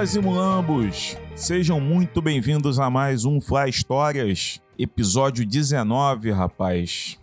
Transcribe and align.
Mulambas 0.00 0.14
e 0.14 0.20
mulambos, 0.20 1.16
sejam 1.36 1.78
muito 1.78 2.22
bem-vindos 2.22 2.80
a 2.80 2.88
mais 2.88 3.26
um 3.26 3.38
Fly 3.38 3.68
Histórias, 3.68 4.58
episódio 4.78 5.46
19, 5.46 6.30
rapaz. 6.30 7.20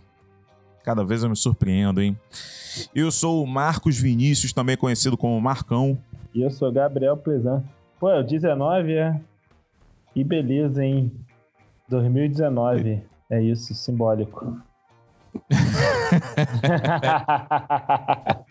Cada 0.84 1.04
vez 1.04 1.24
eu 1.24 1.28
me 1.28 1.34
surpreendo, 1.34 2.00
hein? 2.00 2.16
Eu 2.94 3.10
sou 3.10 3.42
o 3.42 3.46
Marcos 3.48 3.98
Vinícius, 3.98 4.52
também 4.52 4.76
conhecido 4.76 5.16
como 5.16 5.40
Marcão. 5.40 5.98
E 6.32 6.40
eu 6.40 6.50
sou 6.50 6.70
Gabriel 6.70 7.16
Prezan. 7.16 7.64
Pô, 7.98 8.10
é 8.10 8.20
o 8.20 8.22
19 8.22 8.92
é. 8.92 9.20
Que 10.14 10.22
beleza, 10.22 10.84
hein? 10.84 11.10
2019. 11.88 13.02
É 13.28 13.42
isso, 13.42 13.74
simbólico. 13.74 14.56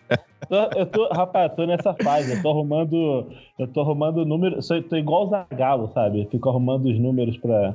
Eu 0.50 0.86
tô, 0.86 1.08
rapaz, 1.08 1.50
eu 1.50 1.56
tô 1.56 1.66
nessa 1.66 1.94
fase. 1.94 2.32
Eu 2.32 2.42
tô 2.42 2.50
arrumando. 2.50 3.30
Eu 3.58 3.68
tô 3.68 3.80
arrumando 3.80 4.24
números. 4.24 4.66
Tô 4.88 4.96
igual 4.96 5.26
o 5.26 5.30
Zagalo, 5.30 5.90
sabe? 5.92 6.26
Fico 6.30 6.48
arrumando 6.48 6.86
os 6.86 6.98
números 6.98 7.36
pra, 7.36 7.74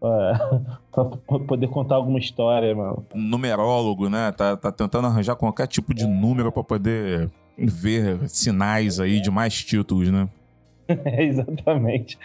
pra, 0.00 0.50
pra 1.26 1.38
poder 1.40 1.68
contar 1.68 1.96
alguma 1.96 2.18
história, 2.18 2.74
mano. 2.74 3.04
Numerólogo, 3.14 4.08
né? 4.08 4.32
Tá, 4.32 4.56
tá 4.56 4.70
tentando 4.70 5.06
arranjar 5.06 5.36
qualquer 5.36 5.66
tipo 5.66 5.92
de 5.92 6.06
número 6.06 6.52
pra 6.52 6.62
poder 6.62 7.30
ver 7.58 8.28
sinais 8.28 9.00
aí 9.00 9.20
de 9.20 9.30
mais 9.30 9.54
títulos, 9.62 10.10
né? 10.10 10.28
É, 10.88 11.24
exatamente. 11.26 12.18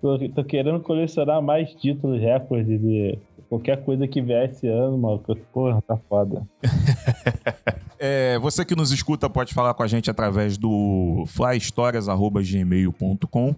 Tô, 0.00 0.18
tô 0.28 0.44
querendo 0.44 0.80
colecionar 0.80 1.42
mais 1.42 1.74
títulos, 1.74 2.20
recordes 2.20 2.80
de 2.80 3.18
qualquer 3.48 3.82
coisa 3.82 4.06
que 4.06 4.20
vier 4.20 4.50
esse 4.50 4.68
ano, 4.68 4.98
mano. 4.98 5.20
Porra, 5.52 5.82
tá 5.82 5.96
foda. 6.08 6.46
É, 7.98 8.38
você 8.38 8.64
que 8.64 8.76
nos 8.76 8.92
escuta 8.92 9.28
pode 9.28 9.52
falar 9.52 9.74
com 9.74 9.82
a 9.82 9.86
gente 9.86 10.10
através 10.10 10.56
do 10.56 11.24
flyhistórias.gmail.com 11.26 13.54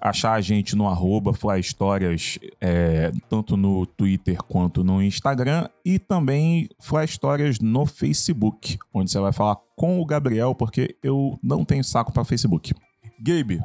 achar 0.00 0.32
a 0.32 0.40
gente 0.40 0.74
no 0.74 0.88
arroba 0.88 1.34
flyhistórias, 1.34 2.38
é, 2.60 3.12
tanto 3.28 3.56
no 3.56 3.84
Twitter 3.84 4.42
quanto 4.44 4.82
no 4.82 5.02
Instagram 5.02 5.68
e 5.84 5.98
também 5.98 6.68
flyhistórias 6.80 7.60
no 7.60 7.84
Facebook, 7.84 8.78
onde 8.94 9.10
você 9.10 9.20
vai 9.20 9.32
falar 9.32 9.58
com 9.76 10.00
o 10.00 10.06
Gabriel, 10.06 10.54
porque 10.54 10.96
eu 11.02 11.38
não 11.42 11.64
tenho 11.64 11.84
saco 11.84 12.12
para 12.12 12.24
Facebook. 12.24 12.72
Gabe, 13.20 13.60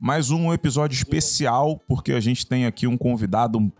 mais 0.00 0.32
um 0.32 0.52
episódio 0.52 0.96
especial, 0.96 1.80
porque 1.86 2.12
a 2.12 2.20
gente 2.20 2.46
tem 2.46 2.66
aqui 2.66 2.88
um 2.88 2.96
convidado 2.96 3.72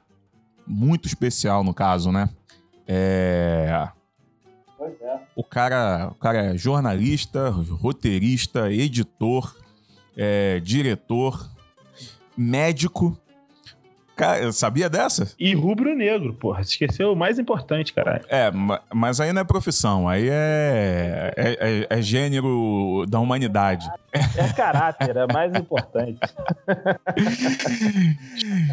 muito 0.67 1.09
especial 1.09 1.65
no 1.65 1.75
caso, 1.75 2.13
né? 2.13 2.29
É... 2.87 3.89
O 5.37 5.43
cara, 5.43 6.09
o 6.13 6.15
cara 6.15 6.55
é 6.55 6.57
jornalista, 6.57 7.51
roteirista, 7.51 8.73
editor, 8.73 9.57
é, 10.17 10.61
diretor, 10.61 11.51
médico. 12.37 13.19
Cara, 14.17 14.53
sabia 14.53 14.89
dessa? 14.89 15.33
E 15.39 15.55
rubro-negro, 15.55 16.35
porra. 16.35 16.61
Esqueceu 16.61 17.13
o 17.13 17.17
mais 17.17 17.39
importante, 17.39 17.93
caralho. 17.93 18.25
É, 18.29 18.51
ma- 18.51 18.81
mas 18.93 19.21
aí 19.21 19.33
não 19.33 19.43
é 19.43 19.45
profissão, 19.45 20.09
aí 20.09 20.29
é, 20.31 21.33
é, 21.37 21.59
é- 21.61 21.87
é 21.99 22.03
gênero 22.03 23.05
da 23.09 23.19
humanidade. 23.19 23.89
É 24.37 24.49
caráter, 24.53 25.17
é 25.17 25.33
mais 25.33 25.53
importante. 25.55 26.19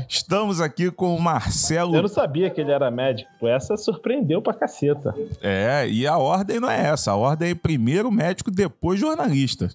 Estamos 0.08 0.62
aqui 0.62 0.92
com 0.92 1.14
o 1.14 1.18
Eu 1.18 1.22
Marcelo. 1.22 2.02
não 2.02 2.08
sabia 2.08 2.50
que 2.50 2.62
ele 2.62 2.72
era 2.72 2.92
médico. 2.92 3.48
Essa 3.48 3.78
surpreendeu 3.78 4.42
pra 4.42 4.54
caceta. 4.54 5.14
É, 5.42 5.88
e 5.88 6.06
a 6.06 6.18
ordem 6.18 6.60
não 6.60 6.70
é 6.70 6.88
essa. 6.90 7.12
A 7.12 7.16
ordem 7.16 7.52
é 7.52 7.56
primeiro 7.56 8.12
médico, 8.12 8.52
depois 8.52 9.00
jornalista. 9.00 9.70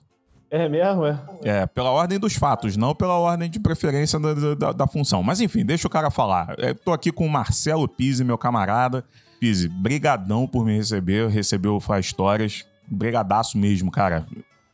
É 0.50 0.68
mesmo, 0.68 1.04
é? 1.04 1.20
É, 1.42 1.66
pela 1.66 1.90
ordem 1.90 2.18
dos 2.18 2.34
fatos, 2.34 2.76
não 2.76 2.94
pela 2.94 3.18
ordem 3.18 3.50
de 3.50 3.58
preferência 3.58 4.18
da, 4.18 4.54
da, 4.54 4.72
da 4.72 4.86
função. 4.86 5.22
Mas 5.22 5.40
enfim, 5.40 5.64
deixa 5.64 5.86
o 5.86 5.90
cara 5.90 6.10
falar. 6.10 6.54
É, 6.58 6.72
tô 6.72 6.92
aqui 6.92 7.10
com 7.10 7.26
o 7.26 7.30
Marcelo 7.30 7.88
Pise, 7.88 8.24
meu 8.24 8.38
camarada. 8.38 9.04
Pise, 9.40 9.68
brigadão 9.68 10.46
por 10.46 10.64
me 10.64 10.76
receber, 10.76 11.28
recebeu 11.28 11.74
o 11.74 11.80
Fly 11.80 12.00
Histórias. 12.00 12.64
Brigadaço 12.88 13.58
mesmo, 13.58 13.90
cara. 13.90 14.26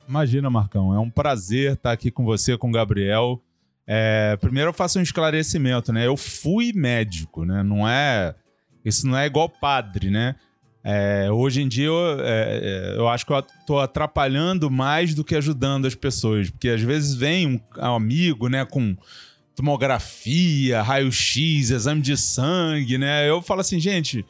Imagina, 0.07 0.51
Marcão, 0.51 0.95
é 0.95 0.99
um 0.99 1.09
prazer 1.09 1.73
estar 1.73 1.93
aqui 1.93 2.11
com 2.11 2.25
você, 2.25 2.59
com 2.59 2.69
o 2.69 2.73
Gabriel. 2.73 3.41
É, 3.87 4.37
primeiro 4.37 4.71
eu 4.71 4.75
faço 4.75 4.99
um 4.99 5.03
esclarecimento, 5.03 5.93
né? 5.93 6.07
Eu 6.07 6.17
fui 6.17 6.73
médico, 6.75 7.45
né? 7.45 7.63
Não 7.63 7.89
é. 7.89 8.35
Isso 8.85 9.07
não 9.07 9.17
é 9.17 9.27
igual 9.27 9.49
padre, 9.49 10.11
né? 10.11 10.35
É, 10.85 11.29
hoje 11.31 11.63
em 11.63 11.69
dia 11.69 11.87
eu, 11.87 12.21
é, 12.21 12.59
é, 12.61 12.95
eu 12.97 13.09
acho 13.09 13.25
que 13.25 13.33
eu 13.33 13.43
tô 13.67 13.79
atrapalhando 13.79 14.69
mais 14.71 15.15
do 15.15 15.23
que 15.23 15.37
ajudando 15.37 15.87
as 15.87 15.95
pessoas, 15.95 16.51
porque 16.51 16.69
às 16.69 16.81
vezes 16.81 17.15
vem 17.15 17.47
um 17.79 17.85
amigo, 17.85 18.49
né, 18.49 18.65
com 18.65 18.97
tomografia, 19.55 20.83
raio-x, 20.83 21.71
exame 21.71 22.01
de 22.01 22.17
sangue, 22.17 22.99
né? 22.99 23.29
Eu 23.29 23.41
falo 23.41 23.61
assim, 23.61 23.79
gente, 23.79 24.25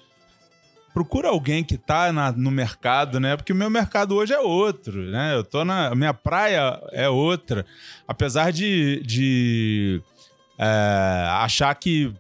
procura 0.93 1.29
alguém 1.29 1.65
que 1.65 1.79
tá 1.79 2.13
na- 2.13 2.33
no 2.33 2.51
mercado, 2.51 3.19
né? 3.19 3.37
Porque 3.37 3.53
o 3.53 3.57
meu 3.57 3.71
mercado 3.71 4.15
hoje 4.15 4.33
é 4.35 4.39
outro, 4.41 5.01
né? 5.11 5.35
Eu 5.35 5.45
tô 5.45 5.65
na. 5.65 5.95
Minha 5.95 6.13
praia 6.13 6.79
é 6.93 7.09
outra. 7.09 7.65
Apesar 8.07 8.53
de, 8.53 9.01
de 9.07 10.03
é, 10.59 11.27
achar 11.39 11.75
que 11.77 12.13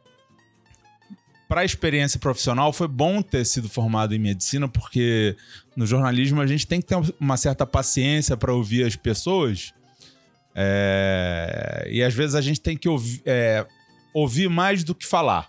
para 1.52 1.60
a 1.60 1.64
experiência 1.66 2.18
profissional 2.18 2.72
foi 2.72 2.88
bom 2.88 3.20
ter 3.20 3.44
sido 3.44 3.68
formado 3.68 4.14
em 4.14 4.18
medicina, 4.18 4.66
porque 4.66 5.36
no 5.76 5.84
jornalismo 5.84 6.40
a 6.40 6.46
gente 6.46 6.66
tem 6.66 6.80
que 6.80 6.86
ter 6.86 6.96
uma 7.20 7.36
certa 7.36 7.66
paciência 7.66 8.38
para 8.38 8.54
ouvir 8.54 8.86
as 8.86 8.96
pessoas. 8.96 9.74
É, 10.54 11.86
e 11.90 12.02
às 12.02 12.14
vezes 12.14 12.36
a 12.36 12.40
gente 12.40 12.58
tem 12.58 12.74
que 12.74 12.88
ouvir, 12.88 13.20
é, 13.26 13.66
ouvir 14.14 14.48
mais 14.48 14.82
do 14.82 14.94
que 14.94 15.06
falar. 15.06 15.46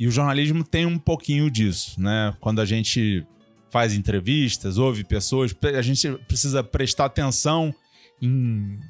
E 0.00 0.06
o 0.06 0.10
jornalismo 0.10 0.64
tem 0.64 0.86
um 0.86 0.98
pouquinho 0.98 1.50
disso, 1.50 2.00
né? 2.00 2.34
Quando 2.40 2.62
a 2.62 2.64
gente 2.64 3.22
faz 3.70 3.92
entrevistas, 3.92 4.78
ouve 4.78 5.04
pessoas, 5.04 5.54
a 5.76 5.82
gente 5.82 6.10
precisa 6.26 6.64
prestar 6.64 7.04
atenção 7.04 7.74
em 8.22 8.80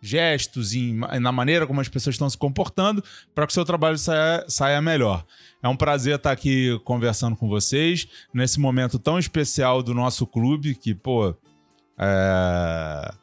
gestos, 0.00 0.74
em, 0.74 0.94
na 1.20 1.32
maneira 1.32 1.66
como 1.66 1.80
as 1.80 1.88
pessoas 1.88 2.14
estão 2.14 2.28
se 2.28 2.38
comportando, 2.38 3.02
para 3.34 3.46
que 3.46 3.50
o 3.50 3.54
seu 3.54 3.64
trabalho 3.64 3.98
saia, 3.98 4.44
saia 4.48 4.80
melhor. 4.80 5.24
É 5.62 5.68
um 5.68 5.76
prazer 5.76 6.16
estar 6.16 6.30
aqui 6.30 6.78
conversando 6.84 7.36
com 7.36 7.48
vocês 7.48 8.06
nesse 8.32 8.60
momento 8.60 8.98
tão 8.98 9.18
especial 9.18 9.82
do 9.82 9.92
nosso 9.92 10.26
clube, 10.26 10.74
que, 10.74 10.94
pô, 10.94 11.34
é, 11.98 13.14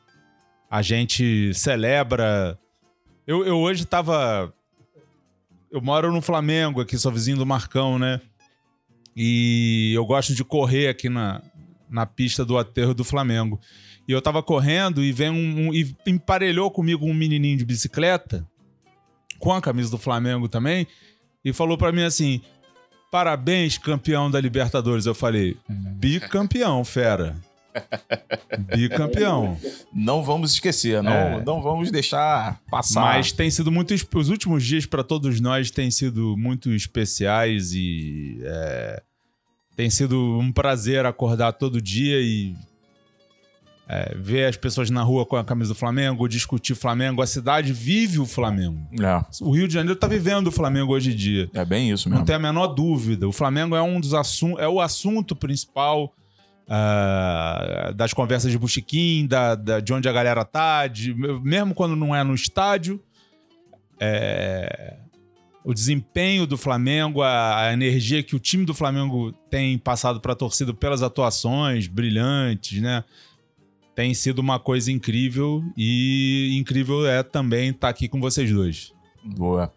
a 0.69 0.81
gente 0.81 1.53
celebra. 1.53 2.59
Eu, 3.25 3.45
eu 3.45 3.57
hoje 3.57 3.83
estava. 3.83 4.53
Eu 5.71 5.81
moro 5.81 6.11
no 6.11 6.21
Flamengo, 6.21 6.81
aqui, 6.81 6.97
sou 6.97 7.11
vizinho 7.11 7.37
do 7.37 7.45
Marcão, 7.45 7.97
né? 7.97 8.21
E 9.15 9.93
eu 9.95 10.05
gosto 10.05 10.35
de 10.35 10.43
correr 10.43 10.89
aqui 10.89 11.07
na, 11.07 11.41
na 11.89 12.05
pista 12.05 12.43
do 12.43 12.57
aterro 12.57 12.93
do 12.93 13.03
Flamengo. 13.03 13.59
E 14.07 14.11
eu 14.11 14.21
tava 14.21 14.43
correndo 14.43 15.03
e 15.03 15.11
vem 15.11 15.29
um, 15.29 15.67
um- 15.69 15.73
e 15.73 15.95
emparelhou 16.05 16.69
comigo 16.69 17.05
um 17.05 17.13
menininho 17.13 17.57
de 17.57 17.65
bicicleta 17.65 18.45
com 19.39 19.51
a 19.51 19.61
camisa 19.61 19.89
do 19.91 19.97
Flamengo 19.97 20.47
também 20.47 20.85
e 21.43 21.51
falou 21.51 21.77
pra 21.77 21.91
mim 21.91 22.03
assim: 22.03 22.41
"Parabéns, 23.11 23.77
campeão 23.77 24.29
da 24.29 24.39
Libertadores". 24.39 25.05
Eu 25.05 25.15
falei: 25.15 25.57
"Bicampeão, 25.69 26.83
fera". 26.85 27.35
Bicampeão. 28.75 29.57
Não 29.93 30.23
vamos 30.23 30.53
esquecer, 30.53 31.01
não, 31.03 31.11
É. 31.11 31.43
não 31.43 31.61
vamos 31.61 31.91
deixar 31.91 32.59
passar. 32.69 33.01
Mas 33.01 33.31
tem 33.31 33.49
sido 33.49 33.71
muito. 33.71 33.93
Os 33.93 34.29
últimos 34.29 34.63
dias 34.63 34.85
para 34.85 35.03
todos 35.03 35.39
nós 35.41 35.71
têm 35.71 35.91
sido 35.91 36.35
muito 36.37 36.71
especiais 36.73 37.73
e. 37.73 38.39
é, 38.43 39.03
tem 39.75 39.89
sido 39.89 40.39
um 40.39 40.51
prazer 40.51 41.05
acordar 41.05 41.53
todo 41.53 41.81
dia 41.81 42.19
e. 42.21 42.55
é, 43.87 44.15
ver 44.17 44.45
as 44.45 44.57
pessoas 44.57 44.89
na 44.89 45.03
rua 45.03 45.25
com 45.25 45.35
a 45.35 45.43
camisa 45.43 45.73
do 45.73 45.75
Flamengo, 45.77 46.27
discutir 46.27 46.73
Flamengo. 46.75 47.21
A 47.21 47.27
cidade 47.27 47.71
vive 47.71 48.19
o 48.19 48.25
Flamengo. 48.25 48.79
É, 48.99 49.21
O 49.43 49.51
Rio 49.51 49.67
de 49.67 49.73
Janeiro 49.75 49.99
tá 49.99 50.07
vivendo 50.07 50.47
o 50.47 50.51
Flamengo 50.51 50.93
hoje 50.93 51.11
em 51.11 51.15
dia. 51.15 51.49
é 51.53 51.63
bem 51.63 51.91
isso 51.91 52.09
Não 52.09 52.15
mesmo. 52.17 52.25
tem 52.25 52.35
a 52.35 52.39
menor 52.39 52.67
dúvida. 52.67 53.27
O 53.27 53.31
Flamengo 53.31 53.75
é 53.75 53.81
um 53.81 53.99
dos 53.99 54.13
assuntos, 54.13 54.59
é 54.59 54.67
o 54.67 54.81
assunto 54.81 55.35
principal 55.35 56.11
ah, 56.67 57.91
das 57.95 58.11
conversas 58.13 58.51
de 58.51 58.57
Buchiquim, 58.57 59.27
da, 59.27 59.53
da- 59.55 59.79
de 59.79 59.93
onde 59.93 60.09
a 60.09 60.11
galera 60.11 60.43
tá, 60.43 60.87
de- 60.87 61.13
mesmo 61.43 61.73
quando 61.75 61.95
não 61.95 62.15
é 62.15 62.23
no 62.23 62.33
estádio. 62.33 62.99
É, 63.99 64.97
o 65.63 65.73
desempenho 65.73 66.45
do 66.45 66.57
Flamengo, 66.57 67.21
a, 67.21 67.67
a 67.67 67.73
energia 67.73 68.21
que 68.21 68.35
o 68.35 68.39
time 68.39 68.65
do 68.65 68.73
Flamengo 68.73 69.31
tem 69.49 69.77
passado 69.77 70.19
para 70.19 70.33
a 70.33 70.35
torcida 70.35 70.73
pelas 70.73 71.01
atuações 71.01 71.87
brilhantes, 71.87 72.81
né? 72.81 73.03
Tem 73.95 74.13
sido 74.13 74.39
uma 74.39 74.59
coisa 74.59 74.91
incrível 74.91 75.63
e 75.77 76.57
incrível 76.59 77.07
é 77.07 77.23
também 77.23 77.69
estar 77.69 77.87
aqui 77.87 78.09
com 78.09 78.19
vocês 78.19 78.51
dois. 78.51 78.93
Boa. 79.23 79.73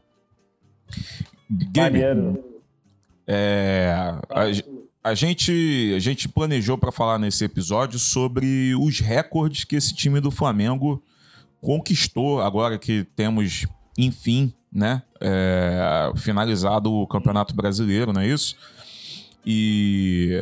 Gabe, 1.48 2.00
Maneiro. 2.00 2.44
é, 3.26 3.94
a, 4.28 5.10
a 5.10 5.14
gente, 5.14 5.94
a 5.94 5.98
gente 6.00 6.28
planejou 6.28 6.76
para 6.76 6.90
falar 6.90 7.18
nesse 7.18 7.44
episódio 7.44 7.98
sobre 7.98 8.74
os 8.74 8.98
recordes 8.98 9.64
que 9.64 9.76
esse 9.76 9.94
time 9.94 10.20
do 10.20 10.30
Flamengo 10.30 11.02
conquistou 11.60 12.40
agora 12.40 12.78
que 12.78 13.04
temos, 13.16 13.66
enfim, 13.96 14.52
né, 14.72 15.02
é, 15.20 16.12
finalizado 16.16 16.92
o 16.92 17.06
Campeonato 17.06 17.54
Brasileiro, 17.54 18.12
não 18.12 18.20
é 18.20 18.26
isso? 18.26 18.56
E 19.46 20.36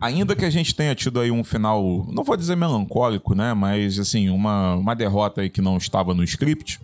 ainda 0.00 0.34
que 0.36 0.44
a 0.44 0.50
gente 0.50 0.74
tenha 0.74 0.94
tido 0.94 1.20
aí 1.20 1.30
um 1.30 1.42
final, 1.44 2.06
não 2.12 2.22
vou 2.24 2.36
dizer 2.36 2.56
melancólico, 2.56 3.34
né, 3.34 3.54
mas 3.54 3.98
assim, 3.98 4.28
uma, 4.28 4.74
uma 4.74 4.94
derrota 4.94 5.40
aí 5.40 5.50
que 5.50 5.60
não 5.60 5.76
estava 5.76 6.14
no 6.14 6.22
script, 6.24 6.80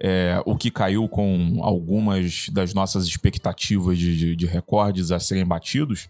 é, 0.00 0.42
o 0.44 0.56
que 0.56 0.70
caiu 0.70 1.08
com 1.08 1.60
algumas 1.62 2.48
das 2.48 2.74
nossas 2.74 3.06
expectativas 3.06 3.96
de, 3.98 4.16
de- 4.16 4.36
de 4.36 4.46
recordes 4.46 5.12
a 5.12 5.20
serem 5.20 5.46
batidos, 5.46 6.08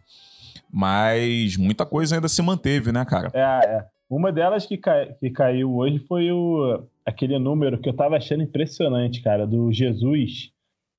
mas 0.71 1.57
muita 1.57 1.85
coisa 1.85 2.15
ainda 2.15 2.29
se 2.29 2.41
manteve, 2.41 2.91
né, 2.93 3.05
cara? 3.05 3.31
É, 3.35 3.41
é. 3.41 3.85
Uma 4.09 4.31
delas 4.33 4.67
que, 4.67 4.77
cai- 4.79 5.13
que 5.21 5.31
caiu 5.31 5.75
hoje 5.77 5.99
foi 6.07 6.31
o, 6.33 6.83
aquele 7.05 7.39
número 7.39 7.79
que 7.79 7.89
eu 7.89 7.93
tava 7.95 8.17
achando 8.17 8.43
impressionante, 8.43 9.21
cara, 9.23 9.47
do 9.47 9.73
Jesus. 9.73 10.52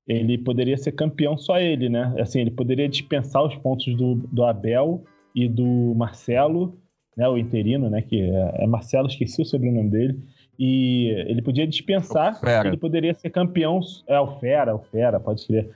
Ele 0.07 0.37
poderia 0.37 0.77
ser 0.77 0.91
campeão 0.91 1.37
só 1.37 1.57
ele, 1.59 1.87
né? 1.89 2.13
Assim, 2.19 2.41
ele 2.41 2.51
poderia 2.51 2.89
dispensar 2.89 3.43
os 3.45 3.55
pontos 3.55 3.95
do, 3.95 4.15
do 4.31 4.43
Abel 4.43 5.03
e 5.33 5.47
do 5.47 5.93
Marcelo, 5.95 6.75
né? 7.15 7.27
O 7.27 7.37
interino, 7.37 7.89
né? 7.89 8.01
Que 8.01 8.21
é, 8.21 8.63
é 8.63 8.67
Marcelo, 8.67 9.07
esqueci 9.07 9.41
o 9.41 9.45
sobrenome 9.45 9.89
dele. 9.89 10.19
E 10.59 11.07
ele 11.27 11.41
podia 11.41 11.65
dispensar, 11.65 12.39
ele 12.67 12.77
poderia 12.77 13.13
ser 13.13 13.29
campeão. 13.29 13.79
É 14.07 14.19
o 14.19 14.39
Fera, 14.39 14.75
o 14.75 14.79
Fera, 14.79 15.19
pode 15.19 15.47
crer. 15.47 15.69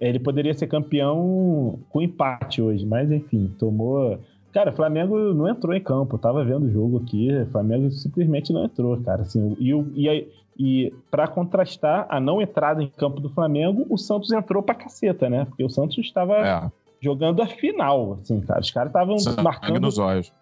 Ele 0.00 0.18
poderia 0.18 0.54
ser 0.54 0.66
campeão 0.66 1.78
com 1.90 2.00
empate 2.02 2.60
hoje, 2.62 2.84
mas 2.86 3.10
enfim, 3.10 3.52
tomou. 3.58 4.18
Cara, 4.52 4.70
o 4.70 4.74
Flamengo 4.74 5.32
não 5.34 5.48
entrou 5.48 5.74
em 5.74 5.80
campo. 5.80 6.16
Eu 6.16 6.20
tava 6.20 6.44
vendo 6.44 6.64
o 6.66 6.70
jogo 6.70 6.98
aqui, 6.98 7.30
o 7.30 7.46
Flamengo 7.46 7.90
simplesmente 7.90 8.52
não 8.52 8.64
entrou, 8.64 8.96
cara. 9.02 9.22
Assim, 9.22 9.56
e, 9.58 9.72
o- 9.74 9.90
e, 9.94 10.08
aí- 10.08 10.28
e 10.64 10.94
para 11.10 11.26
contrastar 11.26 12.06
a 12.08 12.20
não 12.20 12.40
entrada 12.40 12.80
em 12.80 12.86
campo 12.86 13.20
do 13.20 13.28
Flamengo, 13.28 13.84
o 13.90 13.98
Santos 13.98 14.30
entrou 14.30 14.62
pra 14.62 14.76
caceta, 14.76 15.28
né? 15.28 15.44
Porque 15.44 15.64
o 15.64 15.68
Santos 15.68 15.98
estava 15.98 16.36
É, 16.36 16.70
jogando 17.00 17.42
a 17.42 17.46
final, 17.48 18.12
assim, 18.22 18.40
cara. 18.40 18.60
Os 18.60 18.70
caras 18.70 18.90
estavam 18.90 19.16
marcando 19.42 19.90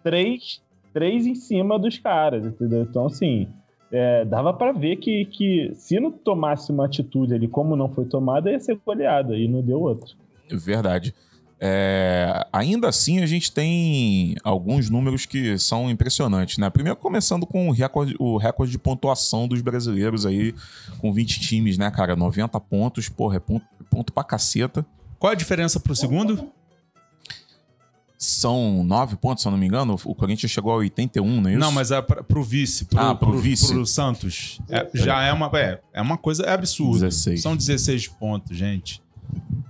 três, 0.03 0.61
três 0.93 1.25
em 1.25 1.33
cima 1.33 1.79
dos 1.79 1.97
caras, 1.97 2.45
entendeu? 2.45 2.83
Então, 2.83 3.07
assim, 3.07 3.47
é, 3.91 4.23
dava 4.23 4.53
pra 4.53 4.71
ver 4.71 4.97
que, 4.97 5.25
que 5.25 5.71
se 5.73 5.99
não 5.99 6.11
tomasse 6.11 6.71
uma 6.71 6.85
atitude 6.85 7.33
ali 7.33 7.47
como 7.47 7.75
não 7.75 7.89
foi 7.89 8.05
tomada, 8.05 8.51
ia 8.51 8.59
ser 8.59 8.79
goleada, 8.85 9.35
e 9.35 9.47
não 9.47 9.63
deu 9.63 9.81
outra. 9.81 10.13
Verdade. 10.47 11.15
É, 11.63 12.43
ainda 12.51 12.89
assim, 12.89 13.19
a 13.19 13.25
gente 13.27 13.51
tem 13.51 14.35
alguns 14.43 14.89
números 14.89 15.27
que 15.27 15.59
são 15.59 15.91
impressionantes, 15.91 16.57
né? 16.57 16.67
Primeiro, 16.71 16.97
começando 16.97 17.45
com 17.45 17.69
o 17.69 17.71
recorde, 17.71 18.15
o 18.17 18.35
recorde 18.37 18.71
de 18.71 18.79
pontuação 18.79 19.47
dos 19.47 19.61
brasileiros 19.61 20.25
aí, 20.25 20.55
com 20.97 21.13
20 21.13 21.39
times, 21.39 21.77
né, 21.77 21.91
cara? 21.91 22.15
90 22.15 22.59
pontos, 22.61 23.07
porra, 23.09 23.35
é 23.37 23.39
ponto, 23.39 23.63
ponto 23.91 24.11
pra 24.11 24.23
caceta. 24.23 24.83
Qual 25.19 25.31
a 25.31 25.35
diferença 25.35 25.79
pro 25.79 25.95
segundo? 25.95 26.49
São 28.17 28.83
9 28.83 29.15
pontos, 29.17 29.43
se 29.43 29.47
eu 29.47 29.51
não 29.51 29.57
me 29.57 29.67
engano. 29.67 29.95
O 30.05 30.15
Corinthians 30.15 30.51
chegou 30.51 30.71
a 30.71 30.77
81, 30.77 31.41
não 31.41 31.49
é 31.49 31.53
isso? 31.53 31.59
Não, 31.59 31.71
mas 31.71 31.91
é 31.91 32.01
pra, 32.01 32.23
pro 32.23 32.43
vice. 32.43 32.85
Pro, 32.85 32.99
Ah, 32.99 33.15
pro 33.15 33.37
vice. 33.37 33.71
Pro 33.73 33.85
Santos. 33.85 34.59
É, 34.69 34.87
já 34.93 35.23
é 35.23 35.31
uma, 35.33 35.49
é, 35.59 35.79
é 35.93 36.01
uma 36.01 36.17
coisa 36.17 36.47
absurda. 36.51 37.05
16. 37.05 37.41
São 37.41 37.55
16 37.55 38.07
pontos, 38.07 38.57
gente. 38.57 39.01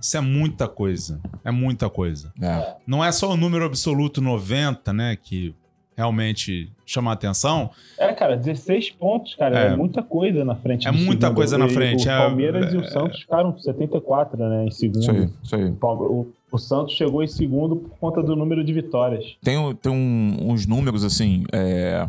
Isso 0.02 0.16
é 0.16 0.20
muita 0.20 0.66
coisa. 0.66 1.20
É 1.44 1.50
muita 1.52 1.88
coisa. 1.88 2.32
É. 2.42 2.74
Não 2.86 3.04
é 3.04 3.12
só 3.12 3.30
o 3.30 3.36
número 3.36 3.64
absoluto 3.64 4.20
90, 4.20 4.92
né? 4.92 5.16
Que 5.16 5.54
realmente 5.96 6.72
chama 6.86 7.10
a 7.10 7.14
atenção. 7.14 7.70
É, 7.98 8.12
cara, 8.12 8.36
16 8.36 8.90
pontos, 8.90 9.34
cara, 9.34 9.58
é, 9.58 9.66
É. 9.68 9.76
muita 9.76 10.02
coisa 10.02 10.44
na 10.44 10.54
frente. 10.56 10.88
É 10.88 10.90
muita 10.90 11.26
segundo. 11.28 11.34
coisa 11.36 11.56
na 11.58 11.66
E 11.66 11.70
frente, 11.70 12.08
O 12.08 12.10
é- 12.10 12.18
Palmeiras 12.18 12.72
e 12.72 12.76
é- 12.76 12.80
o 12.80 12.84
Santos 12.84 13.20
ficaram 13.20 13.52
com 13.52 13.58
74, 13.58 14.36
né, 14.38 14.66
em 14.66 14.70
segundo. 14.70 15.00
Isso 15.02 15.10
aí, 15.10 15.28
isso 15.42 15.54
aí. 15.56 15.74
O, 15.80 16.26
o- 16.50 16.58
Santos 16.58 16.94
chegou 16.94 17.22
em 17.22 17.28
segundo 17.28 17.76
por 17.76 17.90
conta 17.98 18.22
do 18.22 18.34
número 18.34 18.64
de 18.64 18.72
vitórias. 18.72 19.36
Tem, 19.42 19.74
tem 19.76 19.92
um- 19.92 20.50
uns 20.50 20.66
números 20.66 21.04
assim, 21.04 21.44
é, 21.52 22.08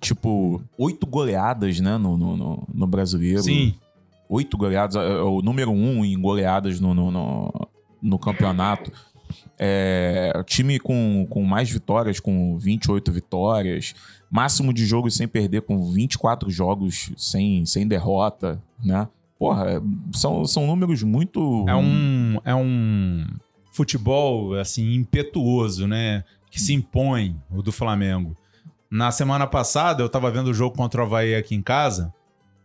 tipo, 0.00 0.62
oito 0.78 1.06
goleadas, 1.06 1.80
né, 1.80 1.96
no, 1.98 2.16
no, 2.16 2.36
no- 2.36 2.68
no 2.72 2.86
brasileiro. 2.86 3.42
Sim. 3.42 3.74
Oito 4.32 4.56
goleadas, 4.56 4.96
é, 4.96 5.06
é 5.06 5.20
o 5.20 5.42
número 5.42 5.70
um 5.70 6.02
em 6.02 6.18
goleadas 6.18 6.80
no, 6.80 6.94
no, 6.94 7.10
no, 7.10 7.68
no 8.00 8.18
campeonato. 8.18 8.90
É, 9.58 10.32
time 10.46 10.78
com, 10.80 11.26
com 11.28 11.44
mais 11.44 11.68
vitórias, 11.68 12.18
com 12.18 12.56
28 12.56 13.12
vitórias. 13.12 13.94
Máximo 14.30 14.72
de 14.72 14.86
jogos 14.86 15.16
sem 15.16 15.28
perder, 15.28 15.60
com 15.60 15.84
24 15.84 16.48
jogos 16.50 17.12
sem, 17.14 17.66
sem 17.66 17.86
derrota, 17.86 18.58
né? 18.82 19.06
Porra, 19.38 19.70
é- 19.70 19.82
são, 20.14 20.46
são 20.46 20.66
números 20.66 21.02
muito... 21.02 21.66
É 21.68 21.76
um, 21.76 22.40
é 22.42 22.54
um 22.54 23.26
futebol, 23.70 24.54
assim, 24.54 24.94
impetuoso, 24.94 25.86
né? 25.86 26.24
Que 26.50 26.58
se 26.58 26.72
impõe, 26.72 27.36
o 27.50 27.60
do 27.60 27.70
Flamengo. 27.70 28.34
Na 28.90 29.10
semana 29.10 29.46
passada, 29.46 30.02
eu 30.02 30.08
tava 30.08 30.30
vendo 30.30 30.46
o 30.46 30.54
jogo 30.54 30.74
contra 30.74 31.02
o 31.02 31.04
Havaí 31.04 31.34
aqui 31.34 31.54
em 31.54 31.60
casa 31.62 32.14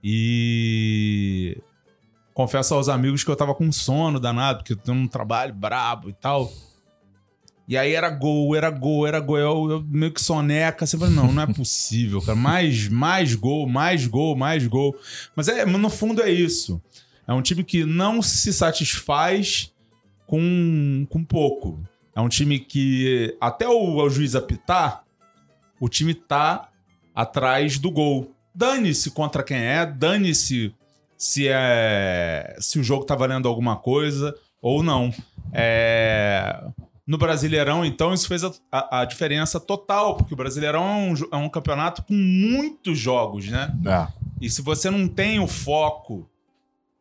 e 0.04 1.62
confesso 2.34 2.76
aos 2.76 2.88
amigos 2.88 3.24
que 3.24 3.32
eu 3.32 3.36
tava 3.36 3.56
com 3.56 3.72
sono 3.72 4.20
danado, 4.20 4.60
porque 4.60 4.74
eu 4.74 4.78
tenho 4.78 4.98
um 4.98 5.08
trabalho 5.08 5.54
brabo 5.54 6.10
e 6.10 6.14
tal. 6.14 6.52
E 7.68 7.76
aí 7.76 7.94
era 7.94 8.10
gol, 8.10 8.56
era 8.56 8.70
gol, 8.70 9.06
era 9.06 9.20
gol. 9.20 9.38
Eu, 9.38 9.72
eu 9.72 9.84
meio 9.84 10.14
que 10.14 10.22
soneca. 10.22 10.86
Você 10.86 10.98
fala, 10.98 11.12
não, 11.12 11.34
não 11.34 11.44
é 11.44 11.48
possível, 11.48 12.22
cara. 12.22 12.36
Mais, 12.36 12.88
mais 12.88 13.36
gol, 13.36 13.68
mais 13.68 14.08
gol, 14.08 14.38
mais 14.38 14.66
gol. 14.66 14.96
Mas 15.36 15.50
é, 15.50 15.66
no 15.66 15.90
fundo 15.90 16.22
é 16.22 16.32
isso. 16.32 16.82
É 17.28 17.34
um 17.34 17.42
time 17.42 17.66
que 17.66 17.84
não 17.84 18.22
se 18.22 18.54
satisfaz 18.54 19.74
com, 20.26 21.06
com 21.10 21.24
pouco. 21.26 21.78
É 22.16 22.22
um 22.22 22.30
time 22.30 22.58
que, 22.58 23.36
até 23.42 23.68
o, 23.68 23.98
o 23.98 24.10
juiz 24.10 24.34
apitar, 24.34 25.04
o 25.78 25.90
time 25.90 26.14
tá 26.14 26.70
atrás 27.14 27.78
do 27.78 27.92
gol. 27.92 28.34
Dane-se 28.58 29.12
contra 29.12 29.44
quem 29.44 29.58
é, 29.58 29.86
dane-se 29.86 30.74
se 31.16 31.48
é 31.48 32.56
se 32.60 32.80
o 32.80 32.84
jogo 32.84 33.06
tá 33.06 33.14
valendo 33.16 33.48
alguma 33.48 33.76
coisa 33.76 34.36
ou 34.62 34.82
não. 34.82 35.14
É, 35.54 36.64
no 37.06 37.18
Brasileirão, 37.18 37.86
então, 37.86 38.14
isso 38.14 38.28
fez 38.28 38.44
a, 38.44 38.52
a- 38.72 39.02
a 39.02 39.06
diferença 39.06 39.60
total, 39.60 40.18
porque 40.18 40.34
o 40.34 40.38
Brasileirão 40.38 40.84
é 40.84 40.92
um, 40.96 41.14
é 41.34 41.36
um 41.38 41.50
campeonato 41.50 42.02
com 42.04 42.14
muitos 42.16 42.98
jogos, 42.98 43.48
né? 43.48 43.72
É. 43.86 44.08
E 44.42 44.50
se 44.50 44.62
você 44.62 44.90
não 44.90 45.08
tem 45.08 45.40
o 45.40 45.48
foco 45.48 46.28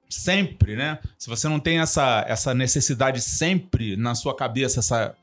sempre, 0.08 0.76
né? 0.76 0.98
Se 1.18 1.28
você 1.28 1.48
não 1.48 1.58
tem 1.58 1.78
essa, 1.80 2.24
essa 2.28 2.54
necessidade 2.54 3.20
sempre 3.20 3.96
na 3.96 4.14
sua 4.14 4.36
cabeça, 4.36 4.78
essa, 4.80 5.14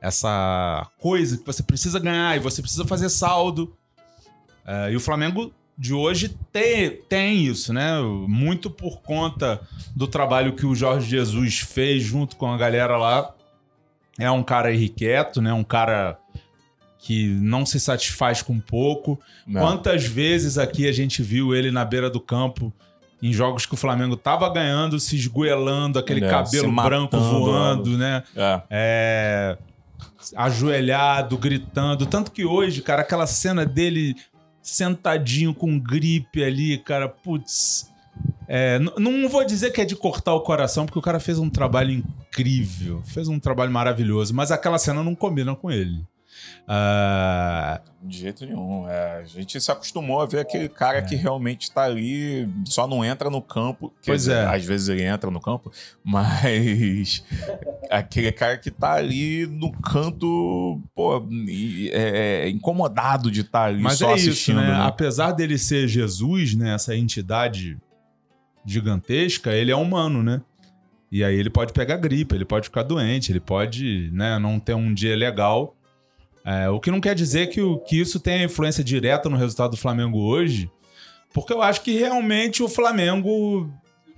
essa 0.00 0.88
coisa 0.98 1.36
que 1.36 1.44
você 1.46 1.62
precisa 1.62 1.98
ganhar 1.98 2.36
e 2.36 2.40
você 2.40 2.62
precisa 2.62 2.84
fazer 2.84 3.08
saldo. 3.08 3.76
É, 4.66 4.92
e 4.92 4.96
o 4.96 5.00
Flamengo 5.00 5.52
de 5.78 5.92
hoje 5.92 6.36
tem, 6.50 6.90
tem 7.08 7.44
isso, 7.44 7.72
né? 7.72 8.00
Muito 8.26 8.70
por 8.70 9.02
conta 9.02 9.60
do 9.94 10.08
trabalho 10.08 10.54
que 10.54 10.64
o 10.64 10.74
Jorge 10.74 11.08
Jesus 11.08 11.58
fez 11.58 12.02
junto 12.02 12.36
com 12.36 12.50
a 12.50 12.56
galera 12.56 12.96
lá. 12.96 13.34
É 14.18 14.30
um 14.30 14.42
cara 14.42 14.72
irrequieto, 14.72 15.42
né? 15.42 15.52
Um 15.52 15.62
cara 15.62 16.18
que 16.98 17.28
não 17.28 17.66
se 17.66 17.78
satisfaz 17.78 18.40
com 18.40 18.58
pouco. 18.58 19.20
Não. 19.46 19.60
Quantas 19.60 20.04
vezes 20.04 20.56
aqui 20.56 20.88
a 20.88 20.92
gente 20.92 21.22
viu 21.22 21.54
ele 21.54 21.70
na 21.70 21.84
beira 21.84 22.08
do 22.08 22.18
campo 22.18 22.72
em 23.22 23.32
jogos 23.32 23.66
que 23.66 23.74
o 23.74 23.76
Flamengo 23.76 24.16
tava 24.16 24.48
ganhando, 24.52 24.98
se 24.98 25.14
esgoelando, 25.14 25.98
aquele 25.98 26.24
É, 26.24 26.28
cabelo 26.28 26.72
branco 26.72 27.16
matando, 27.16 27.38
voando, 27.38 27.98
né? 27.98 28.22
É. 28.34 28.62
É, 28.70 29.58
ajoelhado, 30.34 31.36
gritando. 31.36 32.06
Tanto 32.06 32.30
que 32.30 32.44
hoje, 32.44 32.82
cara, 32.82 33.02
aquela 33.02 33.26
cena 33.26 33.64
dele 33.64 34.16
sentadinho 34.66 35.54
com 35.54 35.78
gripe 35.78 36.42
ali, 36.42 36.76
cara, 36.78 37.08
putz. 37.08 37.88
é, 38.48 38.78
não 38.78 39.28
vou 39.28 39.44
dizer 39.44 39.70
que 39.70 39.80
é 39.80 39.84
de 39.84 39.94
cortar 39.94 40.34
o 40.34 40.40
coração, 40.40 40.84
porque 40.84 40.98
o 40.98 41.02
cara 41.02 41.20
fez 41.20 41.38
um 41.38 41.48
trabalho 41.48 41.92
incrível, 41.92 43.00
fez 43.04 43.28
um 43.28 43.38
trabalho 43.38 43.70
maravilhoso, 43.70 44.34
mas 44.34 44.50
aquela 44.50 44.78
cena 44.78 45.04
não 45.04 45.14
combina 45.14 45.54
com 45.54 45.70
ele. 45.70 46.04
Ah, 46.68 47.80
De 48.02 48.18
jeito 48.18 48.44
nenhum. 48.44 48.88
É, 48.88 49.20
a 49.20 49.24
gente 49.24 49.60
se 49.60 49.70
acostumou 49.70 50.20
a 50.20 50.26
ver 50.26 50.40
aquele 50.40 50.68
cara 50.68 51.00
que 51.00 51.14
realmente 51.14 51.70
tá 51.70 51.84
ali, 51.84 52.48
só 52.64 52.88
não 52.88 53.04
entra 53.04 53.30
no 53.30 53.40
campo. 53.40 53.92
É. 54.02 54.06
Pois 54.06 54.22
dizer, 54.22 54.38
é. 54.38 54.46
Às 54.46 54.64
vezes 54.64 54.88
ele 54.88 55.04
entra 55.04 55.30
no 55.30 55.40
campo, 55.40 55.70
mas 56.02 57.24
aquele 57.88 58.32
cara 58.32 58.58
que 58.58 58.70
tá 58.70 58.94
ali 58.94 59.46
no 59.46 59.70
canto, 59.72 60.80
pô, 60.94 61.24
é, 61.92 62.46
é 62.46 62.48
incomodado 62.48 63.30
de 63.30 63.42
estar 63.42 63.66
ali 63.66 63.82
Mas 63.82 63.98
só 63.98 64.10
é 64.10 64.16
isso, 64.16 64.30
assistindo. 64.30 64.60
né? 64.60 64.68
né? 64.68 64.86
Apesar 64.86 65.32
dele 65.32 65.58
ser 65.58 65.86
Jesus, 65.86 66.56
né? 66.56 66.74
Essa 66.74 66.96
entidade 66.96 67.78
gigantesca, 68.64 69.52
ele 69.52 69.70
é 69.70 69.76
humano, 69.76 70.22
né? 70.22 70.42
E 71.10 71.22
aí 71.22 71.36
ele 71.36 71.48
pode 71.50 71.72
pegar 71.72 71.96
gripe, 71.96 72.34
ele 72.34 72.44
pode 72.44 72.66
ficar 72.66 72.82
doente, 72.82 73.30
ele 73.30 73.38
pode 73.38 74.10
né, 74.12 74.38
não 74.40 74.58
ter 74.58 74.74
um 74.74 74.92
dia 74.92 75.14
legal. 75.14 75.75
É, 76.46 76.68
o 76.70 76.78
que 76.78 76.92
não 76.92 77.00
quer 77.00 77.14
dizer 77.14 77.48
que, 77.48 77.60
o- 77.60 77.78
que 77.80 78.00
isso 78.00 78.20
tenha 78.20 78.44
influência 78.44 78.84
direta 78.84 79.28
no 79.28 79.36
resultado 79.36 79.72
do 79.72 79.76
Flamengo 79.76 80.18
hoje, 80.20 80.70
porque 81.34 81.52
eu 81.52 81.60
acho 81.60 81.80
que 81.82 81.98
realmente 81.98 82.62
o 82.62 82.68
Flamengo 82.68 83.68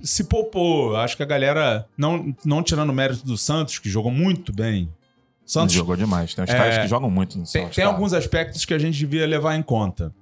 se 0.03 0.25
poupou. 0.25 0.95
Acho 0.97 1.17
que 1.17 1.23
a 1.23 1.27
galera, 1.27 1.89
não, 1.97 2.37
não 2.45 2.63
tirando 2.63 2.91
o 2.91 2.93
mérito 2.93 3.25
do 3.27 3.39
Santos, 3.39 3.79
que 3.79 3.89
jogou 3.89 4.13
muito 4.13 4.53
bem. 4.53 4.93
Santos 5.47 5.75
Jogou 5.75 5.97
demais. 5.97 6.35
Tem 6.35 6.45
uns 6.45 6.51
É, 6.51 6.55
caras 6.57 6.79
que 6.79 6.87
jogam 6.87 7.11
muito 7.11 7.39
no 7.39 7.45
tem, 7.45 7.63
Santos, 7.63 7.77
tem 7.77 7.83
cara. 7.85 7.97
alguns 7.97 8.13
aspectos 8.13 8.67
que 8.67 8.75
a 8.75 8.79
gente 8.79 8.99
devia 8.99 9.27
levar 9.27 9.57
em 9.57 9.63
conta. 9.63 10.15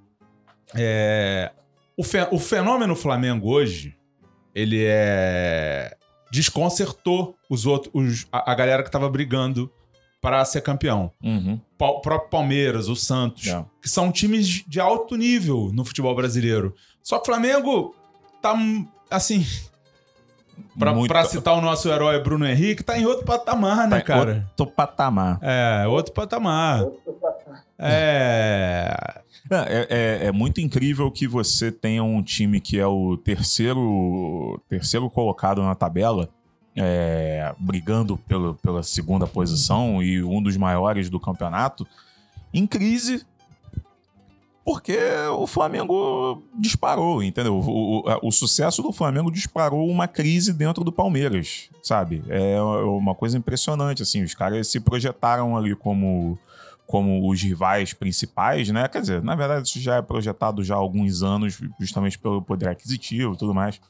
É, 0.75 1.51
o, 1.97 2.05
fe- 2.05 2.29
o 2.31 2.39
fenômeno 2.39 2.95
Flamengo 2.95 3.49
hoje, 3.51 3.97
ele 4.55 4.85
é 4.87 5.97
desconcertou 6.31 7.37
os 7.51 7.67
outros, 7.67 7.91
os- 7.95 8.27
a, 8.31 8.53
a 8.53 8.55
galera 8.55 8.83
que 8.85 8.91
tava 8.91 9.09
brigando 9.11 9.71
para 10.21 10.45
ser 10.45 10.61
campeão. 10.63 11.13
Uhum. 11.23 11.61
O 11.79 12.01
próprio 12.01 12.29
Palmeiras, 12.31 12.89
o 12.89 12.97
Santos, 12.97 13.47
É. 13.47 13.65
que 13.81 13.89
são 13.89 14.11
times 14.11 14.47
de 14.67 14.81
alto 14.81 15.15
nível 15.17 15.71
no 15.73 15.85
futebol 15.85 16.15
brasileiro. 16.15 16.75
Só 17.03 17.17
que 17.19 17.23
o 17.23 17.27
Flamengo 17.27 17.95
tá 18.43 18.55
assim, 19.11 19.45
pra, 20.79 20.93
Muito- 20.93 21.09
pra 21.09 21.25
citar 21.25 21.55
o 21.57 21.61
nosso 21.61 21.89
herói 21.89 22.19
Bruno 22.23 22.47
Henrique, 22.47 22.83
tá 22.83 22.99
em 22.99 23.05
outro 23.07 23.25
patamar, 23.25 23.87
né, 23.89 23.99
Tá 23.99 24.03
cara? 24.03 24.47
Outro 24.59 24.75
patamar. 24.75 25.39
É, 25.43 25.87
outro 25.87 26.13
patamar. 26.13 26.85
É. 27.79 29.21
É, 29.49 29.87
é- 29.89 30.27
é 30.27 30.33
muito 30.33 30.61
incrível 30.61 31.09
que 31.09 31.29
você 31.29 31.71
tenha 31.71 32.03
um 32.03 32.21
time 32.21 32.61
que 32.61 32.81
é 32.81 32.87
o 32.87 33.17
terceiro, 33.17 34.61
terceiro 34.69 35.09
colocado 35.09 35.63
na 35.63 35.75
tabela, 35.75 36.29
é, 36.77 37.55
brigando 37.59 38.17
pelo, 38.19 38.55
pela 38.57 38.83
segunda 38.83 39.27
posição 39.27 40.03
e 40.03 40.23
um 40.23 40.43
dos 40.43 40.57
maiores 40.57 41.09
do 41.09 41.19
campeonato, 41.19 41.87
em 42.53 42.67
crise, 42.67 43.25
porque 44.65 44.99
o 45.39 45.47
Flamengo 45.47 46.43
disparou, 46.59 47.23
entendeu? 47.23 47.55
O, 47.57 48.01
o- 48.01 48.19
o 48.29 48.33
sucesso 48.33 48.83
do 48.83 48.93
Flamengo 48.93 49.31
disparou 49.31 49.89
uma 49.89 50.09
crise 50.09 50.53
dentro 50.53 50.83
do 50.83 50.91
Palmeiras, 50.91 51.71
sabe? 51.83 52.25
É 52.29 52.61
uma 52.61 53.15
coisa 53.15 53.39
impressionante, 53.39 54.03
assim, 54.03 54.23
os 54.25 54.35
caras 54.35 54.67
se 54.69 54.81
projetaram 54.81 55.57
ali 55.57 55.75
como 55.75 56.39
como 56.87 57.29
os 57.29 57.43
rivais 57.43 57.93
principais, 57.93 58.69
né? 58.69 58.87
Quer 58.87 59.01
dizer, 59.01 59.21
na 59.21 59.35
verdade, 59.35 59.67
isso 59.67 59.81
já 59.81 59.97
é 59.97 60.03
projetado 60.03 60.63
já 60.63 60.77
há 60.77 60.79
alguns 60.79 61.21
anos, 61.21 61.59
justamente 61.81 62.17
pelo 62.17 62.41
poder 62.41 62.69
aquisitivo 62.69 63.35
e 63.35 63.37
tudo 63.37 63.53
mais. 63.53 63.81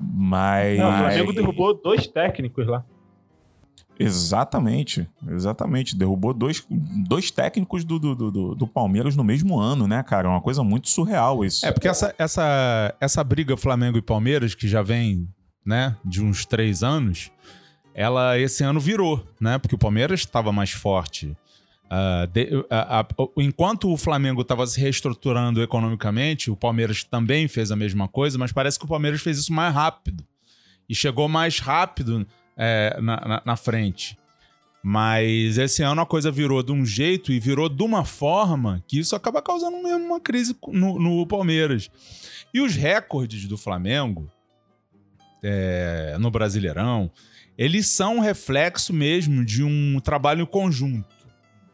Mas. 0.00 0.78
Não, 0.78 0.90
o 0.90 0.96
Flamengo 0.98 1.32
derrubou 1.32 1.74
dois 1.74 2.06
técnicos 2.06 2.66
lá. 2.66 2.84
Exatamente, 3.98 5.08
exatamente. 5.28 5.96
Derrubou 5.96 6.32
dois, 6.32 6.64
dois 6.70 7.32
técnicos 7.32 7.84
do, 7.84 7.98
do, 7.98 8.14
do, 8.14 8.54
do 8.54 8.66
Palmeiras 8.66 9.16
no 9.16 9.24
mesmo 9.24 9.58
ano, 9.58 9.88
né, 9.88 10.02
cara? 10.04 10.28
É 10.28 10.30
uma 10.30 10.40
coisa 10.40 10.62
muito 10.62 10.88
surreal 10.88 11.44
isso. 11.44 11.66
É, 11.66 11.72
porque 11.72 11.88
essa, 11.88 12.14
essa, 12.16 12.94
essa 13.00 13.24
briga 13.24 13.56
Flamengo 13.56 13.98
e 13.98 14.02
Palmeiras, 14.02 14.54
que 14.54 14.68
já 14.68 14.82
vem, 14.82 15.28
né, 15.66 15.96
de 16.04 16.22
uns 16.22 16.46
três 16.46 16.84
anos, 16.84 17.32
ela 17.92 18.38
esse 18.38 18.62
ano 18.62 18.78
virou, 18.78 19.26
né? 19.40 19.58
Porque 19.58 19.74
o 19.74 19.78
Palmeiras 19.78 20.20
estava 20.20 20.52
mais 20.52 20.70
forte. 20.70 21.36
Ah, 21.90 22.26
de- 22.30 22.50
a- 22.70 23.06
o- 23.16 23.32
enquanto 23.40 23.90
o 23.90 23.96
Flamengo 23.96 24.42
estava 24.42 24.66
se 24.66 24.78
reestruturando 24.80 25.62
economicamente, 25.62 26.50
o 26.50 26.56
Palmeiras 26.56 27.02
também 27.02 27.48
fez 27.48 27.70
a 27.72 27.76
mesma 27.76 28.06
coisa, 28.08 28.36
mas 28.38 28.52
parece 28.52 28.78
que 28.78 28.84
o 28.84 28.88
Palmeiras 28.88 29.20
fez 29.22 29.38
isso 29.38 29.52
mais 29.52 29.72
rápido. 29.74 30.22
E 30.88 30.94
chegou 30.94 31.28
mais 31.28 31.58
rápido 31.58 32.26
é, 32.56 32.98
na, 33.00 33.16
na- 33.26 33.42
na 33.44 33.56
frente. 33.56 34.18
Mas 34.82 35.58
esse 35.58 35.82
ano 35.82 36.00
a 36.02 36.06
coisa 36.06 36.30
virou 36.30 36.62
de 36.62 36.72
um 36.72 36.84
jeito 36.86 37.32
e 37.32 37.40
virou 37.40 37.68
de 37.68 37.82
uma 37.82 38.04
forma 38.04 38.82
que 38.86 38.98
isso 38.98 39.16
acaba 39.16 39.42
causando 39.42 39.76
mesmo 39.82 40.04
uma 40.06 40.20
crise 40.20 40.56
no, 40.68 40.98
no 40.98 41.26
Palmeiras. 41.26 41.90
E 42.54 42.60
os 42.60 42.74
recordes 42.74 43.46
do 43.48 43.56
Flamengo 43.58 44.30
é, 45.42 46.16
no 46.18 46.30
Brasileirão, 46.30 47.10
eles 47.56 47.86
são 47.88 48.20
reflexo 48.20 48.92
mesmo 48.92 49.44
de 49.44 49.62
um 49.64 50.00
trabalho 50.00 50.46
conjunto, 50.46 51.14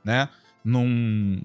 né? 0.04 0.28
Num, 0.64 1.40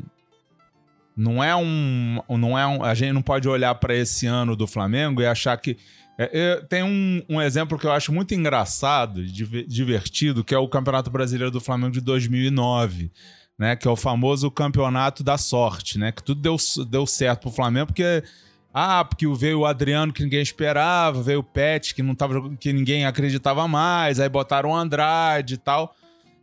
não 1.15 1.43
é 1.43 1.55
um, 1.55 2.19
não 2.29 2.57
é 2.57 2.65
um, 2.65 2.83
a 2.83 2.93
gente 2.93 3.11
não 3.11 3.21
pode 3.21 3.47
olhar 3.47 3.75
para 3.75 3.93
esse 3.93 4.25
ano 4.25 4.55
do 4.55 4.65
Flamengo 4.65 5.21
e 5.21 5.25
achar 5.25 5.57
que 5.57 5.77
é, 6.17 6.29
é, 6.33 6.55
tem 6.61 6.83
um, 6.83 7.21
um 7.29 7.41
exemplo 7.41 7.79
que 7.79 7.87
eu 7.87 7.91
acho 7.93 8.11
muito 8.11 8.33
engraçado, 8.33 9.25
div- 9.25 9.65
divertido, 9.65 10.43
que 10.43 10.53
é 10.53 10.57
o 10.57 10.67
Campeonato 10.67 11.09
Brasileiro 11.09 11.49
do 11.49 11.61
Flamengo 11.61 11.93
de 11.93 12.01
2009, 12.01 13.09
né? 13.57 13.77
Que 13.77 13.87
é 13.87 13.91
o 13.91 13.95
famoso 13.95 14.51
campeonato 14.51 15.23
da 15.23 15.37
sorte, 15.37 15.97
né? 15.97 16.11
Que 16.11 16.21
tudo 16.21 16.41
deu, 16.41 16.57
deu 16.89 17.07
certo 17.07 17.43
pro 17.43 17.51
Flamengo 17.51 17.87
porque 17.87 18.21
ah, 18.73 19.03
porque 19.03 19.25
veio 19.27 19.59
o 19.59 19.65
Adriano 19.65 20.13
que 20.13 20.23
ninguém 20.23 20.41
esperava, 20.41 21.23
veio 21.23 21.39
o 21.39 21.43
Pet 21.43 21.95
que 21.95 22.03
não 22.03 22.13
tava 22.13 22.53
que 22.57 22.71
ninguém 22.71 23.05
acreditava 23.05 23.67
mais, 23.67 24.19
aí 24.19 24.29
botaram 24.29 24.71
o 24.71 24.75
Andrade 24.75 25.55
e 25.55 25.57
tal. 25.57 25.95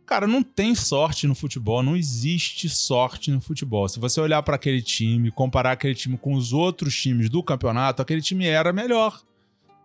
Cara, 0.07 0.25
não 0.25 0.41
tem 0.41 0.73
sorte 0.73 1.27
no 1.27 1.35
futebol, 1.35 1.83
não 1.83 1.93
existe 1.93 2.69
sorte 2.69 3.29
no 3.29 3.41
futebol. 3.41 3.89
Se 3.89 3.99
você 3.99 4.21
olhar 4.21 4.41
para 4.41 4.55
aquele 4.55 4.81
time, 4.81 5.29
comparar 5.29 5.73
aquele 5.73 5.93
time 5.93 6.17
com 6.17 6.33
os 6.33 6.53
outros 6.53 6.95
times 6.95 7.29
do 7.29 7.43
campeonato, 7.43 8.01
aquele 8.01 8.21
time 8.21 8.47
era 8.47 8.71
melhor. 8.71 9.21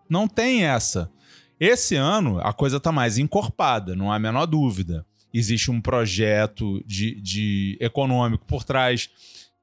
Não 0.08 0.28
tem 0.28 0.64
essa. 0.64 1.10
Esse 1.58 1.96
ano 1.96 2.38
a 2.38 2.52
coisa 2.52 2.78
tá 2.78 2.92
mais 2.92 3.18
encorpada, 3.18 3.96
não 3.96 4.12
há 4.12 4.14
a 4.14 4.20
menor 4.20 4.46
dúvida. 4.46 5.04
Existe 5.34 5.72
um 5.72 5.80
projeto 5.80 6.80
de, 6.86 7.20
de 7.20 7.76
econômico 7.80 8.46
por 8.46 8.62
trás 8.62 9.10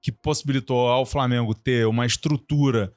que 0.02 0.12
possibilitou 0.12 0.90
ao 0.90 1.06
Flamengo 1.06 1.56
ter 1.56 1.88
uma 1.88 2.06
estrutura 2.06 2.94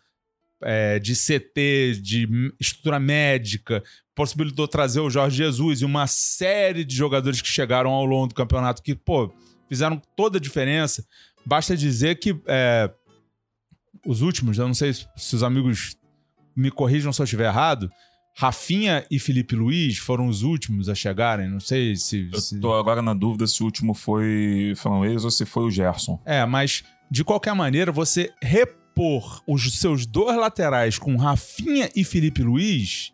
é, 0.65 0.99
de 0.99 1.15
CT, 1.15 2.01
de 2.01 2.29
estrutura 2.61 2.99
médica, 3.01 3.83
possibilitou 4.15 4.69
trazer 4.69 5.01
o 5.01 5.11
Jorge 5.11 5.37
Jesus 5.39 5.81
e 5.81 5.85
uma 5.85 6.07
série 6.07 6.85
de 6.85 6.95
jogadores 6.95 7.41
que 7.41 7.49
chegaram 7.49 7.91
ao 7.91 8.05
longo 8.05 8.29
do 8.29 8.35
campeonato 8.35 8.83
que, 8.83 8.95
pô, 8.95 9.33
fizeram 9.69 10.01
toda 10.17 10.39
a 10.39 10.41
diferença. 10.41 11.05
Basta 11.47 11.77
dizer 11.77 12.19
que 12.19 12.39
é, 12.47 12.91
os 14.07 14.21
últimos, 14.23 14.59
eu 14.59 14.67
não 14.67 14.75
sei 14.75 14.93
se 14.93 15.35
os 15.35 15.43
amigos 15.43 15.97
me 16.55 16.71
corrijam 16.71 17.13
se 17.13 17.21
eu 17.21 17.25
estiver 17.25 17.47
errado, 17.49 17.91
Rafinha 18.35 19.05
e 19.11 19.19
Felipe 19.19 19.55
Luiz 19.55 19.99
foram 19.99 20.27
os 20.27 20.43
últimos 20.43 20.89
a 20.89 20.95
chegarem. 20.95 21.49
Não 21.51 21.61
sei 21.61 21.95
se. 21.97 22.31
se- 22.41 22.55
Eu 22.57 22.61
tô 22.61 22.75
agora 22.75 23.03
na 23.03 23.13
dúvida 23.13 23.47
se 23.47 23.63
o 23.63 23.67
último 23.67 23.93
foi 23.93 24.73
Fernandes 24.77 25.25
ou 25.25 25.31
se 25.31 25.45
foi 25.45 25.65
o 25.65 25.71
Gerson. 25.71 26.19
É, 26.25 26.45
mas 26.47 26.83
de 27.11 27.23
qualquer 27.25 27.55
maneira, 27.55 27.93
você 27.93 28.31
repor 28.97 29.43
os 29.47 29.79
seus 29.81 30.07
dois 30.07 30.37
laterais 30.37 30.99
com 30.99 31.17
Rafinha 31.17 31.89
e 31.97 32.05
Felipe 32.05 32.43
Luiz 32.43 33.13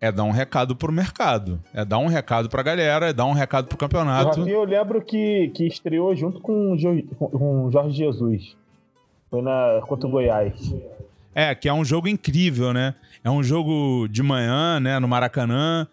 é 0.00 0.10
dar 0.12 0.24
um 0.24 0.30
recado 0.30 0.76
pro 0.76 0.92
mercado. 0.92 1.60
É 1.74 1.84
dar 1.84 1.98
um 1.98 2.06
recado 2.06 2.48
pra 2.48 2.62
galera, 2.62 3.08
é 3.08 3.12
dar 3.12 3.24
um 3.26 3.32
recado 3.32 3.66
pro 3.66 3.74
O 3.76 3.78
campeonato. 3.78 4.40
Rafinha 4.40 4.54
eu 4.54 4.64
lembro 4.64 5.00
que, 5.02 5.48
que 5.54 5.66
estreou 5.66 6.14
junto 6.14 6.40
com 6.40 6.72
o 7.20 7.70
Jorge 7.70 7.96
Jesus. 7.96 8.56
Foi 9.30 9.42
na, 9.42 9.80
contra 9.86 10.06
o 10.06 10.10
Goiás. 10.10 10.74
É, 11.34 11.54
que 11.54 11.68
é 11.68 11.72
um 11.72 11.84
jogo 11.84 12.08
incrível, 12.08 12.72
né? 12.72 12.94
É 13.22 13.30
um 13.30 13.42
jogo 13.42 14.08
de 14.08 14.22
manhã, 14.22 14.80
né, 14.80 14.98
no 14.98 15.06
Maracanã. 15.08 15.86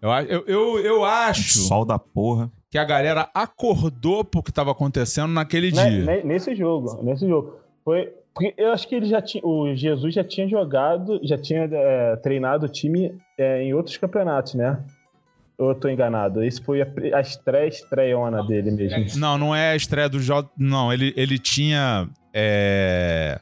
Eu, 0.00 0.10
eu, 0.10 0.44
eu, 0.46 0.78
eu 0.80 1.04
acho. 1.04 1.58
Sol 1.60 1.84
da 1.84 1.98
porra. 1.98 2.50
que 2.70 2.76
a 2.78 2.84
galera 2.84 3.28
acordou 3.32 4.24
pro 4.24 4.42
que 4.42 4.50
estava 4.50 4.72
acontecendo 4.72 5.32
naquele 5.32 5.70
dia. 5.70 5.84
ne- 6.04 6.22
Nesse 6.24 6.54
jogo, 6.54 7.00
nesse 7.02 7.26
jogo. 7.28 7.61
Foi. 7.84 8.12
Porque 8.34 8.54
eu 8.56 8.72
acho 8.72 8.88
que 8.88 8.94
ele 8.94 9.06
já 9.06 9.20
tinha. 9.20 9.44
O 9.44 9.74
Jesus 9.74 10.14
já 10.14 10.24
tinha 10.24 10.48
jogado, 10.48 11.20
já 11.22 11.36
tinha 11.36 11.68
é, 11.70 12.16
treinado 12.16 12.64
o 12.66 12.68
time 12.68 13.14
é, 13.36 13.62
em 13.62 13.74
outros 13.74 13.96
campeonatos, 13.98 14.54
né? 14.54 14.78
Ou 15.58 15.68
eu 15.70 15.74
tô 15.74 15.88
enganado? 15.88 16.42
Esse 16.42 16.62
foi 16.62 16.80
a, 16.80 16.86
a 17.14 17.20
estreia 17.20 17.68
estreiona 17.68 18.42
dele 18.42 18.70
mesmo. 18.70 19.20
Não, 19.20 19.36
não 19.36 19.54
é 19.54 19.72
a 19.72 19.76
estreia 19.76 20.08
do 20.08 20.18
J. 20.18 20.48
Não, 20.56 20.90
ele, 20.92 21.12
ele 21.16 21.38
tinha. 21.38 22.08
é, 22.32 23.38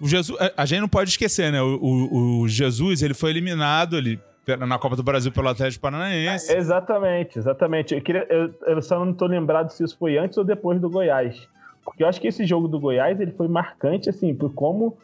O 0.00 0.08
Jesus. 0.08 0.38
a- 0.40 0.52
A 0.62 0.66
gente 0.66 0.80
não 0.80 0.88
pode 0.88 1.10
esquecer, 1.10 1.52
né? 1.52 1.62
O, 1.62 1.76
o- 1.80 2.40
o 2.40 2.48
Jesus 2.48 3.00
ele 3.02 3.14
foi 3.14 3.30
eliminado 3.30 3.96
ele, 3.96 4.18
na 4.66 4.76
Copa 4.76 4.96
do 4.96 5.02
Brasil 5.04 5.30
pelo 5.30 5.48
Atlético 5.48 5.82
Paranaense. 5.82 6.52
Exatamente, 6.52 7.38
exatamente. 7.38 7.94
Eu, 7.94 8.00
queria, 8.02 8.26
eu, 8.28 8.52
eu 8.66 8.82
só 8.82 9.04
não 9.04 9.14
tô 9.14 9.26
lembrado 9.26 9.70
se 9.70 9.84
isso 9.84 9.96
foi 9.96 10.18
antes 10.18 10.36
ou 10.36 10.42
depois 10.44 10.80
do 10.80 10.90
Goiás. 10.90 11.48
Porque 11.84 12.02
eu 12.02 12.08
acho 12.08 12.20
que 12.20 12.28
esse 12.28 12.44
jogo 12.44 12.68
do 12.68 12.78
Goiás 12.80 13.20
ele 13.20 13.32
foi 13.32 13.48
marcante, 13.48 14.08
assim, 14.08 14.34
por 14.34 14.52
como 14.54 14.96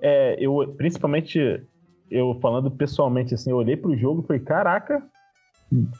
é, 0.00 0.36
eu, 0.38 0.74
principalmente, 0.76 1.62
eu 2.10 2.38
falando 2.40 2.70
pessoalmente, 2.70 3.34
assim, 3.34 3.50
eu 3.50 3.56
olhei 3.56 3.76
pro 3.76 3.96
jogo 3.96 4.22
e 4.22 4.26
falei, 4.26 4.42
caraca, 4.42 5.02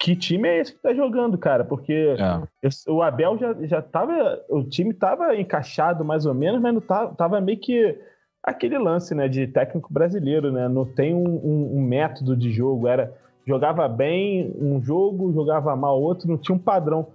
que 0.00 0.16
time 0.16 0.48
é 0.48 0.58
esse 0.58 0.72
que 0.74 0.82
tá 0.82 0.92
jogando, 0.94 1.38
cara? 1.38 1.64
Porque 1.64 1.92
É. 2.18 2.42
eu- 2.62 2.94
o 2.96 3.02
Abel 3.02 3.38
já, 3.38 3.54
já 3.66 3.80
tava. 3.82 4.40
O 4.48 4.64
time 4.64 4.92
tava 4.92 5.36
encaixado 5.36 6.04
mais 6.04 6.26
ou 6.26 6.34
menos, 6.34 6.60
mas 6.60 6.74
não 6.74 6.80
tava, 6.80 7.14
tava 7.14 7.40
meio 7.40 7.58
que 7.58 7.96
aquele 8.42 8.78
lance, 8.78 9.14
né, 9.14 9.28
de 9.28 9.46
técnico 9.46 9.92
brasileiro, 9.92 10.50
né? 10.50 10.66
Não 10.66 10.84
tem 10.84 11.14
um, 11.14 11.28
um- 11.28 11.76
um 11.76 11.82
método 11.82 12.36
de 12.36 12.50
jogo. 12.50 12.88
Era 12.88 13.14
jogava 13.46 13.86
bem 13.86 14.52
um 14.60 14.82
jogo, 14.82 15.32
jogava 15.32 15.76
mal 15.76 16.00
outro, 16.00 16.28
não 16.28 16.38
tinha 16.38 16.54
um 16.56 16.58
padrão. 16.58 17.06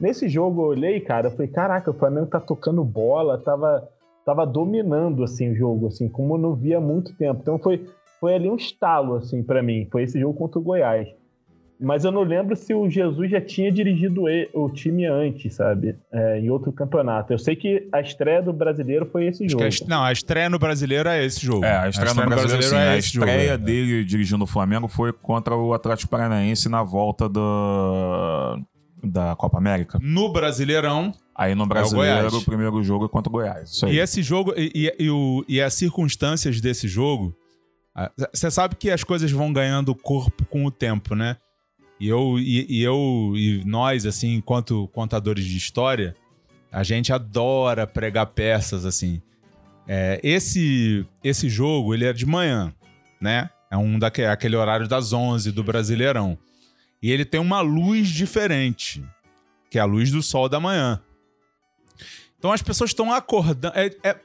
Nesse 0.00 0.28
jogo 0.28 0.62
eu 0.62 0.66
olhei, 0.66 1.00
cara, 1.00 1.28
eu 1.28 1.30
falei, 1.30 1.48
caraca, 1.48 1.90
o 1.90 1.94
Flamengo 1.94 2.26
tá 2.26 2.38
tocando 2.40 2.84
bola, 2.84 3.38
tava, 3.38 3.88
tava 4.24 4.46
dominando 4.46 5.24
assim 5.24 5.52
o 5.52 5.56
jogo, 5.56 5.86
assim, 5.88 6.08
como 6.08 6.34
eu 6.34 6.38
não 6.38 6.54
via 6.54 6.78
há 6.78 6.80
muito 6.80 7.14
tempo. 7.16 7.40
Então 7.40 7.58
foi, 7.58 7.86
foi 8.20 8.34
ali 8.34 8.48
um 8.50 8.56
estalo, 8.56 9.14
assim, 9.16 9.42
para 9.42 9.62
mim. 9.62 9.88
Foi 9.90 10.02
esse 10.02 10.18
jogo 10.20 10.38
contra 10.38 10.58
o 10.58 10.62
Goiás. 10.62 11.08
Mas 11.78 12.06
eu 12.06 12.10
não 12.10 12.22
lembro 12.22 12.56
se 12.56 12.72
o 12.72 12.88
Jesus 12.88 13.30
já 13.30 13.38
tinha 13.38 13.70
dirigido 13.70 14.26
e- 14.30 14.48
o 14.54 14.70
time 14.70 15.04
antes, 15.04 15.54
sabe? 15.56 15.94
É, 16.10 16.40
em 16.40 16.48
outro 16.48 16.72
campeonato. 16.72 17.34
Eu 17.34 17.38
sei 17.38 17.54
que 17.54 17.86
a 17.92 18.00
estreia 18.00 18.40
do 18.42 18.50
brasileiro 18.50 19.04
foi 19.12 19.26
esse 19.26 19.44
Acho 19.44 19.52
jogo. 19.52 19.64
a 19.64 19.68
est- 19.68 19.86
não, 19.86 20.02
a 20.02 20.10
estreia 20.10 20.48
no 20.48 20.58
brasileiro 20.58 21.06
é 21.06 21.22
esse 21.22 21.44
jogo. 21.44 21.66
É, 21.66 21.76
a 21.76 21.88
estreia 21.88 22.14
no 22.14 22.24
brasileiro, 22.24 22.62
sim. 22.62 22.76
é 22.76 22.88
a 22.88 22.96
esse 22.96 23.12
jogo. 23.12 23.26
estreia 23.26 23.58
dele 23.58 24.04
dirigindo 24.06 24.44
o 24.44 24.46
Flamengo 24.46 24.88
foi 24.88 25.12
contra 25.12 25.54
o 25.54 25.74
Atlético 25.74 26.10
Paranaense 26.10 26.66
na 26.70 26.82
volta 26.82 27.28
da, 27.28 28.56
da 29.02 29.34
Copa 29.36 29.58
América. 29.58 29.98
No 30.02 30.32
Brasileirão. 30.32 31.12
Aí 31.34 31.54
no 31.54 31.66
brasileiro, 31.66 32.28
o 32.38 32.44
primeiro 32.44 32.82
jogo 32.82 33.04
é 33.04 33.08
contra 33.08 33.28
o 33.28 33.32
Goiás. 33.32 33.70
Isso 33.70 33.84
aí. 33.84 33.96
E 33.96 33.98
esse 33.98 34.22
jogo, 34.22 34.54
e, 34.56 34.72
e- 34.74 35.04
e 35.04 35.10
o- 35.10 35.44
e 35.46 35.60
as 35.60 35.74
circunstâncias 35.74 36.60
desse 36.62 36.88
jogo, 36.88 37.36
você 38.32 38.50
sabe 38.50 38.74
que 38.76 38.90
as 38.90 39.04
coisas 39.04 39.30
vão 39.30 39.52
ganhando 39.52 39.94
corpo 39.94 40.44
com 40.46 40.64
o 40.64 40.70
tempo, 40.70 41.14
né? 41.14 41.36
E 42.00 42.08
eu 42.08 42.38
e, 42.38 42.66
e 42.68 42.82
eu 42.82 43.32
e 43.36 43.62
nós, 43.66 44.04
assim, 44.06 44.34
enquanto 44.34 44.88
contadores 44.88 45.44
de 45.44 45.56
história, 45.56 46.14
a 46.72 46.82
gente 46.82 47.12
adora 47.12 47.86
pregar 47.86 48.26
peças, 48.26 48.84
assim. 48.86 49.20
É, 49.88 50.18
esse, 50.22 51.06
esse 51.22 51.48
jogo, 51.48 51.94
ele 51.94 52.04
é 52.06 52.12
de 52.12 52.26
manhã, 52.26 52.72
né? 53.20 53.48
É 53.70 53.76
um 53.76 53.98
daquele 53.98 54.28
aquele 54.28 54.56
horário 54.56 54.88
das 54.88 55.12
11 55.12 55.52
do 55.52 55.62
Brasileirão. 55.62 56.36
E 57.02 57.10
ele 57.10 57.24
tem 57.24 57.40
uma 57.40 57.60
luz 57.60 58.08
diferente, 58.08 59.02
que 59.70 59.78
é 59.78 59.80
a 59.80 59.84
luz 59.84 60.10
do 60.10 60.22
sol 60.22 60.48
da 60.48 60.58
manhã. 60.58 61.00
Então 62.38 62.52
as 62.52 62.62
pessoas 62.62 62.90
estão 62.90 63.12
acordando. 63.12 63.76
é- 63.76 63.90
é- 64.02 64.16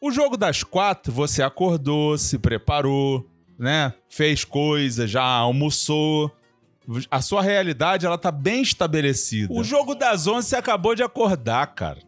O 0.00 0.10
jogo 0.10 0.36
das 0.36 0.62
quatro, 0.62 1.10
você 1.10 1.42
acordou, 1.42 2.18
se 2.18 2.38
preparou, 2.38 3.26
né? 3.58 3.94
Fez 4.08 4.44
coisa, 4.44 5.06
já 5.06 5.22
almoçou. 5.22 6.30
A 7.10 7.22
sua 7.22 7.40
realidade, 7.40 8.04
ela 8.04 8.18
tá 8.18 8.30
bem 8.30 8.60
estabelecida. 8.60 9.50
O 9.54 9.64
jogo 9.64 9.94
das 9.94 10.26
11, 10.26 10.46
você 10.48 10.56
acabou 10.56 10.94
de 10.94 11.02
acordar, 11.02 11.66
cara. 11.68 12.00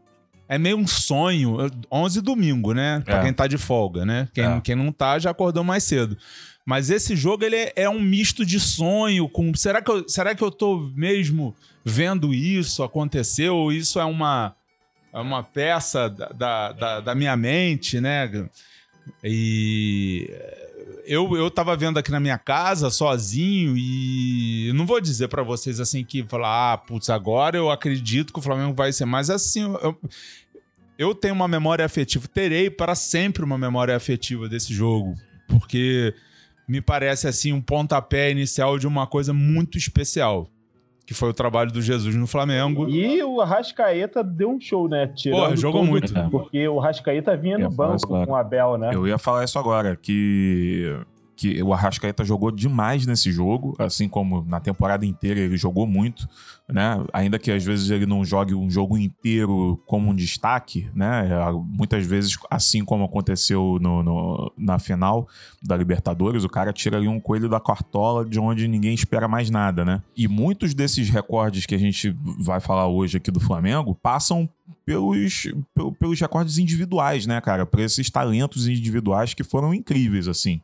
É 0.47 0.59
meio 0.59 0.77
um 0.77 0.87
sonho. 0.87 1.57
11 1.91 2.21
domingo, 2.21 2.75
né? 2.75 3.01
Pra 3.01 3.21
É. 3.21 3.23
quem 3.23 3.33
tá 3.33 3.47
de 3.47 3.57
folga, 3.57 4.05
né? 4.05 4.29
Quem, 4.35 4.45
É. 4.45 4.61
quem 4.61 4.75
não 4.75 4.93
tá, 4.93 5.19
já 5.19 5.31
acordou 5.31 5.65
mais 5.65 5.83
cedo. 5.83 6.19
Mas 6.67 6.91
esse 6.91 7.15
jogo, 7.15 7.45
ele 7.45 7.55
é, 7.55 7.73
é 7.77 7.89
um 7.89 8.01
misto 8.03 8.45
de 8.45 8.59
sonho 8.59 9.29
com... 9.29 9.55
Será 9.55 9.81
que, 9.81 9.89
eu, 9.91 10.09
será 10.09 10.35
que 10.35 10.43
eu 10.43 10.51
tô 10.51 10.91
mesmo 10.97 11.55
vendo 11.85 12.35
isso 12.35 12.83
acontecer? 12.83 13.49
Ou 13.51 13.73
isso 13.73 14.01
é 14.01 14.05
uma, 14.05 14.53
é 15.13 15.19
uma 15.21 15.45
peça 15.45 16.11
da, 16.11 16.27
da, 16.31 16.73
da- 16.73 17.01
da 17.01 17.15
minha 17.15 17.37
mente, 17.37 18.01
né? 18.01 18.29
E 19.23 20.29
eu, 21.07 21.37
eu 21.37 21.49
tava 21.51 21.77
vendo 21.77 21.99
aqui 21.99 22.11
na 22.11 22.19
minha 22.19 22.37
casa, 22.39 22.91
sozinho, 22.91 23.77
e 23.77 24.73
não 24.75 24.85
vou 24.85 25.01
dizer 25.01 25.29
pra 25.29 25.45
vocês 25.45 25.79
assim 25.79 26.05
que 26.05 26.25
falar, 26.25 26.73
ah, 26.73 26.79
putz, 26.79 27.09
agora 27.11 27.57
eu 27.57 27.71
acredito 27.71 28.33
que 28.33 28.39
o 28.41 28.43
Flamengo 28.43 28.75
vai 28.75 28.93
ser 28.93 29.05
mais 29.05 29.31
assim. 29.31 29.63
Eu, 29.81 29.97
eu 30.99 31.15
tenho 31.15 31.35
uma 31.35 31.47
memória 31.47 31.85
afetiva, 31.85 32.27
terei 32.27 32.69
para 32.71 32.97
sempre 32.97 33.45
uma 33.45 33.57
memória 33.57 33.95
afetiva 33.95 34.49
desse 34.49 34.75
jogo, 34.75 35.15
porque 35.47 36.13
me 36.67 36.81
parece 36.81 37.29
assim 37.29 37.53
um 37.53 37.61
pontapé 37.61 38.31
inicial 38.31 38.79
de 38.79 38.87
uma 38.87 39.07
coisa 39.07 39.33
muito 39.33 39.79
especial, 39.79 40.49
que 41.07 41.15
foi 41.15 41.29
o 41.29 41.33
trabalho 41.35 41.71
do 41.71 41.81
Jesus 41.81 42.15
no 42.15 42.27
Flamengo. 42.27 42.89
E 42.89 43.23
o 43.23 43.41
Arrascaeta 43.41 44.25
deu 44.25 44.51
um 44.51 44.61
show, 44.61 44.89
né? 44.89 45.07
Tirando 45.15 45.41
Porra, 45.41 45.57
jogou 45.57 45.83
tudo, 45.83 45.91
muito. 45.91 46.31
Porque 46.31 46.67
o 46.67 46.81
Arrascaeta 46.81 47.37
vinha 47.37 47.59
no 47.59 47.71
falar 47.71 47.93
banco 47.93 48.09
com 48.09 48.33
o 48.33 48.35
Abel, 48.35 48.77
né? 48.77 48.91
Eu 48.93 49.07
ia 49.07 49.19
falar 49.19 49.45
isso 49.45 49.59
agora, 49.59 49.95
que, 49.95 50.93
que 51.37 51.63
o 51.63 51.73
Arrascaeta 51.75 52.25
jogou 52.25 52.51
demais 52.51 53.05
nesse 53.07 53.31
jogo, 53.31 53.77
assim 53.79 54.09
como 54.09 54.43
na 54.49 54.59
temporada 54.59 55.05
inteira 55.05 55.39
ele 55.39 55.57
jogou 55.57 55.87
muito, 55.87 56.27
né? 56.69 57.05
Ainda 57.13 57.39
que 57.39 57.51
às 57.53 57.63
vezes 57.63 57.91
ele 57.91 58.07
não 58.07 58.25
jogue 58.25 58.55
um 58.55 58.71
jogo 58.71 58.97
inteiro 58.97 59.81
como 59.87 60.11
um 60.11 60.15
destaque, 60.15 60.89
né? 60.95 61.29
Muitas 61.69 62.07
vezes, 62.07 62.37
assim 62.51 62.85
como 62.85 63.05
aconteceu 63.05 63.79
no, 63.81 64.03
no- 64.03 64.53
na 64.57 64.79
final 64.79 65.29
da 65.63 65.77
Libertadores, 65.77 66.43
o 66.43 66.49
cara 66.49 66.73
tira 66.73 66.97
ali 66.97 67.07
um 67.07 67.21
coelho 67.21 67.49
da 67.49 67.61
cartola 67.61 68.25
de 68.25 68.41
onde 68.41 68.67
ninguém 68.67 68.95
espera 68.95 69.29
mais 69.29 69.51
nada, 69.51 69.85
né? 69.85 70.03
E 70.17 70.27
muitos 70.27 70.73
desses 70.75 71.11
recordes 71.11 71.67
que 71.67 71.75
a 71.75 71.79
gente 71.79 72.17
vai 72.39 72.61
falar 72.61 72.87
hoje 72.89 73.19
aqui 73.19 73.31
do 73.31 73.41
Flamengo 73.41 73.95
passam 73.95 74.49
pelos, 74.85 75.49
pel- 75.75 75.93
pelos 75.93 76.19
recordes 76.21 76.59
individuais, 76.59 77.27
né, 77.27 77.41
cara? 77.41 77.67
Por 77.67 77.81
esses 77.81 78.09
talentos 78.11 78.67
individuais 78.67 79.35
que 79.35 79.45
foram 79.45 79.75
incríveis, 79.75 80.27
assim. 80.29 80.61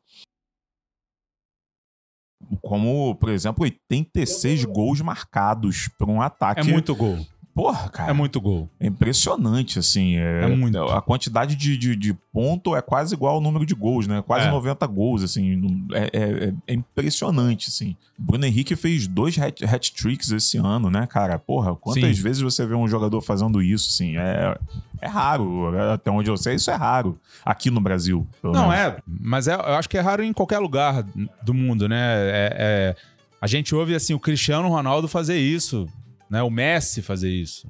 Como, 2.60 3.14
por 3.16 3.30
exemplo, 3.30 3.64
86 3.64 4.64
gols 4.64 5.00
marcados 5.00 5.88
por 5.98 6.08
um 6.08 6.20
ataque. 6.20 6.60
É 6.60 6.64
muito 6.64 6.94
gol. 6.94 7.18
Porra, 7.54 7.88
cara. 7.90 8.10
É 8.10 8.12
muito 8.14 8.40
gol. 8.40 8.68
É 8.80 8.86
impressionante, 8.86 9.78
assim. 9.78 10.16
É, 10.16 10.44
É 10.44 10.46
muito. 10.46 10.78
A 10.78 11.02
quantidade 11.02 11.54
de, 11.54 11.76
de, 11.76 11.94
de 11.94 12.14
ponto 12.32 12.74
é 12.74 12.80
quase 12.80 13.14
igual 13.14 13.34
ao 13.34 13.40
número 13.42 13.66
de 13.66 13.74
gols, 13.74 14.06
né? 14.06 14.22
Quase 14.26 14.46
É. 14.46 14.50
90 14.50 14.86
gols, 14.86 15.22
assim. 15.22 15.56
não- 15.56 15.94
É, 15.94 16.10
é- 16.12 16.54
é 16.66 16.74
impressionante, 16.74 17.68
assim. 17.68 17.94
Bruno 18.18 18.46
Henrique 18.46 18.74
fez 18.74 19.06
dois 19.06 19.36
hat- 19.38 19.62
hat-tricks 19.64 20.30
esse 20.30 20.56
ano, 20.56 20.90
né, 20.90 21.06
cara? 21.06 21.38
Porra, 21.38 21.76
quantas 21.76 22.16
Sim. 22.16 22.22
vezes 22.22 22.40
você 22.40 22.64
vê 22.64 22.74
um 22.74 22.88
jogador 22.88 23.20
fazendo 23.20 23.60
isso, 23.60 23.88
assim? 23.90 24.16
É, 24.16 24.56
é 25.02 25.06
raro. 25.06 25.76
Até 25.92 26.10
onde 26.10 26.30
eu 26.30 26.36
sei, 26.38 26.54
isso 26.54 26.70
é 26.70 26.74
raro. 26.74 27.18
Aqui 27.44 27.70
no 27.70 27.80
Brasil. 27.80 28.26
Não, 28.42 28.68
menos. 28.70 28.74
é, 28.74 28.96
mas 29.06 29.46
é- 29.46 29.54
eu 29.54 29.74
acho 29.74 29.88
que 29.90 29.98
é 29.98 30.00
raro 30.00 30.22
em 30.24 30.32
qualquer 30.32 30.58
lugar 30.58 31.04
do 31.42 31.52
mundo, 31.52 31.86
né? 31.88 31.98
É- 32.00 32.56
é- 32.58 32.96
a 33.40 33.46
gente 33.46 33.74
ouve 33.74 33.94
assim 33.94 34.14
o 34.14 34.20
Cristiano 34.20 34.68
Ronaldo 34.68 35.06
fazer 35.08 35.36
isso, 35.38 35.86
né? 36.32 36.42
O 36.42 36.48
Messi 36.48 37.02
fazer 37.02 37.28
isso. 37.28 37.68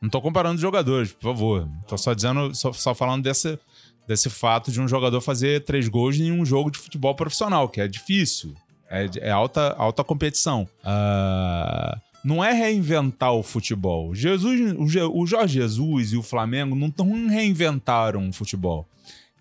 Não 0.00 0.08
tô 0.08 0.20
comparando 0.20 0.60
jogadores, 0.60 1.12
por 1.12 1.22
favor. 1.22 1.68
Tô 1.88 1.98
só 1.98 2.14
dizendo, 2.14 2.54
só, 2.54 2.72
só 2.72 2.94
falando 2.94 3.24
desse, 3.24 3.58
desse 4.06 4.30
fato 4.30 4.70
de 4.70 4.80
um 4.80 4.86
jogador 4.86 5.20
fazer 5.20 5.64
três 5.64 5.88
gols 5.88 6.16
em 6.16 6.30
um 6.30 6.44
jogo 6.44 6.70
de 6.70 6.78
futebol 6.78 7.16
profissional, 7.16 7.68
que 7.68 7.80
é 7.80 7.88
difícil. 7.88 8.54
É, 8.88 9.10
é 9.22 9.30
alta, 9.32 9.74
alta 9.76 10.04
competição. 10.04 10.68
Ah, 10.84 11.98
não 12.22 12.44
é 12.44 12.52
reinventar 12.52 13.32
o 13.32 13.42
futebol. 13.42 14.14
Jesus, 14.14 14.60
o, 14.78 15.26
Jorge 15.26 15.54
Jesus 15.54 16.12
e 16.12 16.16
o 16.16 16.22
Flamengo 16.22 16.76
não, 16.76 16.94
não 16.96 17.26
reinventaram 17.26 18.28
o 18.28 18.32
futebol. 18.32 18.86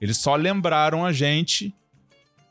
Eles 0.02 0.18
só 0.18 0.36
lembraram 0.36 1.06
a 1.06 1.14
gente 1.14 1.72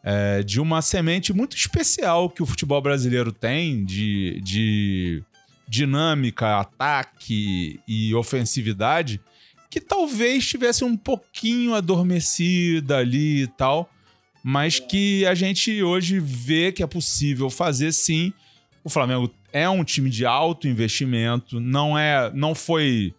é, 0.04 0.44
de 0.44 0.60
uma 0.60 0.80
semente 0.80 1.32
muito 1.32 1.56
especial 1.56 2.30
que 2.30 2.40
o 2.42 2.46
futebol 2.46 2.80
brasileiro 2.80 3.32
tem 3.32 3.84
de, 3.84 4.40
de 4.44 5.24
dinâmica, 5.68 6.60
ataque 6.60 7.80
e 7.86 8.14
ofensividade, 8.14 9.20
que 9.70 9.80
talvez 9.80 10.46
tivesse 10.46 10.84
um 10.84 10.96
pouquinho 10.96 11.74
adormecida 11.74 12.98
ali 12.98 13.42
e 13.42 13.46
tal, 13.46 13.90
mas 14.42 14.78
que 14.78 15.26
a 15.26 15.34
gente 15.34 15.82
hoje 15.82 16.20
vê 16.20 16.70
que 16.70 16.82
é 16.82 16.86
possível 16.86 17.48
fazer 17.48 17.92
sim 17.92 18.32
O 18.84 18.90
Flamengo 18.90 19.32
é 19.50 19.68
um 19.68 19.82
time 19.82 20.10
de 20.10 20.26
alto 20.26 20.68
investimento, 20.68 21.58
não 21.58 21.98
é, 21.98 22.30
não 22.34 22.54
foi, 22.54 23.14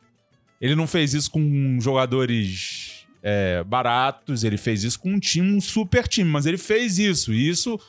ele 0.62 0.76
não 0.76 0.86
fez 0.86 1.14
isso 1.14 1.32
com 1.32 1.80
jogadores 1.82 3.06
é, 3.24 3.64
baratos, 3.64 4.44
ele 4.44 4.56
fez 4.58 4.84
isso 4.84 5.00
com 5.00 5.14
um 5.14 5.20
time, 5.20 5.52
um 5.52 5.60
super 5.60 6.08
time, 6.08 6.30
mas 6.30 6.46
ele 6.46 6.60
fez 6.60 7.00
isso. 7.00 7.34
E 7.34 7.50
isso 7.50 7.80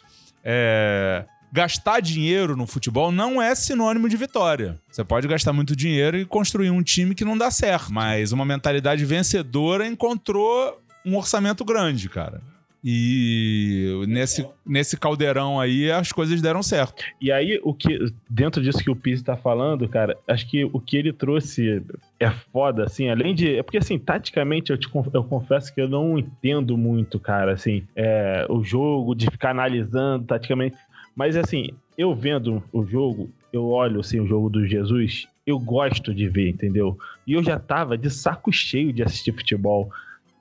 é, 0.42 1.26
gastar 1.52 2.00
dinheiro 2.00 2.56
no 2.56 2.66
futebol 2.66 3.10
não 3.10 3.40
é 3.40 3.54
sinônimo 3.54 4.08
de 4.08 4.16
vitória. 4.16 4.78
Você 4.90 5.04
pode 5.04 5.26
gastar 5.28 5.52
muito 5.52 5.74
dinheiro 5.74 6.18
e 6.18 6.24
construir 6.24 6.70
um 6.70 6.82
time 6.82 7.14
que 7.14 7.24
não 7.24 7.36
dá 7.36 7.50
certo, 7.50 7.92
mas 7.92 8.32
uma 8.32 8.44
mentalidade 8.44 9.04
vencedora 9.04 9.86
encontrou 9.86 10.80
um 11.04 11.16
orçamento 11.16 11.64
grande, 11.64 12.08
cara. 12.08 12.40
E 12.88 14.04
nesse, 14.06 14.46
nesse 14.64 14.96
caldeirão 14.96 15.58
aí 15.58 15.90
as 15.90 16.12
coisas 16.12 16.40
deram 16.40 16.62
certo. 16.62 17.02
E 17.20 17.32
aí, 17.32 17.58
o 17.64 17.74
que 17.74 17.98
dentro 18.30 18.62
disso 18.62 18.78
que 18.78 18.88
o 18.88 18.94
Pizzi 18.94 19.24
tá 19.24 19.36
falando, 19.36 19.88
cara, 19.88 20.16
acho 20.28 20.48
que 20.48 20.64
o 20.64 20.78
que 20.78 20.96
ele 20.96 21.12
trouxe 21.12 21.82
é 22.20 22.30
foda, 22.52 22.84
assim, 22.84 23.08
além 23.08 23.34
de. 23.34 23.56
É 23.56 23.62
porque, 23.64 23.78
assim, 23.78 23.98
taticamente, 23.98 24.70
eu, 24.70 24.78
te, 24.78 24.88
eu 25.12 25.24
confesso 25.24 25.74
que 25.74 25.80
eu 25.80 25.88
não 25.88 26.16
entendo 26.16 26.78
muito, 26.78 27.18
cara, 27.18 27.54
assim, 27.54 27.82
é, 27.96 28.46
o 28.48 28.62
jogo, 28.62 29.16
de 29.16 29.26
ficar 29.26 29.50
analisando 29.50 30.24
taticamente. 30.24 30.76
Mas 31.16 31.34
assim, 31.34 31.70
eu 31.96 32.14
vendo 32.14 32.62
o 32.70 32.84
jogo, 32.84 33.30
eu 33.52 33.66
olho 33.68 34.00
assim 34.00 34.20
o 34.20 34.26
jogo 34.26 34.50
do 34.50 34.66
Jesus, 34.66 35.26
eu 35.46 35.58
gosto 35.58 36.12
de 36.12 36.28
ver, 36.28 36.50
entendeu? 36.50 36.98
E 37.26 37.32
eu 37.32 37.42
já 37.42 37.58
tava 37.58 37.96
de 37.96 38.10
saco 38.10 38.52
cheio 38.52 38.92
de 38.92 39.02
assistir 39.02 39.32
futebol. 39.32 39.90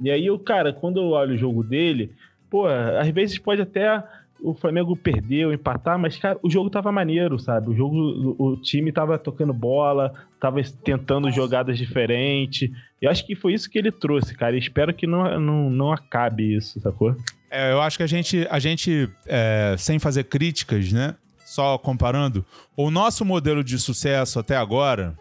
E 0.01 0.11
aí, 0.11 0.25
eu, 0.25 0.37
cara, 0.37 0.73
quando 0.73 0.99
eu 0.99 1.09
olho 1.11 1.35
o 1.35 1.37
jogo 1.37 1.63
dele, 1.63 2.11
pô, 2.49 2.65
às 2.65 3.07
vezes 3.09 3.37
pode 3.37 3.61
até 3.61 4.03
o 4.41 4.53
Flamengo 4.53 4.95
perder 4.95 5.45
ou 5.45 5.53
empatar, 5.53 5.97
mas, 5.97 6.17
cara, 6.17 6.37
o 6.43 6.49
jogo 6.49 6.69
tava 6.69 6.91
maneiro, 6.91 7.39
sabe? 7.39 7.69
O 7.69 7.75
jogo, 7.75 8.35
o 8.37 8.57
time 8.57 8.91
tava 8.91 9.17
tocando 9.17 9.53
bola, 9.53 10.13
tava 10.39 10.61
tentando 10.83 11.31
jogadas 11.31 11.77
diferentes. 11.77 12.69
E 13.01 13.07
acho 13.07 13.25
que 13.25 13.35
foi 13.35 13.53
isso 13.53 13.69
que 13.69 13.77
ele 13.77 13.91
trouxe, 13.91 14.35
cara. 14.35 14.55
E 14.55 14.59
espero 14.59 14.93
que 14.93 15.07
não, 15.07 15.39
não, 15.39 15.69
não 15.69 15.91
acabe 15.93 16.55
isso, 16.55 16.79
sacou? 16.81 17.15
É, 17.55 17.71
eu 17.71 17.81
acho 17.81 17.95
que 17.95 18.03
a 18.03 18.07
gente, 18.07 18.45
a 18.51 18.59
gente 18.59 19.09
é, 19.25 19.75
sem 19.77 19.97
fazer 19.97 20.25
críticas, 20.25 20.91
né? 20.91 21.15
Só 21.45 21.77
comparando, 21.77 22.45
o 22.75 22.91
nosso 22.91 23.23
modelo 23.23 23.63
de 23.63 23.79
sucesso 23.79 24.39
até 24.39 24.57
agora, 24.57 25.17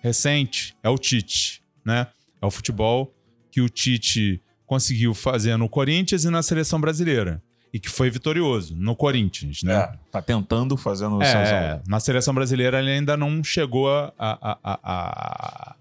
recente, 0.00 0.76
é 0.84 0.88
o 0.88 0.96
Tite, 0.96 1.64
né? 1.84 2.06
É 2.40 2.46
o 2.46 2.50
futebol 2.50 3.12
que 3.50 3.60
o 3.60 3.68
Tite 3.68 4.40
conseguiu 4.64 5.14
fazer 5.14 5.56
no 5.56 5.68
Corinthians 5.68 6.24
e 6.24 6.30
na 6.30 6.44
seleção 6.44 6.80
brasileira. 6.80 7.42
E 7.72 7.80
que 7.80 7.88
foi 7.88 8.08
vitorioso 8.08 8.76
no 8.76 8.94
Corinthians, 8.94 9.64
né? 9.64 9.74
É, 9.74 9.92
tá 10.12 10.22
tentando 10.22 10.76
fazer 10.76 11.08
no 11.08 11.20
é, 11.20 11.82
Na 11.88 11.98
seleção 11.98 12.32
brasileira 12.32 12.78
ele 12.78 12.92
ainda 12.92 13.16
não 13.16 13.42
chegou 13.42 13.90
a, 13.90 14.12
a, 14.16 14.58
a, 14.62 15.76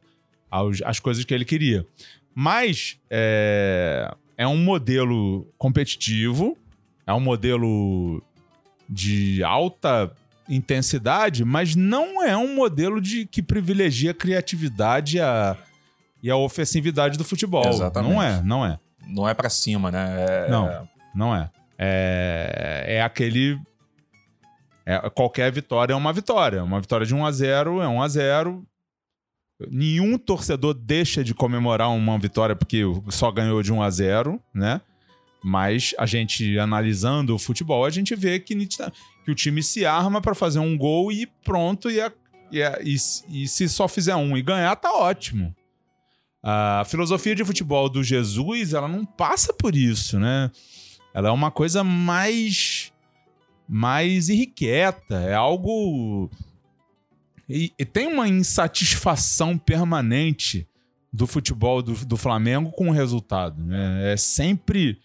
a, 0.49 0.62
as 0.86 0.99
coisas 0.99 1.23
que 1.23 1.32
ele 1.36 1.45
queria. 1.45 1.86
Mas 2.34 2.97
é, 3.12 4.12
é 4.37 4.47
um 4.47 4.57
modelo 4.57 5.47
competitivo, 5.57 6.57
é 7.05 7.13
um 7.13 7.19
modelo 7.19 8.23
de 8.89 9.43
alta 9.43 10.11
intensidade, 10.47 11.45
mas 11.45 11.75
não 11.75 12.23
é 12.23 12.35
um 12.35 12.55
modelo 12.55 13.01
de 13.01 13.25
que 13.25 13.41
privilegia 13.41 14.11
a 14.11 14.13
criatividade 14.13 15.19
a, 15.19 15.57
e 16.21 16.29
a 16.29 16.35
ofensividade 16.35 17.17
do 17.17 17.23
futebol. 17.23 17.67
Exatamente. 17.67 18.13
Não 18.13 18.23
é, 18.23 18.41
não 18.43 18.65
é. 18.65 18.79
Não 19.07 19.29
é 19.29 19.33
para 19.33 19.49
cima, 19.49 19.91
né? 19.91 20.15
É, 20.17 20.49
não, 20.49 20.69
é... 20.69 20.83
não 21.13 21.35
é. 21.35 21.49
É, 21.77 22.85
é 22.87 23.01
aquele. 23.01 23.59
É, 24.85 25.09
qualquer 25.09 25.51
vitória 25.51 25.93
é 25.93 25.95
uma 25.95 26.13
vitória. 26.13 26.63
Uma 26.63 26.79
vitória 26.79 27.05
de 27.05 27.15
1 27.15 27.25
a 27.25 27.31
0 27.31 27.81
é 27.81 27.87
1 27.87 28.01
a 28.01 28.07
0 28.07 28.65
Nenhum 29.71 30.17
torcedor 30.17 30.73
deixa 30.73 31.23
de 31.23 31.34
comemorar 31.34 31.89
uma 31.89 32.17
vitória 32.17 32.56
porque 32.56 32.84
só 33.10 33.32
ganhou 33.32 33.62
de 33.62 33.71
1 33.71 33.82
a 33.82 33.89
0, 33.89 34.41
né? 34.54 34.82
Mas 35.43 35.93
a 35.97 36.06
gente 36.06 36.58
analisando 36.58 37.36
o 37.36 37.39
futebol, 37.39 37.84
a 37.84 37.89
gente 37.89 38.15
vê 38.15 38.39
que, 38.39 38.56
que 38.56 39.32
o 39.32 39.36
time 39.36 39.62
se 39.62 39.86
arma 39.86 40.21
para 40.21 40.34
fazer 40.34 40.60
um 40.60 40.78
gol 40.78 41.12
e 41.12 41.28
pronto, 41.43 41.91
e, 41.91 41.99
a, 41.99 42.12
e, 42.49 42.63
a, 42.63 42.80
e, 42.82 42.95
e, 42.95 43.47
se 43.47 43.67
só 43.67 43.88
fizer 43.88 44.15
um 44.15 44.38
e 44.38 44.41
ganhar, 44.41 44.76
tá 44.78 44.93
ótimo. 44.93 45.54
A 46.41 46.84
filosofia 46.86 47.36
de 47.36 47.43
futebol 47.43 47.89
do 47.89 48.04
Jesus, 48.04 48.73
ela 48.73 48.88
não 48.88 49.06
passa 49.06 49.54
por 49.54 49.76
isso, 49.76 50.17
né? 50.17 50.49
Ela 51.13 51.30
é 51.30 51.32
uma 51.32 51.52
coisa 51.52 51.84
mais 51.84 52.91
mais 53.67 54.30
irrequieta, 54.30 55.15
é 55.15 55.34
algo 55.34 56.30
e, 57.49 57.73
e, 57.77 57.86
tem 57.86 58.08
uma 58.08 58.27
insatisfação 58.27 59.58
permanente 59.58 60.67
do 61.12 61.27
futebol 61.27 61.82
do, 61.82 61.93
do 62.06 62.17
Flamengo 62.17 62.71
com 62.71 62.89
o 62.89 62.91
resultado. 62.91 63.62
Né? 63.62 64.13
É 64.13 64.17
sempre 64.17 64.99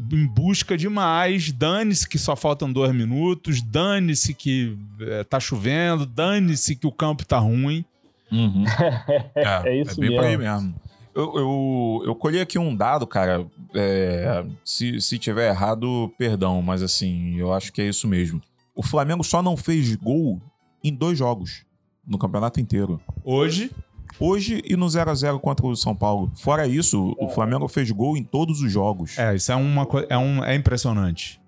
em 0.00 0.26
busca 0.26 0.76
de 0.76 0.88
mais. 0.88 1.52
Dane-se 1.52 2.08
que 2.08 2.18
só 2.18 2.36
faltam 2.36 2.72
dois 2.72 2.94
minutos, 2.94 3.60
dane-se 3.60 4.32
que 4.32 4.76
é, 5.00 5.24
tá 5.24 5.38
chovendo, 5.38 6.06
dane-se 6.06 6.76
que 6.76 6.86
o 6.86 6.92
campo 6.92 7.26
tá 7.26 7.38
ruim. 7.38 7.84
Uhum. 8.30 8.64
é, 9.34 9.70
é, 9.70 9.80
isso 9.82 10.02
é 10.02 10.08
bem 10.08 10.10
mesmo. 10.10 10.24
aí 10.24 10.36
mesmo. 10.36 10.74
Eu, 11.14 11.36
eu, 11.36 12.02
eu 12.06 12.14
colhi 12.14 12.40
aqui 12.40 12.58
um 12.58 12.74
dado, 12.74 13.06
cara. 13.06 13.44
É, 13.74 14.44
se, 14.64 14.98
se 15.00 15.18
tiver 15.18 15.50
errado, 15.50 16.10
perdão, 16.16 16.62
mas 16.62 16.82
assim, 16.82 17.36
eu 17.36 17.52
acho 17.52 17.70
que 17.70 17.82
é 17.82 17.88
isso 17.88 18.08
mesmo. 18.08 18.40
O 18.74 18.82
Flamengo 18.82 19.22
só 19.22 19.42
não 19.42 19.54
fez 19.54 19.94
gol 19.96 20.40
em 20.82 20.94
dois 20.94 21.18
jogos 21.18 21.66
no 22.06 22.18
campeonato 22.18 22.60
inteiro. 22.60 23.00
Hoje? 23.24 23.70
Hoje 24.18 24.62
e 24.64 24.76
no 24.76 24.88
0 24.88 25.10
a 25.10 25.14
0 25.14 25.40
contra 25.40 25.66
o 25.66 25.74
São 25.74 25.94
Paulo. 25.94 26.30
Fora 26.36 26.66
isso, 26.66 27.16
o 27.18 27.28
Flamengo 27.28 27.66
fez 27.66 27.90
gol 27.90 28.16
em 28.16 28.22
todos 28.22 28.60
os 28.60 28.70
jogos. 28.70 29.18
É, 29.18 29.34
isso 29.34 29.50
é 29.50 29.56
uma 29.56 29.86
coisa. 29.86 30.06
É, 30.10 30.18
um, 30.18 30.44
é 30.44 30.54
impressionante. 30.54 31.40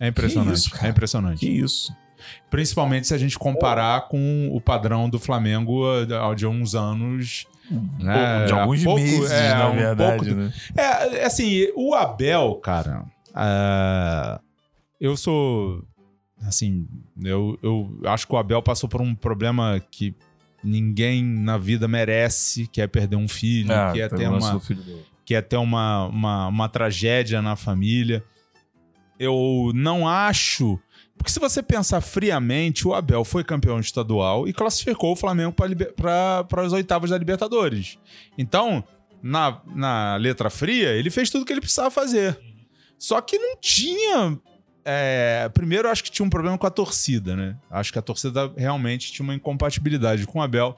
é 0.00 0.08
impressionante. 0.08 0.56
Isso, 0.56 0.84
é 0.84 0.88
impressionante. 0.88 1.40
Que 1.40 1.48
isso. 1.48 1.94
Principalmente 2.50 3.06
se 3.06 3.14
a 3.14 3.18
gente 3.18 3.38
comparar 3.38 4.08
com 4.08 4.50
o 4.52 4.60
padrão 4.60 5.08
do 5.08 5.18
Flamengo 5.18 5.82
de 6.34 6.46
uns 6.46 6.74
anos. 6.74 7.46
Né? 7.98 8.44
De 8.46 8.52
alguns 8.52 8.82
pouco, 8.82 9.00
meses, 9.00 9.30
é, 9.30 9.54
na 9.54 9.68
um 9.68 9.76
verdade, 9.76 10.24
pouco, 10.24 10.40
né? 10.40 10.52
É, 10.76 11.24
assim, 11.24 11.66
o 11.74 11.94
Abel, 11.94 12.54
cara. 12.56 13.04
Uh, 13.30 14.40
eu 15.00 15.16
sou 15.16 15.84
assim, 16.42 16.86
eu, 17.22 17.58
eu 17.62 18.00
acho 18.04 18.26
que 18.26 18.34
o 18.34 18.38
Abel 18.38 18.62
passou 18.62 18.88
por 18.88 19.00
um 19.00 19.14
problema 19.14 19.80
que 19.90 20.14
ninguém 20.62 21.22
na 21.22 21.56
vida 21.56 21.86
merece, 21.86 22.66
que 22.66 22.80
é 22.80 22.86
perder 22.86 23.16
um 23.16 23.28
filho, 23.28 23.72
é, 23.72 23.92
que 23.92 24.00
é 24.00 24.08
ter 24.08 24.28
uma 24.28 24.60
que 25.24 25.34
é 25.34 25.42
ter 25.42 25.56
uma, 25.56 26.06
uma, 26.06 26.46
uma 26.46 26.68
tragédia 26.68 27.42
na 27.42 27.56
família. 27.56 28.24
Eu 29.18 29.72
não 29.74 30.08
acho 30.08 30.78
porque 31.16 31.32
se 31.32 31.40
você 31.40 31.62
pensar 31.62 32.00
friamente, 32.00 32.86
o 32.86 32.94
Abel 32.94 33.24
foi 33.24 33.42
campeão 33.42 33.80
estadual 33.80 34.46
e 34.46 34.52
classificou 34.52 35.12
o 35.12 35.16
Flamengo 35.16 35.54
para 35.96 36.62
as 36.62 36.72
oitavas 36.72 37.10
da 37.10 37.18
Libertadores. 37.18 37.98
Então, 38.36 38.84
na, 39.22 39.60
na 39.66 40.16
letra 40.16 40.50
fria, 40.50 40.90
ele 40.90 41.10
fez 41.10 41.30
tudo 41.30 41.44
que 41.44 41.52
ele 41.52 41.60
precisava 41.60 41.90
fazer. 41.90 42.38
Só 42.98 43.20
que 43.20 43.38
não 43.38 43.56
tinha 43.60 44.38
é, 44.86 45.48
primeiro, 45.48 45.88
eu 45.88 45.92
acho 45.92 46.04
que 46.04 46.10
tinha 46.10 46.24
um 46.24 46.30
problema 46.30 46.56
com 46.56 46.66
a 46.66 46.70
torcida, 46.70 47.34
né? 47.34 47.56
Acho 47.68 47.92
que 47.92 47.98
a 47.98 48.02
torcida 48.02 48.52
realmente 48.56 49.12
tinha 49.12 49.24
uma 49.24 49.34
incompatibilidade 49.34 50.24
com 50.26 50.38
o 50.38 50.42
Abel. 50.42 50.76